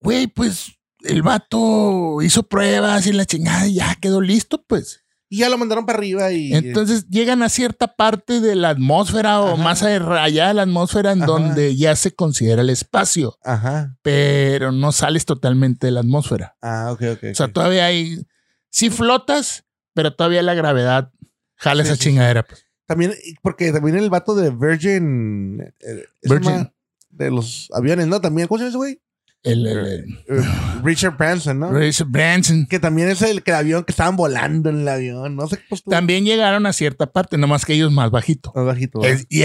Güey, 0.00 0.26
pues 0.26 0.72
el 1.00 1.22
vato 1.22 2.22
hizo 2.22 2.42
pruebas 2.44 3.06
y 3.06 3.12
la 3.12 3.26
chingada 3.26 3.66
y 3.66 3.74
ya 3.74 3.94
quedó 4.00 4.20
listo, 4.20 4.64
pues. 4.66 5.01
Y 5.32 5.38
ya 5.38 5.48
lo 5.48 5.56
mandaron 5.56 5.86
para 5.86 5.96
arriba 5.96 6.30
y... 6.30 6.52
Entonces 6.52 7.08
llegan 7.08 7.42
a 7.42 7.48
cierta 7.48 7.86
parte 7.96 8.42
de 8.42 8.54
la 8.54 8.68
atmósfera 8.68 9.40
o 9.40 9.56
más 9.56 9.82
allá 9.82 10.48
de 10.48 10.52
la 10.54 10.62
atmósfera 10.62 11.12
en 11.12 11.22
Ajá. 11.22 11.32
donde 11.32 11.74
ya 11.74 11.96
se 11.96 12.14
considera 12.14 12.60
el 12.60 12.68
espacio, 12.68 13.38
Ajá. 13.42 13.96
pero 14.02 14.72
no 14.72 14.92
sales 14.92 15.24
totalmente 15.24 15.86
de 15.86 15.92
la 15.92 16.00
atmósfera. 16.00 16.54
Ah, 16.60 16.90
ok, 16.92 17.02
ok. 17.14 17.24
O 17.32 17.34
sea, 17.34 17.48
todavía 17.48 17.86
hay, 17.86 18.26
sí 18.68 18.90
flotas, 18.90 19.64
pero 19.94 20.14
todavía 20.14 20.42
la 20.42 20.52
gravedad 20.52 21.10
jala 21.56 21.82
Sí, 21.82 21.88
esa 21.88 21.96
sí, 21.96 22.02
chingadera. 22.10 22.42
pues. 22.42 22.66
También, 22.84 23.14
porque 23.40 23.72
también 23.72 23.96
el 23.96 24.10
vato 24.10 24.34
de 24.34 24.50
Virgin... 24.50 25.62
eh, 25.80 26.04
esa 26.20 26.34
Virgin. 26.34 26.72
De 27.08 27.30
los 27.30 27.70
aviones, 27.72 28.06
¿no? 28.06 28.20
También, 28.20 28.48
¿cómo 28.48 28.58
se 28.58 28.64
llama 28.64 28.68
ese 28.68 28.76
güey? 28.76 29.00
El, 29.42 29.66
el- 29.66 29.78
el- 29.78 30.04
Eh, 30.28 30.44
Richard 30.84 31.16
Branson, 31.16 31.58
¿no? 31.58 31.72
Richard 31.72 32.08
Branson. 32.08 32.66
Que 32.66 32.78
también 32.78 33.08
es 33.08 33.22
el, 33.22 33.42
que 33.42 33.50
el 33.50 33.56
avión 33.56 33.84
que 33.84 33.92
estaban 33.92 34.16
volando 34.16 34.70
en 34.70 34.82
el 34.82 34.88
avión. 34.88 35.34
No 35.36 35.46
sé 35.48 35.58
qué 35.68 35.76
También 35.88 36.24
llegaron 36.24 36.64
a 36.66 36.72
cierta 36.72 37.06
parte, 37.12 37.38
nomás 37.38 37.64
que 37.64 37.74
ellos 37.74 37.90
más 37.92 38.10
bajito. 38.10 38.52
más 38.54 38.64
bajito. 38.66 39.00
y, 39.28 39.42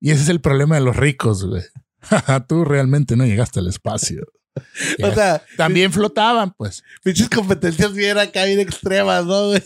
y 0.00 0.10
ese 0.10 0.22
es 0.22 0.28
el 0.28 0.40
problema 0.40 0.74
de 0.74 0.80
los 0.82 0.96
ricos, 0.96 1.44
güey. 1.46 1.62
Tú 2.48 2.64
realmente 2.64 3.16
no 3.16 3.24
llegaste 3.26 3.60
al 3.60 3.68
espacio. 3.68 4.26
O 5.02 5.12
sea, 5.12 5.42
También 5.58 5.92
flotaban, 5.92 6.50
pues. 6.56 6.82
pinches 7.04 7.28
competencias 7.28 7.92
bien 7.92 8.16
acá, 8.16 8.44
bien 8.46 8.58
extremas, 8.60 9.24
¿no? 9.26 9.48
güey? 9.48 9.62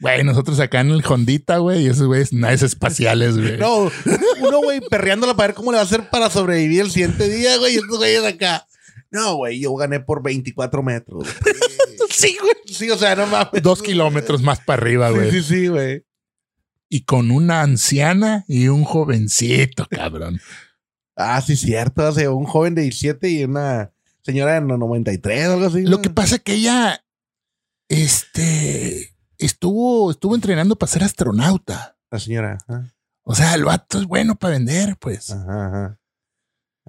Güey, 0.00 0.22
nosotros 0.22 0.60
acá 0.60 0.80
en 0.80 0.90
el 0.90 1.04
Hondita, 1.04 1.58
güey, 1.58 1.84
y 1.84 1.88
esos 1.88 2.06
güeyes 2.06 2.32
naves 2.32 2.62
espaciales, 2.62 3.36
güey. 3.36 3.58
No, 3.58 3.90
uno, 4.40 4.58
güey, 4.62 4.80
perreándola 4.80 5.34
para 5.34 5.48
ver 5.48 5.56
cómo 5.56 5.72
le 5.72 5.76
va 5.76 5.82
a 5.82 5.86
hacer 5.86 6.08
para 6.08 6.30
sobrevivir 6.30 6.82
el 6.82 6.90
siguiente 6.90 7.28
día, 7.28 7.56
güey. 7.58 7.74
Y 7.74 7.78
estos 7.78 7.98
güeyes 7.98 8.24
acá. 8.24 8.64
No, 9.10 9.36
güey, 9.36 9.58
yo 9.58 9.74
gané 9.74 10.00
por 10.00 10.22
24 10.22 10.82
metros. 10.82 11.28
Sí, 12.10 12.36
güey. 12.40 12.54
Sí, 12.66 12.90
o 12.90 12.96
sea, 12.96 13.14
no 13.14 13.26
mames. 13.26 13.62
Dos 13.62 13.82
kilómetros 13.82 14.42
más 14.42 14.60
para 14.60 14.82
arriba, 14.82 15.10
güey. 15.10 15.30
Sí, 15.30 15.42
sí, 15.42 15.54
sí, 15.54 15.66
güey. 15.68 16.04
Y 16.88 17.04
con 17.04 17.30
una 17.30 17.60
anciana 17.60 18.44
y 18.48 18.68
un 18.68 18.82
jovencito, 18.82 19.86
cabrón. 19.90 20.40
Ah, 21.14 21.40
sí, 21.42 21.54
cierto. 21.54 22.08
O 22.08 22.12
sea, 22.12 22.30
un 22.30 22.46
joven 22.46 22.74
de 22.74 22.82
17 22.82 23.28
y 23.28 23.44
una 23.44 23.92
señora 24.22 24.54
de 24.54 24.62
93 24.62 25.48
o 25.48 25.52
algo 25.52 25.66
así. 25.66 25.82
Lo 25.82 25.90
¿no? 25.96 26.02
que 26.02 26.10
pasa 26.10 26.36
es 26.36 26.42
que 26.42 26.54
ella, 26.54 27.04
este, 27.88 29.14
estuvo, 29.48 30.10
estuvo 30.10 30.34
entrenando 30.34 30.76
para 30.76 30.92
ser 30.92 31.02
astronauta. 31.04 31.96
La 32.10 32.18
señora. 32.18 32.58
O 33.22 33.34
sea, 33.34 33.54
el 33.54 33.64
vato 33.64 33.98
es 33.98 34.06
bueno 34.06 34.36
para 34.36 34.52
vender, 34.54 34.96
pues. 35.00 35.30
ajá. 35.30 35.66
ajá. 35.66 35.98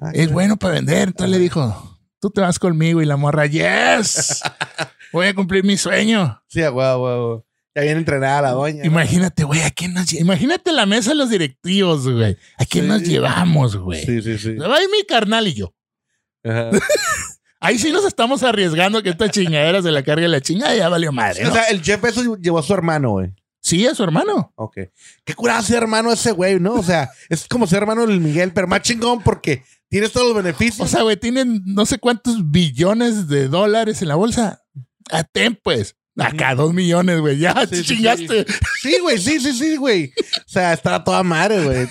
Ah, 0.01 0.11
Es 0.13 0.31
bueno 0.31 0.55
para 0.57 0.75
vender. 0.75 1.09
Entonces 1.09 1.29
le 1.31 1.39
dijo, 1.39 1.99
tú 2.21 2.29
te 2.29 2.39
vas 2.39 2.57
conmigo 2.59 3.01
y 3.01 3.05
la 3.05 3.17
morra, 3.17 3.45
yes, 3.47 4.41
voy 5.11 5.27
a 5.27 5.33
cumplir 5.35 5.65
mi 5.65 5.75
sueño. 5.75 6.41
Sí, 6.47 6.61
guau, 6.67 6.99
guau. 6.99 7.45
Ya 7.75 7.81
viene 7.83 7.99
entrenada 7.99 8.41
la 8.41 8.51
doña. 8.51 8.85
Imagínate, 8.85 9.43
güey, 9.43 9.61
¿a 9.61 9.69
quién 9.71 9.93
nos 9.93 10.11
Imagínate 10.13 10.71
la 10.71 10.85
mesa 10.85 11.09
de 11.11 11.15
los 11.17 11.29
directivos, 11.29 12.07
güey. 12.09 12.37
¿A 12.57 12.65
quién 12.65 12.85
Sí. 12.85 12.89
nos 12.89 13.01
llevamos, 13.03 13.75
güey? 13.75 14.05
Sí, 14.05 14.21
sí, 14.21 14.37
sí. 14.37 14.55
Va 14.55 14.75
a 14.77 14.81
ir 14.83 14.89
mi 14.89 15.03
carnal 15.05 15.47
y 15.47 15.53
yo. 15.53 15.73
Ajá. 16.43 16.69
Ahí 17.61 17.77
sí 17.77 17.91
nos 17.91 18.05
estamos 18.05 18.43
arriesgando 18.43 19.03
que 19.03 19.09
esta 19.09 19.29
chingadera 19.29 19.81
se 19.81 19.91
la 19.91 20.01
cargue 20.03 20.27
la 20.27 20.39
chingada 20.41 20.75
y 20.75 20.79
ya 20.79 20.89
valió 20.89 21.11
madre. 21.11 21.43
¿no? 21.43 21.49
O 21.49 21.53
sea, 21.53 21.63
el 21.65 21.81
Jeff 21.83 22.01
Bezos 22.01 22.25
llevó 22.39 22.59
a 22.59 22.63
su 22.63 22.73
hermano, 22.73 23.11
güey. 23.11 23.33
sí, 23.61 23.85
es 23.85 23.97
su 23.97 24.03
hermano. 24.03 24.53
Ok. 24.55 24.77
Qué 25.25 25.33
curada 25.35 25.61
ser 25.61 25.77
hermano 25.83 26.11
ese 26.11 26.31
güey, 26.31 26.59
¿no? 26.59 26.73
O 26.75 26.83
sea, 26.83 27.09
es 27.27 27.47
como 27.47 27.67
ser 27.67 27.79
hermano 27.79 28.05
del 28.07 28.21
Miguel, 28.21 28.53
pero 28.53 28.67
más 28.67 28.81
chingón 28.81 29.21
porque 29.21 29.63
tienes 29.89 30.11
todos 30.13 30.27
los 30.33 30.35
beneficios. 30.43 30.87
O 30.87 30.89
sea, 30.89 31.01
güey, 31.03 31.17
tienen 31.17 31.61
no 31.65 31.85
sé 31.85 31.97
cuántos 31.99 32.49
billones 32.49 33.27
de 33.27 33.49
dólares 33.49 34.01
en 34.01 34.07
la 34.07 34.15
bolsa. 34.15 34.63
Atén, 35.11 35.59
pues. 35.61 35.95
Acá 36.17 36.53
dos 36.55 36.73
millones, 36.73 37.19
güey. 37.21 37.37
Ya 37.39 37.65
Sí, 37.69 37.83
chingaste. 37.83 38.45
sí, 38.81 38.97
güey, 39.01 39.17
sí, 39.17 39.39
sí, 39.39 39.53
sí, 39.53 39.75
güey. 39.77 40.13
O 40.45 40.47
sea, 40.49 40.73
está 40.73 41.03
toda 41.03 41.23
madre, 41.23 41.63
güey. 41.63 41.87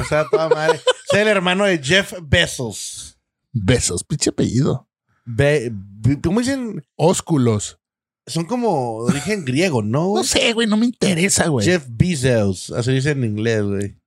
Está 0.00 0.28
toda 0.28 0.48
madre. 0.48 0.80
Ser 1.10 1.22
el 1.22 1.28
hermano 1.28 1.64
de 1.64 1.78
Jeff 1.82 2.12
Bezos. 2.22 3.18
Besos, 3.52 4.02
pinche 4.04 4.30
apellido. 4.30 4.87
Be- 5.30 5.70
be- 5.72 6.20
¿Cómo 6.22 6.40
dicen? 6.40 6.82
Ósculos. 6.96 7.78
Son 8.26 8.44
como 8.46 9.04
de 9.06 9.12
origen 9.12 9.44
griego, 9.44 9.82
¿no? 9.82 10.14
No 10.14 10.24
sé, 10.24 10.52
güey, 10.54 10.66
no 10.66 10.76
me 10.76 10.86
interesa, 10.86 11.48
güey. 11.48 11.66
Jeff, 11.66 11.84
Jeff 11.84 11.90
Bezos. 11.96 12.70
Así 12.72 12.92
dice 12.92 13.10
en 13.10 13.24
inglés, 13.24 13.62
güey. 13.62 13.98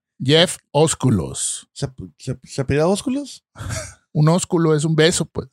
Ósculos. 0.72 1.70
¿Se, 1.74 1.88
se, 2.18 2.40
se 2.44 2.62
apellida 2.62 2.88
ósculos? 2.88 3.46
Un 4.14 4.28
ósculo 4.30 4.76
es 4.76 4.84
un 4.84 4.96
beso, 4.96 5.26
pues. 5.26 5.48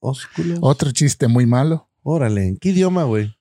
Ósculos. 0.00 0.58
Otro 0.62 0.90
chiste 0.90 1.28
muy 1.28 1.46
malo. 1.46 1.88
Órale, 2.02 2.46
¿en 2.48 2.56
qué 2.58 2.70
idioma, 2.70 3.04
güey? 3.04 3.34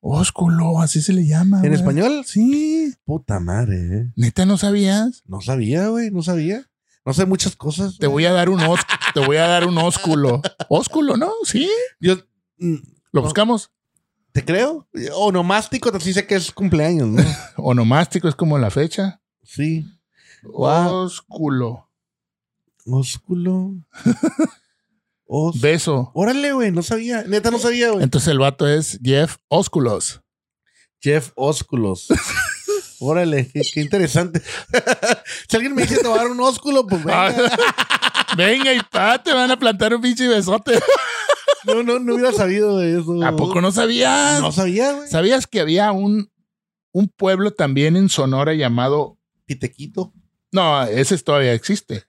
Ósculo, 0.00 0.80
así 0.80 1.00
se 1.00 1.12
le 1.12 1.26
llama. 1.26 1.58
¿En 1.58 1.68
güey. 1.68 1.74
español? 1.74 2.24
Sí. 2.26 2.92
Puta 3.04 3.40
madre, 3.40 3.76
¿eh? 3.98 4.12
Neta, 4.16 4.44
¿no 4.44 4.58
sabías? 4.58 5.22
No 5.26 5.40
sabía, 5.40 5.88
güey, 5.88 6.10
no 6.10 6.22
sabía. 6.22 6.68
No 7.04 7.12
sé 7.12 7.26
muchas 7.26 7.54
cosas. 7.56 7.98
Te 7.98 8.06
voy 8.06 8.24
a 8.24 8.32
dar 8.32 8.48
un 8.48 8.60
te 9.12 9.20
voy 9.20 9.36
a 9.36 9.46
dar 9.46 9.66
un 9.66 9.76
ósculo. 9.78 10.40
Ósculo, 10.68 11.16
¿no? 11.16 11.30
Sí. 11.44 11.70
Yo 12.00 12.16
mm, 12.58 12.76
Lo 13.12 13.22
buscamos. 13.22 13.70
te 14.32 14.44
creo. 14.44 14.88
Onomástico, 15.14 15.92
sí 16.00 16.12
sé 16.12 16.26
que 16.26 16.34
es 16.36 16.50
cumpleaños, 16.50 17.08
¿no? 17.08 17.22
Onomástico 17.56 18.26
es 18.28 18.34
como 18.34 18.58
la 18.58 18.70
fecha. 18.70 19.20
Sí. 19.42 19.84
Ósculo. 20.52 21.90
Ósculo. 22.86 23.74
Os- 25.26 25.60
Beso. 25.60 26.10
Órale, 26.14 26.52
güey, 26.52 26.70
no 26.70 26.82
sabía. 26.82 27.22
Neta, 27.24 27.50
no 27.50 27.58
sabía, 27.58 27.90
güey. 27.90 28.02
Entonces 28.04 28.28
el 28.28 28.38
vato 28.38 28.66
es 28.68 28.98
Jeff 29.02 29.36
Ósculos. 29.48 30.20
Jeff 31.00 31.32
Ósculos. 31.34 32.08
Órale, 33.04 33.48
qué, 33.52 33.60
qué 33.72 33.80
interesante. 33.80 34.40
si 35.48 35.56
alguien 35.56 35.74
me 35.74 35.82
dice 35.82 36.02
tomar 36.02 36.26
un 36.26 36.40
ósculo, 36.40 36.86
pues 36.86 37.04
venga. 37.04 37.28
Ah, 37.28 38.34
venga 38.36 38.72
y 38.72 38.80
pa, 38.90 39.22
te 39.22 39.32
van 39.32 39.50
a 39.50 39.58
plantar 39.58 39.94
un 39.94 40.00
pinche 40.00 40.26
besote. 40.28 40.78
No, 41.66 41.82
no, 41.82 41.98
no 41.98 42.14
hubiera 42.14 42.30
sabido 42.30 42.76
de 42.76 43.00
eso. 43.00 43.24
¿A 43.24 43.34
poco 43.36 43.62
no 43.62 43.72
sabías? 43.72 44.38
No 44.42 44.52
sabía, 44.52 44.92
güey. 44.92 45.08
¿Sabías 45.08 45.46
que 45.46 45.60
había 45.60 45.92
un, 45.92 46.30
un 46.92 47.08
pueblo 47.08 47.52
también 47.52 47.96
en 47.96 48.10
Sonora 48.10 48.52
llamado... 48.52 49.16
Pitequito. 49.46 50.12
No, 50.52 50.82
ese 50.82 51.16
todavía 51.16 51.54
existe. 51.54 52.04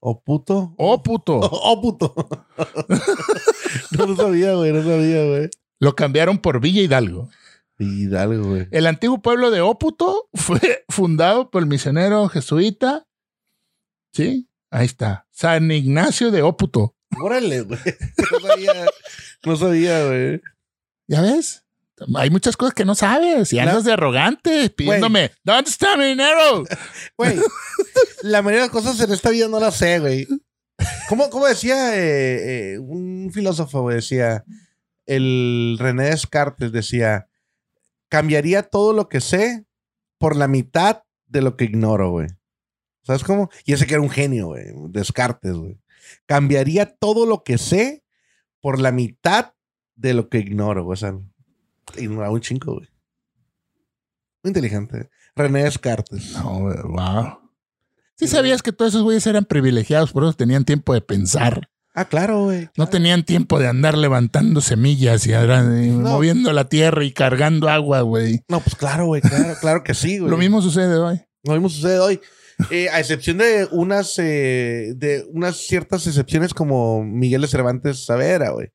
O 0.00 0.20
puto. 0.20 0.74
Oh, 0.78 1.00
puto. 1.00 1.38
Oh, 1.40 1.80
puto. 1.80 2.12
no 3.96 4.06
lo 4.06 4.16
sabía, 4.16 4.54
güey, 4.54 4.72
no 4.72 4.82
sabía, 4.82 5.24
güey. 5.26 5.48
Lo 5.78 5.94
cambiaron 5.94 6.38
por 6.38 6.60
Villa 6.60 6.82
Hidalgo. 6.82 7.28
Hidalgo, 7.78 8.48
güey. 8.50 8.68
El 8.70 8.86
antiguo 8.86 9.20
pueblo 9.20 9.50
de 9.50 9.60
Óputo 9.60 10.28
fue 10.34 10.84
fundado 10.88 11.50
por 11.50 11.62
el 11.62 11.68
misionero 11.68 12.28
jesuita. 12.28 13.06
Sí, 14.12 14.48
ahí 14.70 14.86
está. 14.86 15.26
San 15.30 15.70
Ignacio 15.70 16.30
de 16.30 16.42
Óputo. 16.42 16.96
Órale, 17.20 17.62
güey. 17.62 17.80
No 18.32 18.40
sabía, 18.40 18.72
no 19.44 19.56
sabía, 19.56 20.06
güey. 20.06 20.40
¿Ya 21.06 21.20
ves? 21.22 21.64
Hay 22.16 22.30
muchas 22.30 22.56
cosas 22.56 22.74
que 22.74 22.84
no 22.84 22.94
sabes 22.94 23.52
y 23.52 23.58
andas 23.58 23.84
de 23.84 23.92
arrogante 23.92 24.68
pidiéndome, 24.68 25.30
¿dónde 25.42 25.70
está 25.70 25.96
mi 25.96 26.04
dinero? 26.04 26.64
Güey, 27.16 27.38
la 28.22 28.42
mayoría 28.42 28.62
de 28.62 28.66
las 28.66 28.70
cosas 28.70 29.00
en 29.00 29.12
esta 29.12 29.30
vida 29.30 29.48
no 29.48 29.58
las 29.58 29.76
sé, 29.76 29.98
güey. 29.98 30.26
¿Cómo, 31.08 31.30
cómo 31.30 31.46
decía 31.46 31.96
eh, 31.96 32.74
eh, 32.74 32.78
un 32.78 33.30
filósofo, 33.32 33.80
güey? 33.80 33.96
Decía, 33.96 34.44
el 35.06 35.76
René 35.78 36.10
Descartes 36.10 36.70
decía, 36.70 37.28
cambiaría 38.08 38.62
todo 38.62 38.92
lo 38.92 39.08
que 39.08 39.20
sé 39.20 39.66
por 40.18 40.36
la 40.36 40.48
mitad 40.48 41.02
de 41.26 41.42
lo 41.42 41.56
que 41.56 41.64
ignoro, 41.64 42.10
güey. 42.10 42.28
¿Sabes 43.02 43.22
cómo? 43.24 43.50
Y 43.64 43.72
ese 43.72 43.86
que 43.86 43.94
era 43.94 44.02
un 44.02 44.10
genio, 44.10 44.48
güey. 44.48 44.66
Descartes, 44.88 45.54
güey. 45.54 45.80
Cambiaría 46.26 46.86
todo 46.96 47.26
lo 47.26 47.44
que 47.44 47.58
sé 47.58 48.04
por 48.60 48.80
la 48.80 48.92
mitad 48.92 49.54
de 49.94 50.14
lo 50.14 50.28
que 50.28 50.38
ignoro, 50.38 50.84
güey. 50.84 50.94
O 50.94 50.96
sea, 50.96 51.18
ignoraba 51.96 52.32
un 52.32 52.40
chingo, 52.40 52.74
güey. 52.74 52.88
Muy 54.42 54.50
inteligente. 54.50 55.10
René 55.34 55.64
Descartes. 55.64 56.32
No, 56.32 56.60
güey, 56.60 56.76
wow. 56.82 57.38
Sí 58.16 58.26
sabías 58.26 58.62
que 58.62 58.72
todos 58.72 58.92
esos 58.92 59.02
güeyes 59.02 59.26
eran 59.26 59.44
privilegiados, 59.44 60.12
por 60.12 60.24
eso 60.24 60.32
tenían 60.32 60.64
tiempo 60.64 60.94
de 60.94 61.02
pensar. 61.02 61.68
Ah, 61.98 62.04
claro, 62.04 62.44
güey. 62.44 62.68
No 62.76 62.88
tenían 62.88 63.24
tiempo 63.24 63.58
de 63.58 63.68
andar 63.68 63.96
levantando 63.96 64.60
semillas 64.60 65.26
y, 65.26 65.32
y 65.32 65.90
moviendo 65.90 66.52
la 66.52 66.68
tierra 66.68 67.02
y 67.04 67.10
cargando 67.10 67.70
agua, 67.70 68.02
güey. 68.02 68.44
No, 68.48 68.60
pues 68.60 68.76
claro, 68.76 69.06
güey. 69.06 69.22
Claro, 69.22 69.54
claro 69.58 69.82
que 69.82 69.94
sí, 69.94 70.18
güey. 70.18 70.30
Lo 70.30 70.36
mismo 70.36 70.60
sucede 70.60 70.94
hoy. 70.98 71.22
Lo 71.42 71.54
mismo 71.54 71.70
sucede 71.70 71.98
hoy. 71.98 72.20
Eh, 72.70 72.90
a 72.90 73.00
excepción 73.00 73.38
de 73.38 73.66
unas, 73.70 74.18
eh, 74.18 74.92
de 74.94 75.24
unas 75.32 75.56
ciertas 75.56 76.06
excepciones 76.06 76.52
como 76.52 77.02
Miguel 77.02 77.40
de 77.40 77.48
Cervantes 77.48 78.04
Saavedra, 78.04 78.50
güey. 78.50 78.72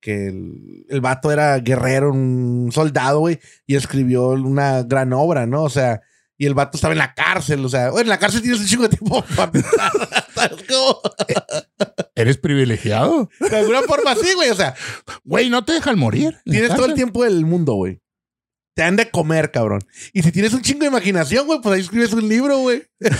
Que 0.00 0.28
el, 0.28 0.86
el 0.88 1.00
vato 1.00 1.32
era 1.32 1.58
guerrero, 1.58 2.12
un 2.12 2.70
soldado, 2.72 3.18
güey, 3.18 3.40
y 3.66 3.74
escribió 3.74 4.28
una 4.28 4.84
gran 4.84 5.12
obra, 5.12 5.44
¿no? 5.44 5.64
O 5.64 5.70
sea, 5.70 6.02
y 6.38 6.46
el 6.46 6.54
vato 6.54 6.76
estaba 6.76 6.92
en 6.92 6.98
la 6.98 7.14
cárcel, 7.14 7.64
o 7.64 7.68
sea, 7.68 7.88
en 7.88 8.08
la 8.08 8.18
cárcel 8.18 8.40
tienes 8.40 8.60
un 8.60 8.66
chingo 8.66 8.84
de 8.84 8.96
tiempo 8.96 9.24
para 9.36 9.50
pensar. 9.50 9.92
¿Sabes 10.40 10.64
cómo? 10.68 11.00
¿Eres 12.14 12.38
privilegiado? 12.38 13.28
De 13.38 13.56
alguna 13.56 13.82
forma 13.82 14.14
sí, 14.14 14.32
güey, 14.34 14.50
o 14.50 14.54
sea, 14.54 14.74
Güey, 15.24 15.50
no 15.50 15.64
te 15.64 15.72
dejan 15.72 15.98
morir. 15.98 16.38
tienes 16.44 16.74
todo 16.74 16.86
el 16.86 16.94
tiempo 16.94 17.24
del 17.24 17.44
mundo, 17.46 17.74
güey. 17.74 18.00
Te 18.74 18.82
han 18.82 18.96
de 18.96 19.10
comer, 19.10 19.50
cabrón. 19.50 19.80
Y 20.12 20.22
si 20.22 20.32
tienes 20.32 20.52
un 20.54 20.62
chingo 20.62 20.80
de 20.80 20.86
imaginación, 20.86 21.46
güey, 21.46 21.60
pues 21.60 21.74
ahí 21.74 21.80
escribes 21.80 22.12
un 22.12 22.28
libro, 22.28 22.58
güey. 22.58 22.82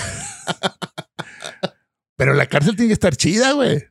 Pero 2.16 2.34
la 2.34 2.46
cárcel 2.46 2.76
tiene 2.76 2.88
que 2.88 2.94
estar 2.94 3.16
chida, 3.16 3.52
güey. 3.52 3.82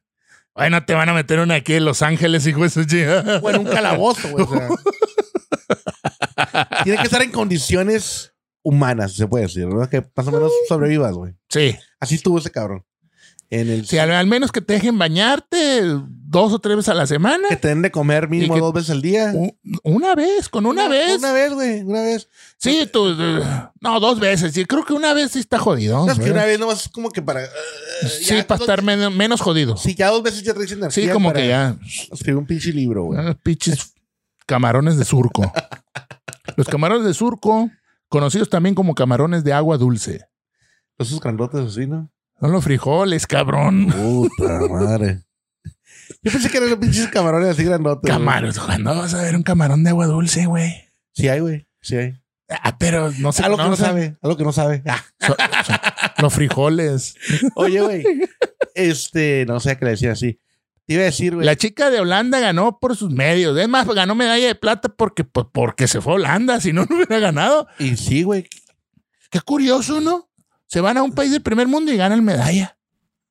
Ay, 0.56 0.70
no 0.70 0.84
te 0.86 0.94
van 0.94 1.10
a 1.10 1.14
meter 1.14 1.40
una 1.40 1.56
aquí 1.56 1.74
en 1.76 1.86
Los 1.86 2.02
Ángeles, 2.02 2.46
hijo 2.48 2.64
de 2.64 2.70
su 2.70 2.84
chica. 2.86 3.40
O 3.42 3.50
en 3.50 3.60
un 3.60 3.66
calabozo, 3.66 4.30
güey. 4.30 4.46
o 4.46 4.50
sea. 4.50 4.70
Tiene 6.84 6.98
que 7.00 7.06
estar 7.06 7.22
en 7.22 7.32
condiciones 7.32 8.34
humanas, 8.64 9.14
se 9.16 9.28
puede 9.28 9.46
decir, 9.46 9.68
¿no? 9.68 9.88
Que 9.90 10.04
más 10.16 10.28
o 10.28 10.32
menos 10.32 10.52
sobrevivas, 10.68 11.14
güey. 11.14 11.34
Sí. 11.50 11.76
Así 12.00 12.16
estuvo 12.16 12.38
ese 12.40 12.52
cabrón. 12.52 12.84
En 13.52 13.68
el 13.70 13.88
Sí, 13.88 13.98
al, 13.98 14.12
al 14.12 14.28
menos 14.28 14.52
que 14.52 14.62
te 14.62 14.74
dejen 14.74 15.00
bañarte 15.00 15.82
dos 15.84 16.54
o 16.54 16.60
tres 16.60 16.76
veces 16.78 16.90
a 16.90 16.94
la 16.94 17.08
semana. 17.08 17.48
que 17.50 17.56
te 17.56 17.70
den 17.70 17.82
de 17.82 17.90
comer 17.90 18.30
mínimo 18.30 18.54
que- 18.54 18.60
dos 18.60 18.72
veces 18.74 18.92
al 18.92 19.02
día. 19.02 19.34
Una 19.84 20.14
vez, 20.14 20.50
con 20.50 20.68
una, 20.68 20.88
vez. 20.88 21.18
Una 21.18 21.32
vez, 21.34 21.54
güey, 21.54 21.82
una 21.82 22.02
vez. 22.04 22.30
Sí, 22.60 22.88
tú. 22.94 23.10
eh, 23.20 23.42
No, 23.82 24.00
dos 24.00 24.20
veces. 24.20 24.54
Sí, 24.54 24.66
creo 24.66 24.86
que 24.86 24.94
una 24.94 25.16
vez 25.16 25.32
sí 25.32 25.40
está 25.40 25.58
jodido. 25.58 26.06
No, 26.06 26.12
es 26.12 26.18
que 26.20 26.26
güey. 26.26 26.34
una 26.34 26.46
vez 26.46 26.60
nomás 26.60 26.84
es 26.84 26.90
como 26.90 27.10
que 27.10 27.24
para. 27.24 27.44
eh, 27.44 27.48
Sí, 28.22 28.36
ya 28.36 28.46
para 28.48 28.60
dos- 28.60 28.68
estar 28.70 28.84
men- 28.84 29.18
menos 29.18 29.42
jodido. 29.42 29.78
Sí, 29.78 29.96
ya 29.96 30.10
dos 30.10 30.22
veces 30.22 30.44
ya 30.44 30.54
te 30.54 30.62
dicen 30.62 30.78
energía. 30.78 31.06
Sí, 31.06 31.10
como 31.12 31.30
para 31.30 31.42
que 31.42 31.48
ya. 31.48 31.76
Escribir 32.12 32.38
un 32.38 32.46
pinche 32.46 32.72
libro, 32.72 33.06
güey. 33.06 33.20
Ah, 33.20 33.36
Pinches 33.42 33.94
camarones 34.46 34.98
de 34.98 35.06
surco. 35.06 35.42
Los 36.56 36.68
camarones 36.68 37.06
de 37.06 37.14
surco, 37.16 37.72
conocidos 38.10 38.50
también 38.50 38.76
como 38.76 38.94
camarones 38.94 39.44
de 39.44 39.54
agua 39.54 39.78
dulce. 39.78 40.26
Esos 41.00 41.20
grandotes 41.20 41.62
así, 41.62 41.88
¿no? 41.88 42.12
Son 42.40 42.52
los 42.52 42.64
frijoles, 42.64 43.28
cabrón. 43.28 43.88
Puta 43.88 44.60
madre. 44.70 45.24
Yo 46.22 46.32
pensé 46.32 46.50
que 46.50 46.58
eran 46.58 46.70
los 46.70 46.80
pinches 46.80 47.08
camarones 47.08 47.50
así 47.50 47.64
grandotes. 47.64 48.10
Camarones. 48.10 48.60
¿Cuándo 48.60 48.96
vas 48.96 49.14
a 49.14 49.22
ver 49.22 49.36
un 49.36 49.44
camarón 49.44 49.84
de 49.84 49.90
agua 49.90 50.08
dulce, 50.08 50.46
güey? 50.46 50.90
Sí 51.14 51.28
hay, 51.28 51.40
güey. 51.40 51.68
Sí 51.82 51.98
hay. 51.98 52.16
Ah, 52.50 52.78
pero 52.80 53.12
no 53.20 53.32
sé. 53.32 53.44
Algo 53.44 53.58
que 53.58 53.64
no 53.64 53.76
sabe. 53.76 54.18
Algo 54.22 54.38
que 54.38 54.44
no 54.44 54.52
sabe. 54.54 54.84
Ah. 54.88 55.04
Los 56.22 56.34
frijoles. 56.34 57.16
Oye, 57.56 57.82
güey. 57.82 58.04
Este, 58.74 59.46
no 59.48 59.60
sé 59.60 59.78
qué 59.78 59.86
le 59.86 59.92
decía 59.92 60.14
así. 60.14 60.40
Te 60.86 60.94
iba 60.96 61.04
a 61.04 61.06
decir, 61.06 61.36
güey. 61.36 61.46
La 61.46 61.56
chica 61.56 61.90
de 61.90 62.00
Holanda 62.00 62.40
ganó 62.40 62.80
por 62.80 62.96
sus 62.96 63.12
medios. 63.12 63.58
Es 63.58 63.70
más, 63.70 63.86
ganó 63.88 64.16
medalla 64.16 64.48
de 64.48 64.56
plata 64.56 64.90
porque, 64.90 65.24
pues, 65.26 65.46
porque 65.54 65.88
se 65.88 66.02
fue 66.02 66.14
a 66.14 66.16
Holanda. 66.16 66.60
Si 66.60 66.74
no, 66.74 66.86
no 66.90 66.96
hubiera 66.96 67.20
ganado. 67.20 67.68
Y 67.78 67.98
sí, 67.98 68.24
güey. 68.24 68.48
Qué 69.30 69.42
curioso, 69.42 70.02
¿no? 70.02 70.29
Se 70.70 70.82
van 70.82 70.98
a 70.98 71.04
un 71.04 71.12
país 71.14 71.32
del 71.32 71.42
primer 71.42 71.68
mundo 71.68 71.92
y 71.92 71.98
ganan 71.98 72.24
medalla. 72.24 72.78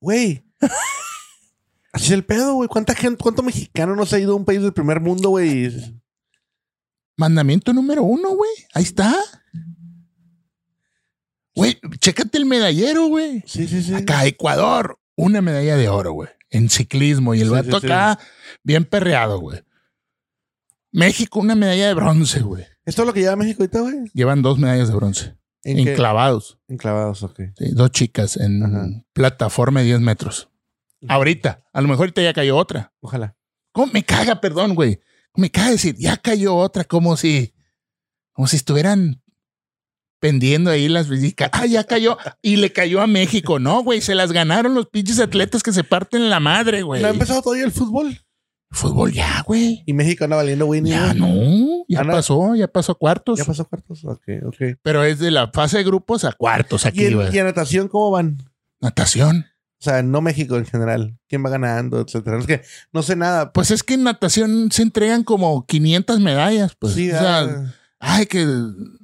Güey. 0.01 0.45
Así 1.93 2.07
es 2.07 2.11
el 2.11 2.25
pedo, 2.25 2.55
güey. 2.55 2.69
¿Cuánta 2.69 2.95
gente, 2.97 3.23
cuánto 3.23 3.43
mexicano 3.45 3.95
no 3.95 4.05
se 4.07 4.17
ha 4.17 4.19
ido 4.19 4.33
a 4.33 4.37
un 4.37 4.45
país 4.45 4.61
del 4.61 4.73
primer 4.73 5.01
mundo, 5.01 5.31
güey? 5.31 5.73
Mandamiento 7.17 7.73
número 7.73 8.03
uno, 8.03 8.31
güey. 8.31 8.51
Ahí 8.75 8.83
está. 8.83 9.15
Güey, 11.55 11.79
chécate 12.01 12.39
el 12.39 12.47
medallero, 12.47 13.07
güey. 13.07 13.43
Sí, 13.47 13.67
sí, 13.69 13.83
sí. 13.83 13.95
Acá, 13.95 14.27
Ecuador, 14.27 14.99
una 15.17 15.41
medalla 15.41 15.77
de 15.77 15.89
oro, 15.89 16.13
güey. 16.13 16.29
En 16.51 16.69
ciclismo. 16.69 17.35
Y 17.35 17.41
el 17.41 17.49
Sí, 17.49 17.53
vato 17.53 17.81
sí, 17.81 17.87
sí. 17.87 17.93
acá, 17.93 18.19
bien 18.65 18.85
perreado, 18.85 19.39
güey. 19.41 19.63
México, 20.91 21.39
una 21.39 21.55
medalla 21.55 21.87
de 21.89 21.95
bronce, 21.95 22.41
güey. 22.41 22.65
¿Esto 22.85 23.03
es 23.03 23.07
lo 23.07 23.13
que 23.15 23.21
lleva 23.21 23.37
México 23.37 23.63
ahorita, 23.63 23.81
güey? 23.81 23.95
Llevan 24.13 24.43
dos 24.43 24.59
medallas 24.59 24.89
de 24.89 24.95
bronce. 24.95 25.38
¿En 25.65 25.85
qué? 25.85 25.93
Enclavados. 25.93 26.59
Enclavados, 26.69 27.23
ok. 27.23 27.41
Sí, 27.57 27.73
dos 27.73 27.91
chicas 27.91 28.37
en 28.37 28.63
Ajá. 28.63 28.87
plataforma 29.13 29.81
de 29.81 29.87
10 29.87 30.01
metros. 30.01 30.49
Ahorita. 31.09 31.65
A 31.73 31.81
lo 31.81 31.89
mejor 31.89 32.05
ahorita 32.05 32.23
ya 32.23 32.33
cayó 32.33 32.57
otra. 32.57 32.93
Ojalá. 33.01 33.37
¿Cómo 33.73 33.93
me 33.93 34.03
caga, 34.03 34.41
perdón, 34.41 34.75
güey? 34.75 35.01
Me 35.35 35.51
caga 35.51 35.71
decir, 35.71 35.95
ya 35.99 36.17
cayó 36.17 36.57
otra, 36.57 36.85
como 36.85 37.17
si, 37.17 37.55
como 38.33 38.49
si 38.49 38.57
estuvieran 38.57 39.23
pendiendo 40.19 40.71
ahí 40.71 40.89
las 40.89 41.09
visitas. 41.09 41.51
Ah, 41.53 41.67
ya 41.67 41.85
cayó. 41.85 42.19
Y 42.43 42.57
le 42.57 42.73
cayó 42.73 43.01
a 43.01 43.07
México. 43.07 43.59
No, 43.61 43.83
güey, 43.85 44.01
se 44.01 44.15
las 44.15 44.33
ganaron 44.33 44.75
los 44.75 44.89
pinches 44.89 45.21
atletas 45.21 45.63
que 45.63 45.73
se 45.73 45.85
parten 45.85 46.29
la 46.31 46.41
madre, 46.41 46.83
güey. 46.83 47.01
¿No 47.03 47.09
ha 47.09 47.13
empezado 47.13 47.43
todavía 47.43 47.65
el 47.65 47.73
fútbol? 47.73 48.19
Fútbol 48.71 49.13
ya, 49.13 49.43
güey. 49.47 49.83
Y 49.87 49.93
México 49.93 50.25
anda 50.25 50.37
valiendo 50.37 50.67
Winnie. 50.67 50.93
Ya 50.93 51.15
no, 51.15 51.85
ya 51.89 52.05
pasó, 52.05 52.55
ya 52.55 52.69
pasó 52.69 52.93
a 52.93 52.95
cuartos. 52.97 53.39
¿Ya 53.39 53.45
pasó 53.45 53.65
cuartos? 53.65 54.05
Ok, 54.05 54.23
ok. 54.45 54.57
Pero 54.83 55.05
es 55.05 55.19
de 55.19 55.31
la 55.31 55.51
fase 55.53 55.79
de 55.79 55.85
grupos 55.85 56.25
a 56.25 56.33
cuartos 56.33 56.85
¿Y 56.85 56.89
aquí, 56.89 57.15
güey. 57.15 57.35
y 57.35 57.39
en 57.39 57.47
natación 57.47 57.89
cómo 57.89 58.11
van? 58.11 58.37
Natación. 58.81 59.47
O 59.81 59.85
sea, 59.85 60.03
no 60.03 60.21
México 60.21 60.57
en 60.57 60.67
general. 60.67 61.17
¿Quién 61.29 61.45
va 61.45 61.51
ganando, 61.51 62.01
etcétera? 62.01 62.39
Es 62.39 62.47
que 62.47 62.63
no 62.93 63.03
sé 63.03 63.15
nada. 63.15 63.53
Pues 63.53 63.71
es 63.71 63.83
que 63.83 63.95
en 63.95 64.03
natación 64.03 64.71
se 64.73 64.83
entregan 64.83 65.23
como 65.23 65.65
500 65.67 66.19
medallas, 66.21 66.75
pues. 66.79 66.95
sí, 66.95 67.09
o 67.11 67.19
sea, 67.19 67.41
ah, 67.41 67.75
ay, 68.01 68.27
que 68.27 68.47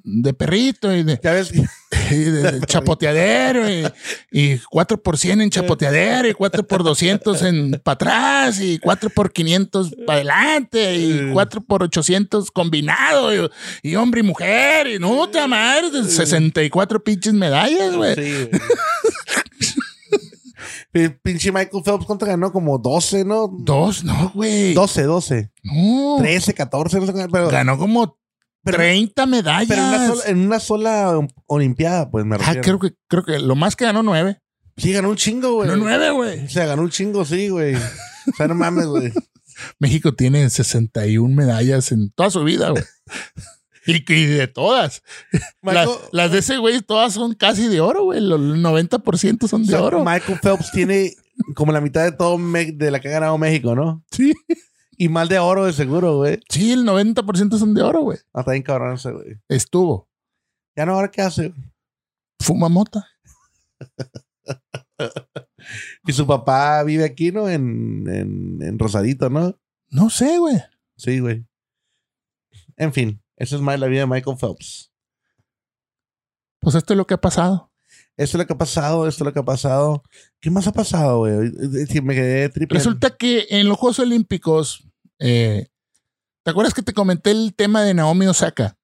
de 0.04 0.34
perrito 0.34 0.94
y 0.94 1.02
de, 1.02 1.18
y 2.10 2.16
de 2.16 2.60
chapoteadero 2.66 3.68
y, 3.68 3.86
y 4.30 4.58
4 4.70 5.02
por 5.02 5.18
100 5.18 5.40
en 5.40 5.50
chapoteadero 5.50 6.28
y 6.28 6.34
4 6.34 6.66
por 6.66 6.84
200 6.84 7.42
en 7.42 7.80
para 7.82 7.94
atrás 7.94 8.60
y 8.60 8.78
4 8.78 9.10
por 9.10 9.32
500 9.32 9.94
para 10.06 10.16
adelante 10.16 10.96
y 10.96 11.32
4 11.32 11.60
por 11.62 11.82
800 11.82 12.50
combinado 12.50 13.34
y, 13.34 13.50
y 13.82 13.96
hombre 13.96 14.20
y 14.20 14.24
mujer 14.24 14.86
y 14.86 14.98
no 14.98 15.28
te 15.28 15.44
madre, 15.46 16.04
64 16.04 17.02
pinches 17.02 17.32
medallas, 17.34 17.96
güey. 17.96 18.14
Sí, 18.14 18.48
Pinche 21.22 21.50
Michael 21.50 21.82
Phelps, 21.84 22.06
¿cuánto 22.06 22.24
ganó? 22.24 22.52
Como 22.52 22.78
12, 22.78 23.24
¿no? 23.24 23.48
Dos, 23.48 24.04
no, 24.04 24.30
güey. 24.32 24.74
12, 24.74 25.02
12. 25.02 25.50
No. 25.64 26.16
13, 26.20 26.54
14, 26.54 27.00
no 27.00 27.06
sé 27.06 27.12
pero, 27.32 27.50
Ganó 27.50 27.76
como 27.76 28.16
pero, 28.64 28.78
30 28.78 29.26
medallas. 29.26 29.68
pero 29.68 29.82
en, 29.82 29.88
una 29.88 30.08
sola, 30.08 30.30
en 30.30 30.38
una 30.38 30.60
sola 30.60 31.28
olimpiada, 31.46 32.10
pues 32.10 32.24
me 32.24 32.36
ah, 32.36 32.38
refiero. 32.38 32.62
creo 32.62 32.78
que, 32.78 32.96
creo 33.08 33.24
que 33.24 33.38
lo 33.38 33.54
más 33.54 33.76
que 33.76 33.84
ganó 33.84 34.02
nueve. 34.02 34.40
Sí, 34.76 34.92
ganó 34.92 35.10
un 35.10 35.16
chingo, 35.16 35.54
güey. 35.54 35.68
Ganó 35.68 35.84
nueve, 35.84 36.10
güey. 36.10 36.44
O 36.44 36.48
sea, 36.48 36.66
ganó 36.66 36.82
un 36.82 36.90
chingo, 36.90 37.24
sí, 37.24 37.48
güey. 37.48 37.76
O 37.76 38.36
sea, 38.36 38.48
no 38.48 38.54
mames, 38.54 38.86
güey. 38.86 39.12
México 39.78 40.14
tiene 40.14 40.48
61 40.50 41.34
medallas 41.34 41.92
en 41.92 42.10
toda 42.10 42.30
su 42.30 42.42
vida, 42.44 42.70
güey. 42.70 42.84
Y, 43.86 43.96
y 44.10 44.24
de 44.24 44.48
todas. 44.48 45.02
Las, 45.30 45.42
Michael, 45.60 45.90
las 46.10 46.32
de 46.32 46.38
ese 46.38 46.56
güey 46.56 46.80
todas 46.80 47.12
son 47.12 47.34
casi 47.34 47.68
de 47.68 47.82
oro, 47.82 48.04
güey. 48.04 48.18
El 48.18 48.30
90% 48.30 49.46
son 49.46 49.60
o 49.60 49.64
de 49.66 49.70
sea, 49.70 49.82
oro. 49.82 50.02
Michael 50.02 50.38
Phelps 50.42 50.72
tiene 50.72 51.14
como 51.54 51.70
la 51.70 51.82
mitad 51.82 52.02
de 52.02 52.12
todo 52.12 52.38
de 52.38 52.90
la 52.90 53.00
que 53.00 53.08
ha 53.08 53.12
ganado 53.12 53.36
México, 53.36 53.74
¿no? 53.74 54.02
Sí. 54.10 54.32
Y 54.98 55.08
mal 55.08 55.28
de 55.28 55.38
oro, 55.38 55.64
de 55.66 55.72
seguro, 55.72 56.16
güey. 56.18 56.40
Sí, 56.48 56.72
el 56.72 56.84
90% 56.84 57.58
son 57.58 57.74
de 57.74 57.82
oro, 57.82 58.02
güey. 58.02 58.18
Ah, 58.32 58.40
está 58.40 58.52
bien 58.52 58.62
cabrón 58.62 58.94
ese, 58.94 59.10
güey. 59.12 59.36
Estuvo. 59.48 60.08
Ya 60.76 60.86
no, 60.86 60.94
ahora 60.94 61.10
qué 61.10 61.22
hace. 61.22 61.52
Fuma 62.40 62.68
mota. 62.68 63.06
Y 66.06 66.12
su 66.12 66.26
papá 66.26 66.82
vive 66.84 67.04
aquí, 67.04 67.32
¿no? 67.32 67.48
En, 67.48 68.04
en, 68.08 68.58
en 68.62 68.78
Rosadito, 68.78 69.30
¿no? 69.30 69.58
No 69.88 70.10
sé, 70.10 70.38
güey. 70.38 70.56
Sí, 70.96 71.18
güey. 71.20 71.46
En 72.76 72.92
fin, 72.92 73.22
esa 73.36 73.56
es 73.56 73.62
ma- 73.62 73.76
la 73.76 73.86
vida 73.86 74.00
de 74.00 74.06
Michael 74.06 74.36
Phelps. 74.38 74.92
Pues 76.60 76.74
esto 76.74 76.92
es 76.92 76.96
lo 76.98 77.06
que 77.06 77.14
ha 77.14 77.20
pasado. 77.20 77.72
Esto 78.16 78.36
es 78.36 78.42
lo 78.42 78.46
que 78.46 78.52
ha 78.52 78.58
pasado, 78.58 79.08
esto 79.08 79.24
es 79.24 79.26
lo 79.26 79.32
que 79.32 79.40
ha 79.40 79.44
pasado. 79.44 80.02
¿Qué 80.40 80.50
más 80.50 80.66
ha 80.68 80.72
pasado, 80.72 81.18
güey? 81.18 81.46
Es 81.46 81.72
decir, 81.72 82.02
me 82.02 82.14
quedé 82.14 82.48
triple. 82.48 82.78
Resulta 82.78 83.16
que 83.16 83.46
en 83.50 83.68
los 83.68 83.78
Juegos 83.78 83.98
Olímpicos, 84.00 84.83
eh, 85.18 85.68
¿te 86.42 86.50
acuerdas 86.50 86.74
que 86.74 86.82
te 86.82 86.92
comenté 86.92 87.30
el 87.30 87.54
tema 87.54 87.82
de 87.82 87.94
Naomi 87.94 88.26
Osaka? 88.26 88.76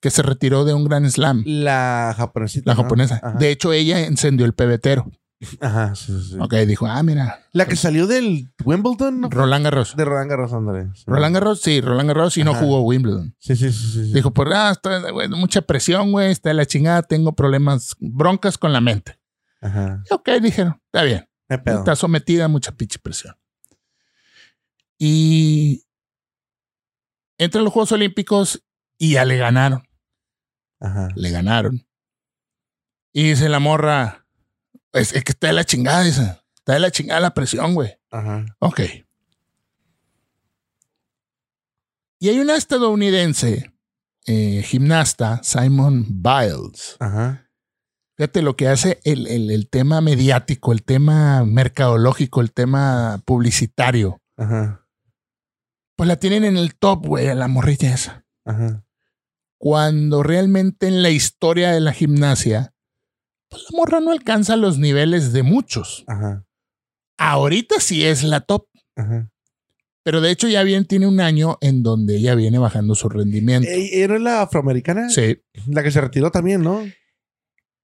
Que 0.00 0.10
se 0.10 0.22
retiró 0.22 0.64
de 0.64 0.72
un 0.72 0.84
gran 0.84 1.08
slam, 1.10 1.42
La 1.46 2.14
japonesita. 2.16 2.70
la 2.70 2.74
japonesa. 2.76 3.20
De 3.38 3.50
hecho, 3.50 3.72
ella 3.72 4.00
encendió 4.00 4.46
el 4.46 4.54
pebetero. 4.54 5.10
Ajá, 5.60 5.94
sí, 5.94 6.12
sí. 6.22 6.36
Ok, 6.38 6.54
dijo, 6.66 6.86
ah, 6.86 7.02
mira, 7.02 7.46
La 7.52 7.64
que 7.66 7.74
salió 7.74 8.06
del 8.06 8.50
Wimbledon, 8.62 9.20
¿no? 9.22 9.30
Roland 9.30 9.64
Garros. 9.64 9.96
De 9.96 10.04
Roland 10.04 10.30
Garros. 10.30 10.50
Sí. 10.50 11.04
Roland 11.06 11.34
Garros, 11.34 11.60
sí, 11.62 11.80
Roland 11.80 12.08
Garros 12.08 12.36
y 12.36 12.44
no 12.44 12.54
jugó 12.54 12.82
Wimbledon. 12.82 13.34
Sí, 13.38 13.56
sí, 13.56 13.72
sí. 13.72 13.92
sí. 13.92 14.12
Dijo, 14.12 14.32
pues, 14.32 14.48
ah, 14.52 14.70
está, 14.72 15.02
mucha 15.30 15.62
presión, 15.62 16.12
güey, 16.12 16.30
está 16.30 16.50
de 16.50 16.54
la 16.54 16.66
chingada, 16.66 17.02
tengo 17.02 17.32
problemas, 17.34 17.96
broncas 18.00 18.58
con 18.58 18.72
la 18.72 18.80
mente. 18.82 19.18
Ajá. 19.62 20.02
Y 20.10 20.14
ok, 20.14 20.28
dijeron, 20.42 20.80
está 20.86 21.02
bien, 21.04 21.26
está 21.48 21.96
sometida 21.96 22.44
a 22.44 22.48
mucha 22.48 22.72
pinche 22.72 22.98
presión. 22.98 23.34
Y 25.02 25.86
entra 27.38 27.62
a 27.62 27.64
los 27.64 27.72
Juegos 27.72 27.90
Olímpicos 27.92 28.62
y 28.98 29.12
ya 29.14 29.24
le 29.24 29.38
ganaron, 29.38 29.82
Ajá. 30.78 31.08
le 31.16 31.30
ganaron. 31.30 31.86
Y 33.14 33.30
dice 33.30 33.48
la 33.48 33.60
morra, 33.60 34.26
es, 34.92 35.14
es 35.14 35.24
que 35.24 35.32
está 35.32 35.46
de 35.46 35.54
la 35.54 35.64
chingada, 35.64 36.02
dice, 36.02 36.38
está 36.54 36.74
de 36.74 36.80
la 36.80 36.90
chingada 36.90 37.18
la 37.20 37.32
presión, 37.32 37.72
güey. 37.74 37.96
Ajá. 38.10 38.44
Ok. 38.58 38.80
Y 42.18 42.28
hay 42.28 42.38
una 42.38 42.56
estadounidense, 42.56 43.72
eh, 44.26 44.62
gimnasta, 44.62 45.40
Simon 45.42 46.04
Biles. 46.22 46.96
Ajá. 47.00 47.50
Fíjate 48.16 48.42
lo 48.42 48.54
que 48.54 48.68
hace 48.68 49.00
el, 49.04 49.26
el- 49.28 49.50
el 49.50 49.70
tema 49.70 50.02
mediático, 50.02 50.72
el 50.72 50.82
tema 50.84 51.42
mercadológico, 51.46 52.42
el 52.42 52.52
tema 52.52 53.22
publicitario. 53.24 54.20
Ajá. 54.36 54.79
Pues 56.00 56.08
la 56.08 56.16
tienen 56.16 56.44
en 56.44 56.56
el 56.56 56.76
top, 56.76 57.08
güey, 57.08 57.28
a 57.28 57.34
la 57.34 57.46
morrilla 57.46 57.92
esa. 57.92 58.24
Ajá. 58.46 58.86
Cuando 59.58 60.22
realmente 60.22 60.86
en 60.86 61.02
la 61.02 61.10
historia 61.10 61.72
de 61.72 61.80
la 61.80 61.92
gimnasia, 61.92 62.72
pues 63.50 63.64
la 63.64 63.76
morra 63.76 64.00
no 64.00 64.10
alcanza 64.10 64.56
los 64.56 64.78
niveles 64.78 65.34
de 65.34 65.42
muchos. 65.42 66.04
Ajá. 66.06 66.46
Ahorita 67.18 67.80
sí 67.80 68.06
es 68.06 68.22
la 68.22 68.40
top. 68.40 68.66
Ajá. 68.96 69.30
Pero 70.02 70.22
de 70.22 70.30
hecho 70.30 70.48
ya 70.48 70.62
bien 70.62 70.86
tiene 70.86 71.06
un 71.06 71.20
año 71.20 71.58
en 71.60 71.82
donde 71.82 72.16
ella 72.16 72.34
viene 72.34 72.58
bajando 72.58 72.94
su 72.94 73.10
rendimiento. 73.10 73.68
¿Era 73.70 74.18
la 74.18 74.40
afroamericana? 74.40 75.10
Sí. 75.10 75.42
La 75.66 75.82
que 75.82 75.90
se 75.90 76.00
retiró 76.00 76.30
también, 76.30 76.62
¿no? 76.62 76.82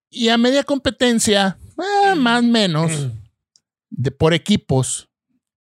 Y 0.08 0.30
a 0.30 0.38
media 0.38 0.64
competencia, 0.64 1.58
eh, 1.76 2.14
más 2.14 2.42
o 2.42 2.46
menos, 2.46 3.10
de, 3.90 4.10
por 4.10 4.32
equipos, 4.32 5.05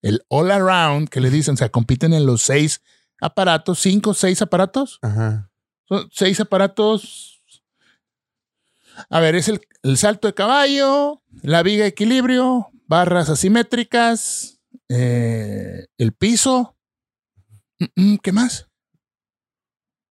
el 0.06 0.24
all 0.28 0.52
around, 0.52 1.10
que 1.10 1.20
le 1.20 1.32
dicen, 1.32 1.56
o 1.56 1.58
sea, 1.58 1.70
compiten 1.70 2.14
en 2.14 2.28
los 2.28 2.44
seis 2.44 2.84
aparatos, 3.20 3.80
cinco, 3.80 4.14
seis 4.14 4.40
aparatos. 4.40 5.00
Ajá. 5.02 5.52
Son 5.86 6.08
seis 6.12 6.40
aparatos. 6.40 7.42
A 9.10 9.20
ver, 9.20 9.34
es 9.34 9.48
el, 9.48 9.62
el 9.82 9.98
salto 9.98 10.28
de 10.28 10.36
caballo, 10.36 11.24
la 11.42 11.64
viga 11.64 11.86
de 11.86 11.90
equilibrio, 11.90 12.70
barras 12.86 13.30
asimétricas, 13.30 14.62
eh, 14.90 15.88
el 15.98 16.14
piso. 16.14 16.78
Mm, 17.80 18.14
mm, 18.14 18.18
¿Qué 18.18 18.32
más? 18.32 18.70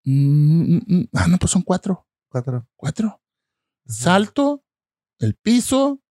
Mm. 0.05 1.03
Ah, 1.13 1.27
no, 1.27 1.37
pues 1.37 1.51
son 1.51 1.61
cuatro. 1.61 2.07
Cuatro. 2.29 2.67
Cuatro. 2.75 3.21
Salto, 3.85 4.63
el 5.19 5.35
piso, 5.35 6.01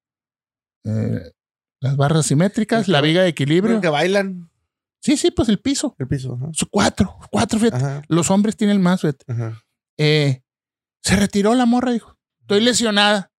eh, 0.84 1.32
las 1.82 1.96
barras 1.96 2.26
simétricas, 2.26 2.86
la 2.86 3.00
viga 3.00 3.22
de 3.22 3.28
equilibrio. 3.28 3.80
Que 3.80 3.88
bailan 3.88 4.48
Sí, 5.00 5.16
sí, 5.16 5.32
pues 5.32 5.48
el 5.48 5.58
piso. 5.58 5.96
el 5.98 6.06
piso. 6.06 6.34
Ajá. 6.34 6.50
Son 6.52 6.68
cuatro, 6.70 7.18
cuatro, 7.32 7.58
fíjate. 7.58 7.76
Ajá. 7.84 8.02
Los 8.08 8.30
hombres 8.30 8.56
tienen 8.56 8.80
más, 8.80 9.00
fíjate. 9.00 9.24
Ajá. 9.30 9.60
Eh, 9.98 10.44
se 11.02 11.16
retiró 11.16 11.54
la 11.54 11.66
morra, 11.66 11.90
dijo. 11.90 12.16
Estoy 12.42 12.60
lesionada. 12.60 13.32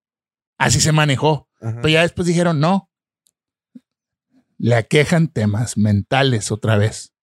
Así 0.58 0.82
se 0.82 0.92
manejó. 0.92 1.50
Pero 1.60 1.88
ya 1.88 2.02
después 2.02 2.28
dijeron, 2.28 2.60
no. 2.60 2.92
Le 4.58 4.76
aquejan 4.76 5.30
temas 5.30 5.78
mentales 5.78 6.52
otra 6.52 6.76
vez. 6.78 7.14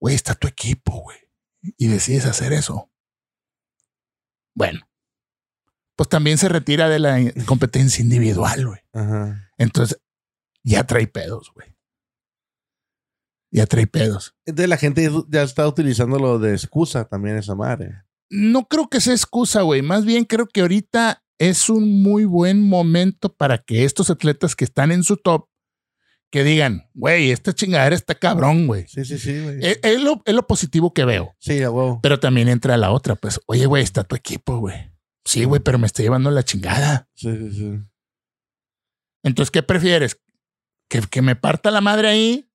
Güey, 0.00 0.16
está 0.16 0.34
tu 0.34 0.48
equipo, 0.48 1.02
güey. 1.02 1.18
Y 1.78 1.86
decides 1.86 2.26
hacer 2.26 2.52
eso. 2.52 2.90
Bueno. 4.54 4.80
Pues 5.96 6.08
también 6.08 6.36
se 6.38 6.48
retira 6.48 6.88
de 6.88 6.98
la 6.98 7.18
competencia 7.46 8.02
individual, 8.02 8.66
güey. 8.66 8.80
Ajá. 8.92 9.50
Entonces, 9.56 9.98
ya 10.62 10.84
trae 10.84 11.06
pedos, 11.06 11.50
güey. 11.54 11.74
Ya 13.50 13.66
trae 13.66 13.86
pedos. 13.86 14.34
Entonces 14.44 14.68
la 14.68 14.76
gente 14.76 15.10
ya 15.28 15.42
está 15.42 15.66
utilizando 15.66 16.18
lo 16.18 16.38
de 16.38 16.52
excusa 16.52 17.06
también 17.06 17.36
esa 17.36 17.54
madre. 17.54 18.02
No 18.28 18.66
creo 18.66 18.88
que 18.88 19.00
sea 19.00 19.14
excusa, 19.14 19.62
güey. 19.62 19.80
Más 19.80 20.04
bien 20.04 20.24
creo 20.24 20.46
que 20.46 20.60
ahorita 20.60 21.22
es 21.38 21.70
un 21.70 22.02
muy 22.02 22.24
buen 22.24 22.60
momento 22.60 23.34
para 23.34 23.58
que 23.58 23.84
estos 23.84 24.10
atletas 24.10 24.56
que 24.56 24.64
están 24.64 24.90
en 24.90 25.04
su 25.04 25.16
top, 25.16 25.48
que 26.30 26.42
digan, 26.42 26.90
güey, 26.92 27.30
esta 27.30 27.54
chingadera 27.54 27.94
está 27.94 28.14
cabrón, 28.14 28.66
güey. 28.66 28.86
Sí, 28.88 29.04
sí, 29.04 29.18
sí, 29.18 29.40
güey. 29.40 29.58
Es, 29.62 29.78
es 29.82 30.02
lo, 30.02 30.20
es 30.24 30.34
lo 30.34 30.46
positivo 30.46 30.92
que 30.92 31.04
veo. 31.04 31.34
Sí, 31.38 31.62
a 31.62 31.70
huevo. 31.70 32.00
Pero 32.02 32.18
también 32.18 32.48
entra 32.48 32.76
la 32.76 32.90
otra, 32.90 33.14
pues, 33.14 33.40
oye, 33.46 33.66
güey, 33.66 33.84
está 33.84 34.02
tu 34.02 34.16
equipo, 34.16 34.58
güey. 34.58 34.90
Sí, 35.26 35.44
güey, 35.44 35.60
pero 35.60 35.78
me 35.78 35.86
está 35.86 36.02
llevando 36.02 36.30
la 36.30 36.42
chingada. 36.44 37.08
Sí, 37.14 37.30
sí, 37.36 37.52
sí. 37.52 37.78
Entonces, 39.22 39.50
¿qué 39.50 39.62
prefieres? 39.62 40.20
¿Que, 40.88 41.00
que 41.02 41.20
me 41.20 41.36
parta 41.36 41.70
la 41.70 41.80
madre 41.80 42.08
ahí 42.08 42.50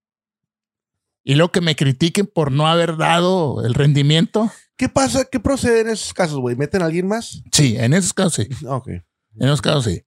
y 1.24 1.36
luego 1.36 1.52
que 1.52 1.62
me 1.62 1.76
critiquen 1.76 2.26
por 2.28 2.52
no 2.52 2.68
haber 2.68 2.98
dado 2.98 3.64
el 3.66 3.74
rendimiento? 3.74 4.50
¿Qué 4.78 4.90
pasa? 4.90 5.26
¿Qué 5.26 5.40
procede 5.40 5.82
en 5.82 5.90
esos 5.90 6.14
casos, 6.14 6.40
güey? 6.40 6.56
¿Meten 6.56 6.82
a 6.82 6.86
alguien 6.86 7.08
más? 7.08 7.44
Sí, 7.52 7.76
en 7.78 7.94
esos 7.94 8.14
casos 8.14 8.34
sí. 8.36 8.48
Ah, 8.66 8.78
Ok. 8.78 8.88
En 8.88 9.04
esos 9.48 9.62
casos 9.62 9.84
sí. 9.86 10.04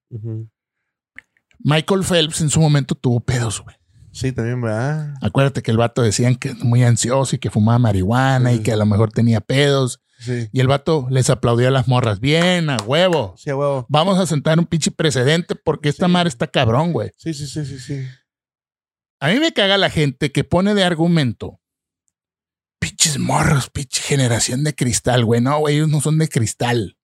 Michael 1.58 2.02
Phelps 2.04 2.40
en 2.40 2.50
su 2.50 2.60
momento 2.60 2.94
tuvo 2.94 3.20
pedos, 3.20 3.62
güey. 3.62 3.76
Sí, 4.12 4.32
también, 4.32 4.60
¿verdad? 4.60 5.14
Acuérdate 5.22 5.62
que 5.62 5.70
el 5.70 5.76
vato 5.76 6.02
decían 6.02 6.36
que 6.36 6.50
es 6.50 6.62
muy 6.62 6.82
ansioso 6.84 7.34
y 7.34 7.38
que 7.38 7.50
fumaba 7.50 7.78
marihuana 7.78 8.52
y 8.52 8.60
que 8.60 8.72
a 8.72 8.76
lo 8.76 8.86
mejor 8.86 9.12
tenía 9.12 9.40
pedos. 9.40 10.00
Sí. 10.24 10.48
Y 10.52 10.60
el 10.60 10.66
vato 10.68 11.06
les 11.10 11.28
aplaudió 11.30 11.68
a 11.68 11.70
las 11.70 11.86
morras. 11.88 12.20
Bien, 12.20 12.70
a 12.70 12.76
huevo. 12.78 13.34
Sí, 13.36 13.50
a 13.50 13.56
huevo. 13.56 13.86
Vamos 13.88 14.18
a 14.18 14.26
sentar 14.26 14.58
un 14.58 14.66
pinche 14.66 14.90
precedente 14.90 15.54
porque 15.54 15.88
esta 15.88 16.06
Sí. 16.06 16.12
madre 16.12 16.28
está 16.28 16.46
cabrón, 16.46 16.92
güey. 16.92 17.10
Sí, 17.16 17.34
sí, 17.34 17.46
sí, 17.46 17.64
sí, 17.64 17.78
sí. 17.78 18.06
A 19.20 19.28
mí 19.28 19.38
me 19.38 19.52
caga 19.52 19.78
la 19.78 19.90
gente 19.90 20.32
que 20.32 20.44
pone 20.44 20.74
de 20.74 20.84
argumento. 20.84 21.60
Pinches 22.80 23.18
morros, 23.18 23.70
pinche 23.70 24.02
generación 24.02 24.64
de 24.64 24.74
cristal, 24.74 25.24
güey. 25.24 25.40
No, 25.40 25.58
güey, 25.60 25.76
ellos 25.76 25.88
no 25.88 26.00
son 26.00 26.18
de 26.18 26.28
cristal. 26.28 26.96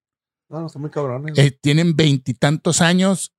No, 0.49 0.61
no, 0.61 0.67
están 0.67 0.83
muy 0.83 0.91
cabrones. 0.91 1.39
Eh, 1.39 1.51
tienen 1.53 1.97
veintitantos 1.97 2.81
años. 2.81 3.33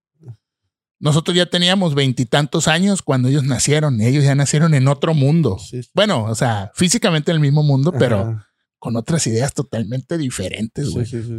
Nosotros 1.00 1.36
ya 1.36 1.48
teníamos 1.48 1.96
veintitantos 1.96 2.68
años 2.68 3.02
cuando 3.02 3.28
ellos 3.28 3.44
nacieron. 3.44 4.00
Ellos 4.02 4.24
ya 4.24 4.36
nacieron 4.36 4.74
en 4.76 4.88
otro 4.88 5.14
mundo. 5.14 5.58
Sí, 5.60 5.82
sí. 5.84 5.90
Bueno, 5.94 6.24
o 6.26 6.36
sea, 6.36 6.72
físicamente 6.76 7.32
en 7.32 7.36
el 7.36 7.42
mismo 7.42 7.64
mundo, 7.64 7.92
pero. 7.92 8.44
Con 8.82 8.96
otras 8.98 9.28
ideas 9.28 9.54
totalmente 9.54 10.18
diferentes, 10.18 10.88
Sí, 10.88 10.94
güey. 10.94 11.06
sí, 11.06 11.22
sí. 11.22 11.36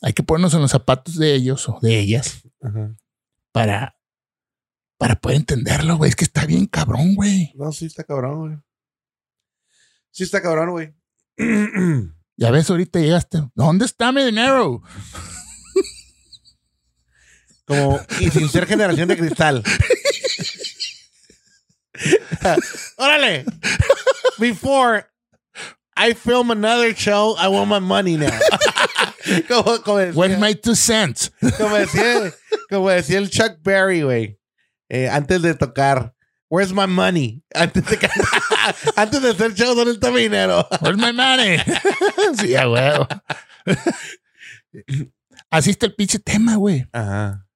Hay 0.00 0.14
que 0.14 0.22
ponernos 0.22 0.54
en 0.54 0.62
los 0.62 0.70
zapatos 0.70 1.16
de 1.16 1.34
ellos 1.34 1.68
o 1.68 1.78
de 1.82 1.98
ellas 2.00 2.40
Ajá. 2.62 2.96
para 3.52 3.94
para 4.96 5.20
poder 5.20 5.36
entenderlo, 5.36 5.98
güey. 5.98 6.08
Es 6.08 6.16
que 6.16 6.24
está 6.24 6.46
bien 6.46 6.64
cabrón, 6.66 7.14
güey. 7.14 7.52
No, 7.56 7.70
sí 7.72 7.84
está 7.86 8.04
cabrón, 8.04 8.38
güey. 8.38 8.56
Sí 10.10 10.22
está 10.24 10.40
cabrón, 10.42 10.70
güey. 10.70 10.94
Ya 12.40 12.50
ves, 12.52 12.70
ahorita 12.70 13.00
llegaste. 13.00 13.42
¿Dónde 13.54 13.84
está 13.84 14.12
mi 14.12 14.24
dinero? 14.24 14.80
Como, 17.64 18.00
y 18.20 18.30
sin 18.30 18.48
ser 18.48 18.64
generación 18.66 19.08
de 19.08 19.18
cristal. 19.18 19.62
Órale. 22.96 23.44
Before 24.38 25.04
I 25.98 26.14
film 26.14 26.50
another 26.50 26.94
show, 26.94 27.34
I 27.36 27.48
want 27.48 27.68
my 27.68 27.80
money 27.80 28.16
now. 28.16 28.30
como, 29.48 29.78
como 29.82 29.98
decía, 29.98 30.14
Where's 30.14 30.38
my 30.38 30.54
two 30.54 30.74
cents? 30.74 31.30
como 31.58 31.74
decía, 31.76 32.32
como 32.70 32.88
decía 32.88 33.18
el 33.18 33.28
Chuck 33.30 33.58
Berry, 33.62 34.02
güey. 34.02 34.38
eh, 34.88 35.08
antes 35.08 35.42
de 35.42 35.54
tocar. 35.54 36.14
Where's 36.50 36.72
my 36.72 36.86
money? 36.86 37.42
Antes 37.54 37.84
de, 37.84 37.98
antes 38.96 39.20
de 39.20 39.30
hacer 39.30 39.54
show, 39.54 39.74
¿dónde 39.74 39.92
está 39.92 40.10
mi 40.10 40.22
dinero? 40.22 40.66
Where's 40.80 40.96
my 40.96 41.12
money? 41.12 41.58
sí, 42.40 42.54
a 42.56 42.70
huevo. 42.70 43.06
Así 45.50 45.70
está 45.70 45.84
el 45.86 45.94
pinche 45.94 46.18
tema, 46.18 46.56
güey. 46.56 46.86
Ajá. 46.92 47.46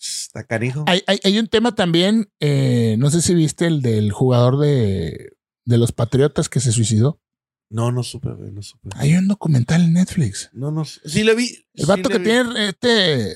Está 0.00 0.44
canijo. 0.44 0.84
Hay, 0.86 1.02
hay, 1.06 1.20
hay 1.22 1.38
un 1.38 1.46
tema 1.46 1.74
también, 1.74 2.30
eh, 2.40 2.96
no 2.98 3.10
sé 3.10 3.20
si 3.20 3.34
viste 3.34 3.66
el 3.66 3.82
del 3.82 4.12
jugador 4.12 4.58
de, 4.58 5.32
de 5.64 5.78
los 5.78 5.92
Patriotas 5.92 6.48
que 6.48 6.60
se 6.60 6.72
suicidó. 6.72 7.20
No, 7.70 7.90
no 7.90 8.02
supe, 8.02 8.30
güey, 8.32 8.50
no 8.52 8.62
supe. 8.62 8.90
Hay 8.96 9.14
un 9.14 9.28
documental 9.28 9.82
en 9.82 9.94
Netflix. 9.94 10.50
No, 10.52 10.70
no. 10.70 10.84
Sí 10.84 11.22
lo 11.24 11.34
vi. 11.34 11.56
El 11.74 11.86
vato 11.86 12.02
sí 12.08 12.12
que 12.12 12.18
vi. 12.18 12.24
tiene 12.24 12.68
este 12.68 13.34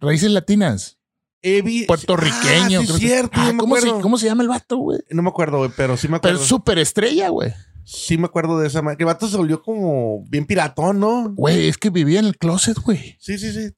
raíces 0.00 0.30
latinas, 0.30 0.98
He 1.40 1.62
vi- 1.62 1.86
puertorriqueño. 1.86 2.80
Ah, 2.80 2.86
sí, 2.86 2.92
cierto, 2.98 3.32
Ah, 3.40 3.46
no 3.46 3.52
me 3.54 3.58
¿cómo, 3.58 3.76
se, 3.76 3.80
acuerdo. 3.86 4.00
¿Cómo 4.02 4.18
se 4.18 4.26
llama 4.26 4.42
el 4.42 4.48
vato, 4.50 4.76
güey? 4.76 5.00
No 5.10 5.22
me 5.22 5.30
acuerdo, 5.30 5.58
güey, 5.58 5.70
pero 5.76 5.96
sí 5.96 6.08
me 6.08 6.20
Pero 6.20 6.34
acuerdo. 6.34 6.46
súper 6.46 6.78
estrella, 6.78 7.30
güey. 7.30 7.52
Sí 7.86 8.18
me 8.18 8.26
acuerdo 8.26 8.58
de 8.58 8.66
esa. 8.66 8.82
ma- 8.82 8.96
Que 8.96 9.02
el 9.04 9.06
vato 9.06 9.28
se 9.28 9.36
volvió 9.36 9.62
como 9.62 10.24
bien 10.28 10.46
piratón, 10.46 11.00
¿no? 11.00 11.32
Güey, 11.34 11.68
es 11.68 11.78
que 11.78 11.88
vivía 11.90 12.18
en 12.18 12.26
el 12.26 12.36
closet, 12.36 12.78
güey. 12.78 13.16
Sí, 13.20 13.38
sí, 13.38 13.52
sí. 13.52 13.70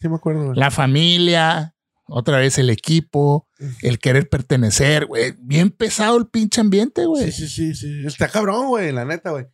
Sí 0.00 0.08
me 0.08 0.16
acuerdo, 0.16 0.46
güey. 0.46 0.56
La 0.58 0.70
familia, 0.70 1.74
otra 2.08 2.38
vez 2.38 2.58
el 2.58 2.70
equipo, 2.70 3.48
el 3.82 3.98
querer 3.98 4.28
pertenecer, 4.28 5.06
güey. 5.06 5.34
Bien 5.38 5.70
pesado 5.70 6.16
el 6.18 6.26
pinche 6.26 6.60
ambiente, 6.60 7.04
güey. 7.06 7.30
Sí, 7.30 7.46
sí, 7.48 7.48
sí, 7.48 7.74
sí. 7.74 8.06
Está 8.06 8.28
cabrón, 8.28 8.68
güey, 8.68 8.90
la 8.92 9.04
neta, 9.04 9.30
güey. 9.30 9.46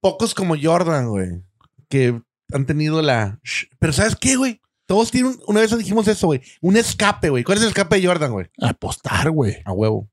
Pocos 0.00 0.34
como 0.34 0.54
Jordan, 0.60 1.08
güey, 1.08 1.42
que 1.88 2.20
han 2.52 2.66
tenido 2.66 3.02
la... 3.02 3.40
Pero 3.78 3.92
¿sabes 3.92 4.14
qué, 4.16 4.36
güey? 4.36 4.60
Todos 4.86 5.10
tienen... 5.10 5.32
un- 5.32 5.40
Una 5.48 5.60
vez 5.60 5.76
dijimos 5.76 6.06
eso, 6.08 6.26
güey. 6.28 6.40
Un 6.60 6.76
escape, 6.76 7.30
güey. 7.30 7.44
¿Cuál 7.44 7.58
es 7.58 7.62
el 7.64 7.68
escape 7.70 8.00
de 8.00 8.06
Jordan, 8.06 8.32
güey? 8.32 8.46
Apostar, 8.60 9.30
güey. 9.30 9.56
A 9.64 9.72
huevo. 9.72 10.08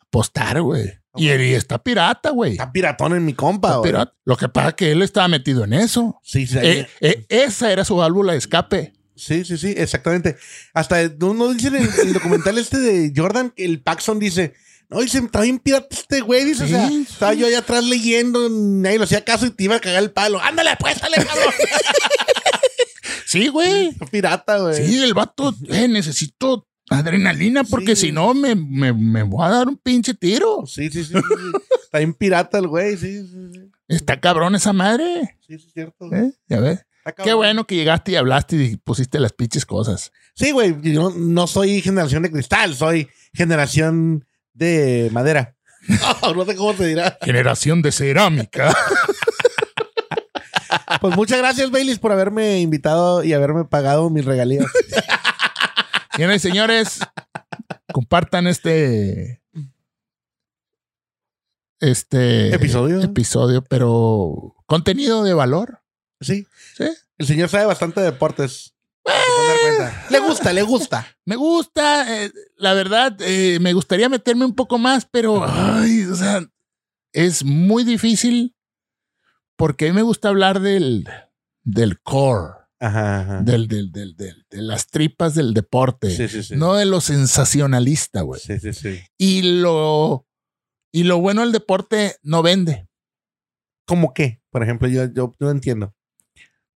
Apostar, 0.00 0.60
güey. 0.62 0.92
Y, 1.16 1.28
y 1.30 1.54
está 1.54 1.82
pirata, 1.82 2.30
güey. 2.30 2.52
Está 2.52 2.72
piratón 2.72 3.14
en 3.14 3.24
mi 3.24 3.32
compa, 3.34 3.76
güey. 3.76 3.92
Lo 4.24 4.36
que 4.36 4.48
pasa 4.48 4.68
es 4.70 4.74
que 4.74 4.92
él 4.92 5.02
estaba 5.02 5.28
metido 5.28 5.64
en 5.64 5.72
eso. 5.72 6.20
Sí, 6.22 6.46
sí, 6.46 6.58
Eh, 6.60 6.86
eh, 7.00 7.26
esa 7.28 7.72
era 7.72 7.84
su 7.84 7.96
válvula 7.96 8.32
de 8.32 8.38
escape. 8.38 8.92
Sí, 9.16 9.44
sí, 9.44 9.56
sí, 9.58 9.74
exactamente. 9.76 10.36
Hasta 10.74 11.08
no, 11.18 11.34
no 11.34 11.52
dicen 11.52 11.76
en 11.76 11.88
el 12.02 12.12
documental 12.12 12.58
este 12.58 12.78
de 12.78 13.12
Jordan 13.14 13.52
el 13.56 13.82
Paxson 13.82 14.18
dice, 14.18 14.54
no, 14.88 15.00
dice, 15.00 15.18
está 15.18 15.40
bien 15.40 15.58
pirata 15.58 15.88
este 15.90 16.20
güey, 16.20 16.44
dice, 16.44 16.64
o 16.64 16.68
sea, 16.68 16.88
Sí, 16.88 17.06
estaba 17.10 17.34
yo 17.34 17.46
allá 17.46 17.58
atrás 17.58 17.84
leyendo, 17.84 18.48
nadie 18.48 18.98
lo 18.98 19.04
hacía 19.04 19.24
caso 19.24 19.46
y 19.46 19.50
te 19.50 19.64
iba 19.64 19.76
a 19.76 19.80
cagar 19.80 20.02
el 20.02 20.12
palo. 20.12 20.40
Ándale, 20.40 20.70
apuéstale, 20.70 21.16
cabrón. 21.16 21.52
Sí, 23.26 23.48
güey. 23.48 23.88
Está 23.88 24.06
pirata, 24.06 24.58
güey. 24.58 24.86
Sí, 24.86 25.02
el 25.02 25.12
vato, 25.12 25.52
eh, 25.68 25.88
necesito 25.88 26.68
adrenalina 26.88 27.64
porque 27.64 27.96
Sí. 27.96 28.06
si 28.06 28.12
no 28.12 28.34
me, 28.34 28.54
me, 28.54 28.92
me 28.92 29.24
voy 29.24 29.44
a 29.44 29.50
dar 29.50 29.68
un 29.68 29.76
pinche 29.76 30.14
tiro. 30.14 30.64
Sí, 30.66 30.88
sí, 30.90 31.02
sí. 31.04 31.12
sí. 31.12 31.20
Está 31.82 31.98
bien 31.98 32.14
pirata 32.14 32.58
el 32.58 32.68
güey, 32.68 32.96
sí, 32.96 33.26
sí, 33.26 33.48
sí. 33.52 33.60
Está 33.88 34.20
cabrón 34.20 34.54
esa 34.54 34.72
madre. 34.72 35.36
Sí, 35.44 35.58
sí, 35.58 35.66
es 35.66 35.72
cierto. 35.72 36.08
¿eh? 36.12 36.32
Ya 36.48 36.60
ves. 36.60 36.85
Qué 37.22 37.34
bueno 37.34 37.66
que 37.66 37.76
llegaste 37.76 38.12
y 38.12 38.16
hablaste 38.16 38.56
y 38.56 38.76
pusiste 38.76 39.20
las 39.20 39.32
pinches 39.32 39.64
cosas. 39.64 40.12
Sí, 40.34 40.50
güey, 40.50 40.76
yo 40.82 41.12
no 41.16 41.46
soy 41.46 41.80
generación 41.80 42.22
de 42.22 42.30
cristal, 42.30 42.74
soy 42.74 43.08
generación 43.32 44.26
de 44.54 45.08
madera. 45.12 45.56
No, 46.22 46.34
no 46.34 46.44
sé 46.44 46.56
cómo 46.56 46.74
te 46.74 46.86
dirá. 46.86 47.18
Generación 47.22 47.82
de 47.82 47.92
cerámica. 47.92 48.74
Pues 51.00 51.16
muchas 51.16 51.38
gracias, 51.38 51.70
Baileys, 51.70 51.98
por 51.98 52.12
haberme 52.12 52.60
invitado 52.60 53.22
y 53.22 53.32
haberme 53.32 53.64
pagado 53.64 54.08
mis 54.10 54.24
regalías. 54.24 54.66
Señoras 56.16 56.36
y 56.36 56.38
señores, 56.40 57.00
compartan 57.92 58.46
este. 58.46 59.42
Este 61.80 62.54
Episodio. 62.54 63.02
episodio, 63.02 63.62
pero 63.62 64.54
contenido 64.66 65.24
de 65.24 65.34
valor. 65.34 65.82
Sí. 66.20 66.46
Sí. 66.76 66.84
El 67.18 67.26
señor 67.26 67.48
sabe 67.48 67.66
bastante 67.66 68.00
de 68.00 68.06
deportes. 68.12 68.74
Cuenta. 69.04 70.06
Le 70.10 70.18
gusta, 70.20 70.52
le 70.52 70.62
gusta. 70.62 71.06
Me 71.24 71.36
gusta, 71.36 72.24
eh, 72.24 72.32
la 72.56 72.72
verdad, 72.74 73.16
eh, 73.20 73.58
me 73.60 73.72
gustaría 73.72 74.08
meterme 74.08 74.44
un 74.44 74.54
poco 74.54 74.78
más, 74.78 75.06
pero 75.10 75.44
ay, 75.44 76.02
o 76.04 76.14
sea, 76.14 76.40
es 77.12 77.44
muy 77.44 77.82
difícil 77.84 78.54
porque 79.56 79.86
a 79.86 79.88
mí 79.90 79.94
me 79.96 80.02
gusta 80.02 80.28
hablar 80.28 80.60
del, 80.60 81.08
del 81.64 82.00
core, 82.00 82.52
Ajá, 82.78 83.20
ajá. 83.20 83.40
del, 83.42 83.66
del, 83.68 83.90
del- 83.90 84.14
del- 84.16 84.46
de 84.50 84.62
las 84.62 84.86
tripas 84.88 85.34
del 85.34 85.52
deporte, 85.54 86.10
Sí, 86.10 86.28
sí, 86.28 86.42
sí. 86.44 86.54
no 86.56 86.74
de 86.74 86.84
lo 86.86 87.00
sensacionalista, 87.00 88.20
güey. 88.22 88.40
Sí, 88.40 88.58
sí, 88.60 88.72
sí. 88.72 89.00
Y 89.18 89.60
lo, 89.60 90.26
y 90.92 91.04
lo 91.04 91.18
bueno 91.18 91.40
del 91.40 91.52
deporte 91.52 92.16
no 92.22 92.42
vende. 92.42 92.88
¿Cómo 93.86 94.14
qué? 94.14 94.40
Por 94.50 94.62
ejemplo, 94.62 94.86
yo, 94.88 95.06
yo 95.12 95.34
no 95.40 95.50
entiendo. 95.50 95.92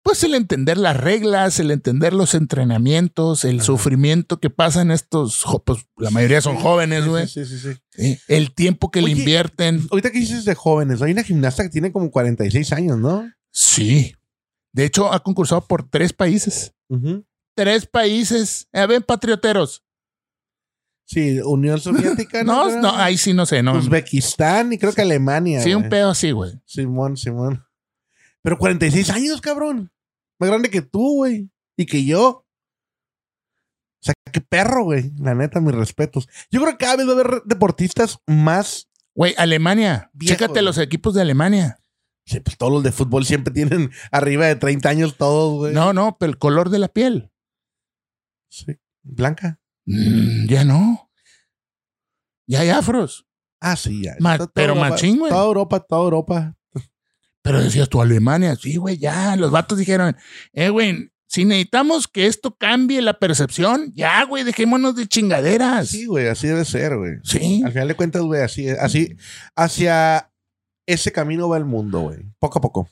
Pues 0.03 0.23
el 0.23 0.33
entender 0.33 0.77
las 0.79 0.97
reglas, 0.97 1.59
el 1.59 1.69
entender 1.69 2.13
los 2.13 2.33
entrenamientos, 2.33 3.45
el 3.45 3.57
Ajá. 3.57 3.65
sufrimiento 3.65 4.39
que 4.39 4.49
pasan 4.49 4.89
estos, 4.89 5.43
pues 5.63 5.85
la 5.97 6.09
mayoría 6.09 6.41
son 6.41 6.55
jóvenes, 6.55 7.05
güey. 7.07 7.27
Sí, 7.27 7.45
sí, 7.45 7.59
sí, 7.59 7.75
sí. 7.91 8.17
El 8.27 8.53
tiempo 8.53 8.89
que 8.89 9.01
le 9.01 9.11
invierten. 9.11 9.85
Ahorita 9.91 10.11
que 10.11 10.17
dices 10.19 10.43
de 10.43 10.55
jóvenes, 10.55 11.01
hay 11.03 11.11
una 11.11 11.23
gimnasta 11.23 11.61
que 11.63 11.69
tiene 11.69 11.91
como 11.91 12.09
46 12.09 12.73
años, 12.73 12.97
¿no? 12.97 13.31
Sí. 13.51 14.15
De 14.73 14.85
hecho, 14.85 15.13
ha 15.13 15.21
concursado 15.21 15.61
por 15.67 15.87
tres 15.87 16.13
países. 16.13 16.73
Ujú. 16.89 17.23
Tres 17.55 17.85
países. 17.85 18.67
A 18.73 18.87
ver, 18.87 19.05
patrioteros. 19.05 19.83
Sí, 21.05 21.39
Unión 21.41 21.79
Soviética. 21.79 22.43
No, 22.43 22.63
creo? 22.65 22.81
no, 22.81 22.95
ahí 22.95 23.17
sí 23.17 23.33
no 23.33 23.45
sé, 23.45 23.61
no. 23.61 23.73
Uzbekistán 23.77 24.73
y 24.73 24.77
creo 24.79 24.93
que 24.93 25.01
Alemania. 25.01 25.61
Sí, 25.61 25.75
un 25.75 25.89
pedo 25.89 26.09
así, 26.09 26.31
güey. 26.31 26.53
Simón, 26.65 27.17
Simón. 27.17 27.63
Pero 28.43 28.57
46 28.57 29.09
años, 29.11 29.41
cabrón. 29.41 29.91
Más 30.39 30.49
grande 30.49 30.69
que 30.69 30.81
tú, 30.81 31.17
güey. 31.17 31.49
Y 31.77 31.85
que 31.85 32.03
yo. 32.05 32.27
O 32.29 34.03
sea, 34.03 34.13
qué 34.31 34.41
perro, 34.41 34.83
güey. 34.83 35.11
La 35.19 35.35
neta, 35.35 35.61
mis 35.61 35.75
respetos. 35.75 36.27
Yo 36.49 36.59
creo 36.61 36.71
que 36.77 36.83
cada 36.85 36.97
vez 36.97 37.07
va 37.07 37.11
a 37.11 37.13
haber 37.15 37.43
deportistas 37.45 38.17
más. 38.25 38.89
Güey, 39.13 39.35
Alemania. 39.37 40.09
Chécate 40.19 40.61
los 40.61 40.77
equipos 40.77 41.13
de 41.13 41.21
Alemania. 41.21 41.77
Sí, 42.25 42.39
pues 42.39 42.57
todos 42.57 42.71
los 42.71 42.83
de 42.83 42.91
fútbol 42.91 43.25
siempre 43.25 43.53
tienen 43.53 43.91
arriba 44.11 44.45
de 44.47 44.55
30 44.55 44.89
años 44.89 45.17
todos, 45.17 45.57
güey. 45.57 45.73
No, 45.73 45.91
no, 45.93 46.17
pero 46.19 46.31
el 46.31 46.37
color 46.37 46.69
de 46.69 46.79
la 46.79 46.87
piel. 46.87 47.31
Sí. 48.49 48.77
Blanca. 49.03 49.59
Mm, 49.85 50.47
ya 50.47 50.63
no. 50.63 51.11
Ya 52.47 52.61
hay 52.61 52.69
afros. 52.69 53.27
Ah, 53.59 53.75
sí, 53.75 54.03
ya. 54.03 54.15
Ma- 54.19 54.37
pero 54.53 54.75
machín, 54.75 55.19
güey. 55.19 55.31
Toda 55.31 55.45
Europa, 55.45 55.79
toda 55.79 56.03
Europa. 56.03 56.57
Pero 57.41 57.61
decías 57.61 57.89
tú, 57.89 58.01
Alemania. 58.01 58.55
Sí, 58.55 58.77
güey, 58.77 58.97
ya. 58.97 59.35
Los 59.35 59.51
vatos 59.51 59.77
dijeron, 59.77 60.15
eh, 60.53 60.69
güey, 60.69 61.11
si 61.27 61.45
necesitamos 61.45 62.07
que 62.07 62.27
esto 62.27 62.55
cambie 62.57 63.01
la 63.01 63.17
percepción, 63.17 63.93
ya, 63.95 64.23
güey, 64.25 64.43
dejémonos 64.43 64.95
de 64.95 65.07
chingaderas. 65.07 65.87
Sí, 65.87 66.05
güey, 66.05 66.27
así 66.27 66.47
debe 66.47 66.65
ser, 66.65 66.97
güey. 66.97 67.13
Sí. 67.23 67.61
Al 67.65 67.71
final 67.71 67.87
de 67.87 67.95
cuentas, 67.95 68.21
güey, 68.21 68.41
así, 68.41 68.67
así, 68.69 69.15
hacia 69.55 70.29
ese 70.85 71.11
camino 71.11 71.47
va 71.47 71.57
el 71.57 71.65
mundo, 71.65 72.01
güey. 72.01 72.19
Poco 72.37 72.59
a 72.59 72.61
poco. 72.61 72.89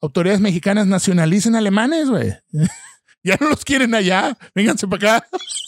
autoridades 0.00 0.40
mexicanas 0.40 0.86
nacionalicen 0.86 1.54
alemanes, 1.56 2.10
güey. 2.10 2.34
ya 3.22 3.36
no 3.40 3.50
los 3.50 3.64
quieren 3.64 3.94
allá. 3.94 4.36
Vénganse 4.54 4.86
para 4.88 5.18
acá. 5.18 5.28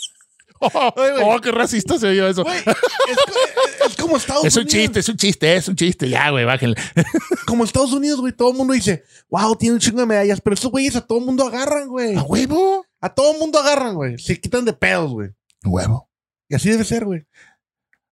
Oh, 0.62 0.92
oh, 1.24 1.40
qué 1.40 1.50
racista 1.52 1.98
se 1.98 2.06
oyó 2.08 2.28
eso. 2.28 2.44
Es, 2.46 2.62
co- 2.64 3.86
es 3.88 3.96
como 3.96 4.16
Estados 4.18 4.44
Es 4.44 4.54
un 4.56 4.62
Unidos. 4.62 4.72
chiste, 4.82 5.00
es 5.00 5.08
un 5.08 5.16
chiste, 5.16 5.56
es 5.56 5.68
un 5.68 5.76
chiste. 5.76 6.08
Ya, 6.08 6.28
güey, 6.30 6.44
bájenle. 6.44 6.76
Como 7.46 7.64
Estados 7.64 7.92
Unidos, 7.92 8.20
güey. 8.20 8.32
Todo 8.34 8.50
el 8.52 8.56
mundo 8.58 8.74
dice, 8.74 9.02
wow, 9.30 9.56
tiene 9.56 9.74
un 9.74 9.80
chingo 9.80 10.00
de 10.00 10.06
medallas. 10.06 10.40
Pero 10.40 10.54
estos 10.54 10.70
güeyes 10.70 10.94
a 10.96 11.00
todo 11.06 11.18
el 11.18 11.24
mundo 11.24 11.46
agarran, 11.46 11.88
güey. 11.88 12.14
¿A 12.14 12.22
huevo? 12.22 12.84
A 13.00 13.12
todo 13.14 13.32
el 13.32 13.38
mundo 13.38 13.58
agarran, 13.58 13.94
güey. 13.94 14.18
Se 14.18 14.38
quitan 14.40 14.64
de 14.66 14.72
pedos, 14.74 15.10
güey. 15.12 15.30
Huevo. 15.64 16.10
Y 16.48 16.54
así 16.54 16.68
debe 16.70 16.84
ser, 16.84 17.04
güey. 17.06 17.26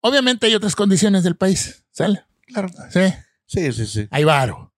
Obviamente 0.02 0.48
hay 0.48 0.56
otras 0.56 0.76
condiciones 0.76 1.24
del 1.24 1.38
país. 1.38 1.86
¿Sale? 1.92 2.24
Claro. 2.48 2.70
Sí. 2.89 3.14
Sí, 3.46 3.72
sí, 3.72 3.86
sí. 3.86 4.08
Hay 4.12 4.24
varo. 4.24 4.74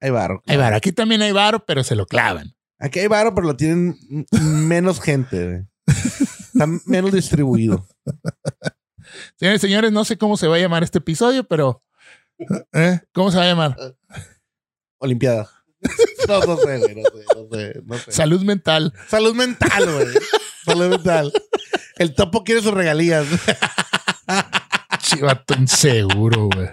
Hay 0.00 0.10
varo. 0.10 0.42
Hay 0.46 0.56
varo. 0.56 0.76
Aquí 0.76 0.92
también 0.92 1.22
hay 1.22 1.32
varo, 1.32 1.64
pero 1.66 1.82
se 1.82 1.96
lo 1.96 2.06
clavan. 2.06 2.54
Aquí 2.78 3.00
hay 3.00 3.08
varo, 3.08 3.34
pero 3.34 3.46
lo 3.48 3.56
tienen 3.56 3.98
menos 4.30 5.00
gente, 5.00 5.44
güey. 5.44 5.66
Está 6.54 6.66
menos 6.86 7.12
distribuido. 7.12 7.84
Señores, 9.36 9.60
señores, 9.60 9.92
no 9.92 10.04
sé 10.04 10.16
cómo 10.16 10.36
se 10.36 10.46
va 10.46 10.56
a 10.56 10.60
llamar 10.60 10.84
este 10.84 10.98
episodio, 10.98 11.44
pero. 11.44 11.82
¿eh? 12.72 13.00
¿Cómo 13.12 13.30
se 13.30 13.38
va 13.38 13.42
a 13.42 13.48
llamar? 13.48 13.76
Olimpiada. 14.98 15.50
No, 16.26 16.40
no 16.40 16.56
sé, 16.56 16.78
güey. 16.78 16.94
No 16.94 17.02
sé, 17.02 17.24
no 17.36 17.58
sé, 17.58 17.82
no 17.84 17.98
sé. 17.98 18.12
Salud 18.12 18.42
mental. 18.44 18.94
Salud 19.08 19.34
mental, 19.34 19.92
güey. 19.92 20.06
Salud 20.64 20.88
mental. 20.88 21.30
El 21.98 22.14
topo 22.14 22.44
quiere 22.44 22.62
sus 22.62 22.72
regalías. 22.72 23.26
Chivato 25.00 25.52
inseguro, 25.52 26.48
güey. 26.48 26.70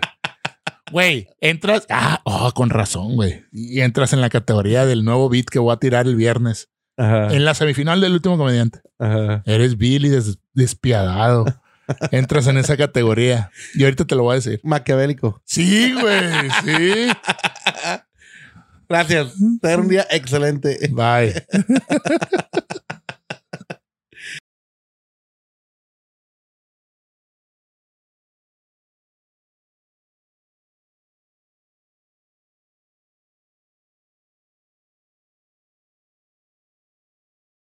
Güey, 0.90 1.28
entras. 1.42 1.86
Ah, 1.90 2.22
oh, 2.24 2.54
con 2.54 2.70
razón, 2.70 3.16
güey. 3.16 3.44
Y 3.52 3.82
entras 3.82 4.14
en 4.14 4.22
la 4.22 4.30
categoría 4.30 4.86
del 4.86 5.04
nuevo 5.04 5.28
beat 5.28 5.48
que 5.48 5.60
voy 5.60 5.74
a 5.74 5.80
tirar 5.80 6.08
el 6.08 6.16
viernes. 6.16 6.70
Ajá. 7.02 7.34
En 7.34 7.46
la 7.46 7.54
semifinal 7.56 8.00
del 8.02 8.14
último 8.14 8.38
comediante. 8.38 8.80
Ajá. 9.00 9.42
Eres 9.46 9.78
Billy 9.78 10.10
des- 10.10 10.38
despiadado. 10.54 11.46
Entras 12.12 12.48
en 12.48 12.58
esa 12.58 12.78
categoría. 12.78 13.50
Y 13.74 13.84
ahorita 13.84 14.06
te 14.06 14.16
lo 14.16 14.24
voy 14.24 14.34
a 14.34 14.36
decir. 14.36 14.60
Maquiavélico. 14.64 15.42
Sí, 15.46 15.94
güey. 16.00 16.50
Sí. 16.64 17.08
Gracias. 18.88 19.34
Tener 19.62 19.80
un 19.80 19.88
día 19.88 20.06
excelente. 20.12 20.78
Bye. 20.92 21.46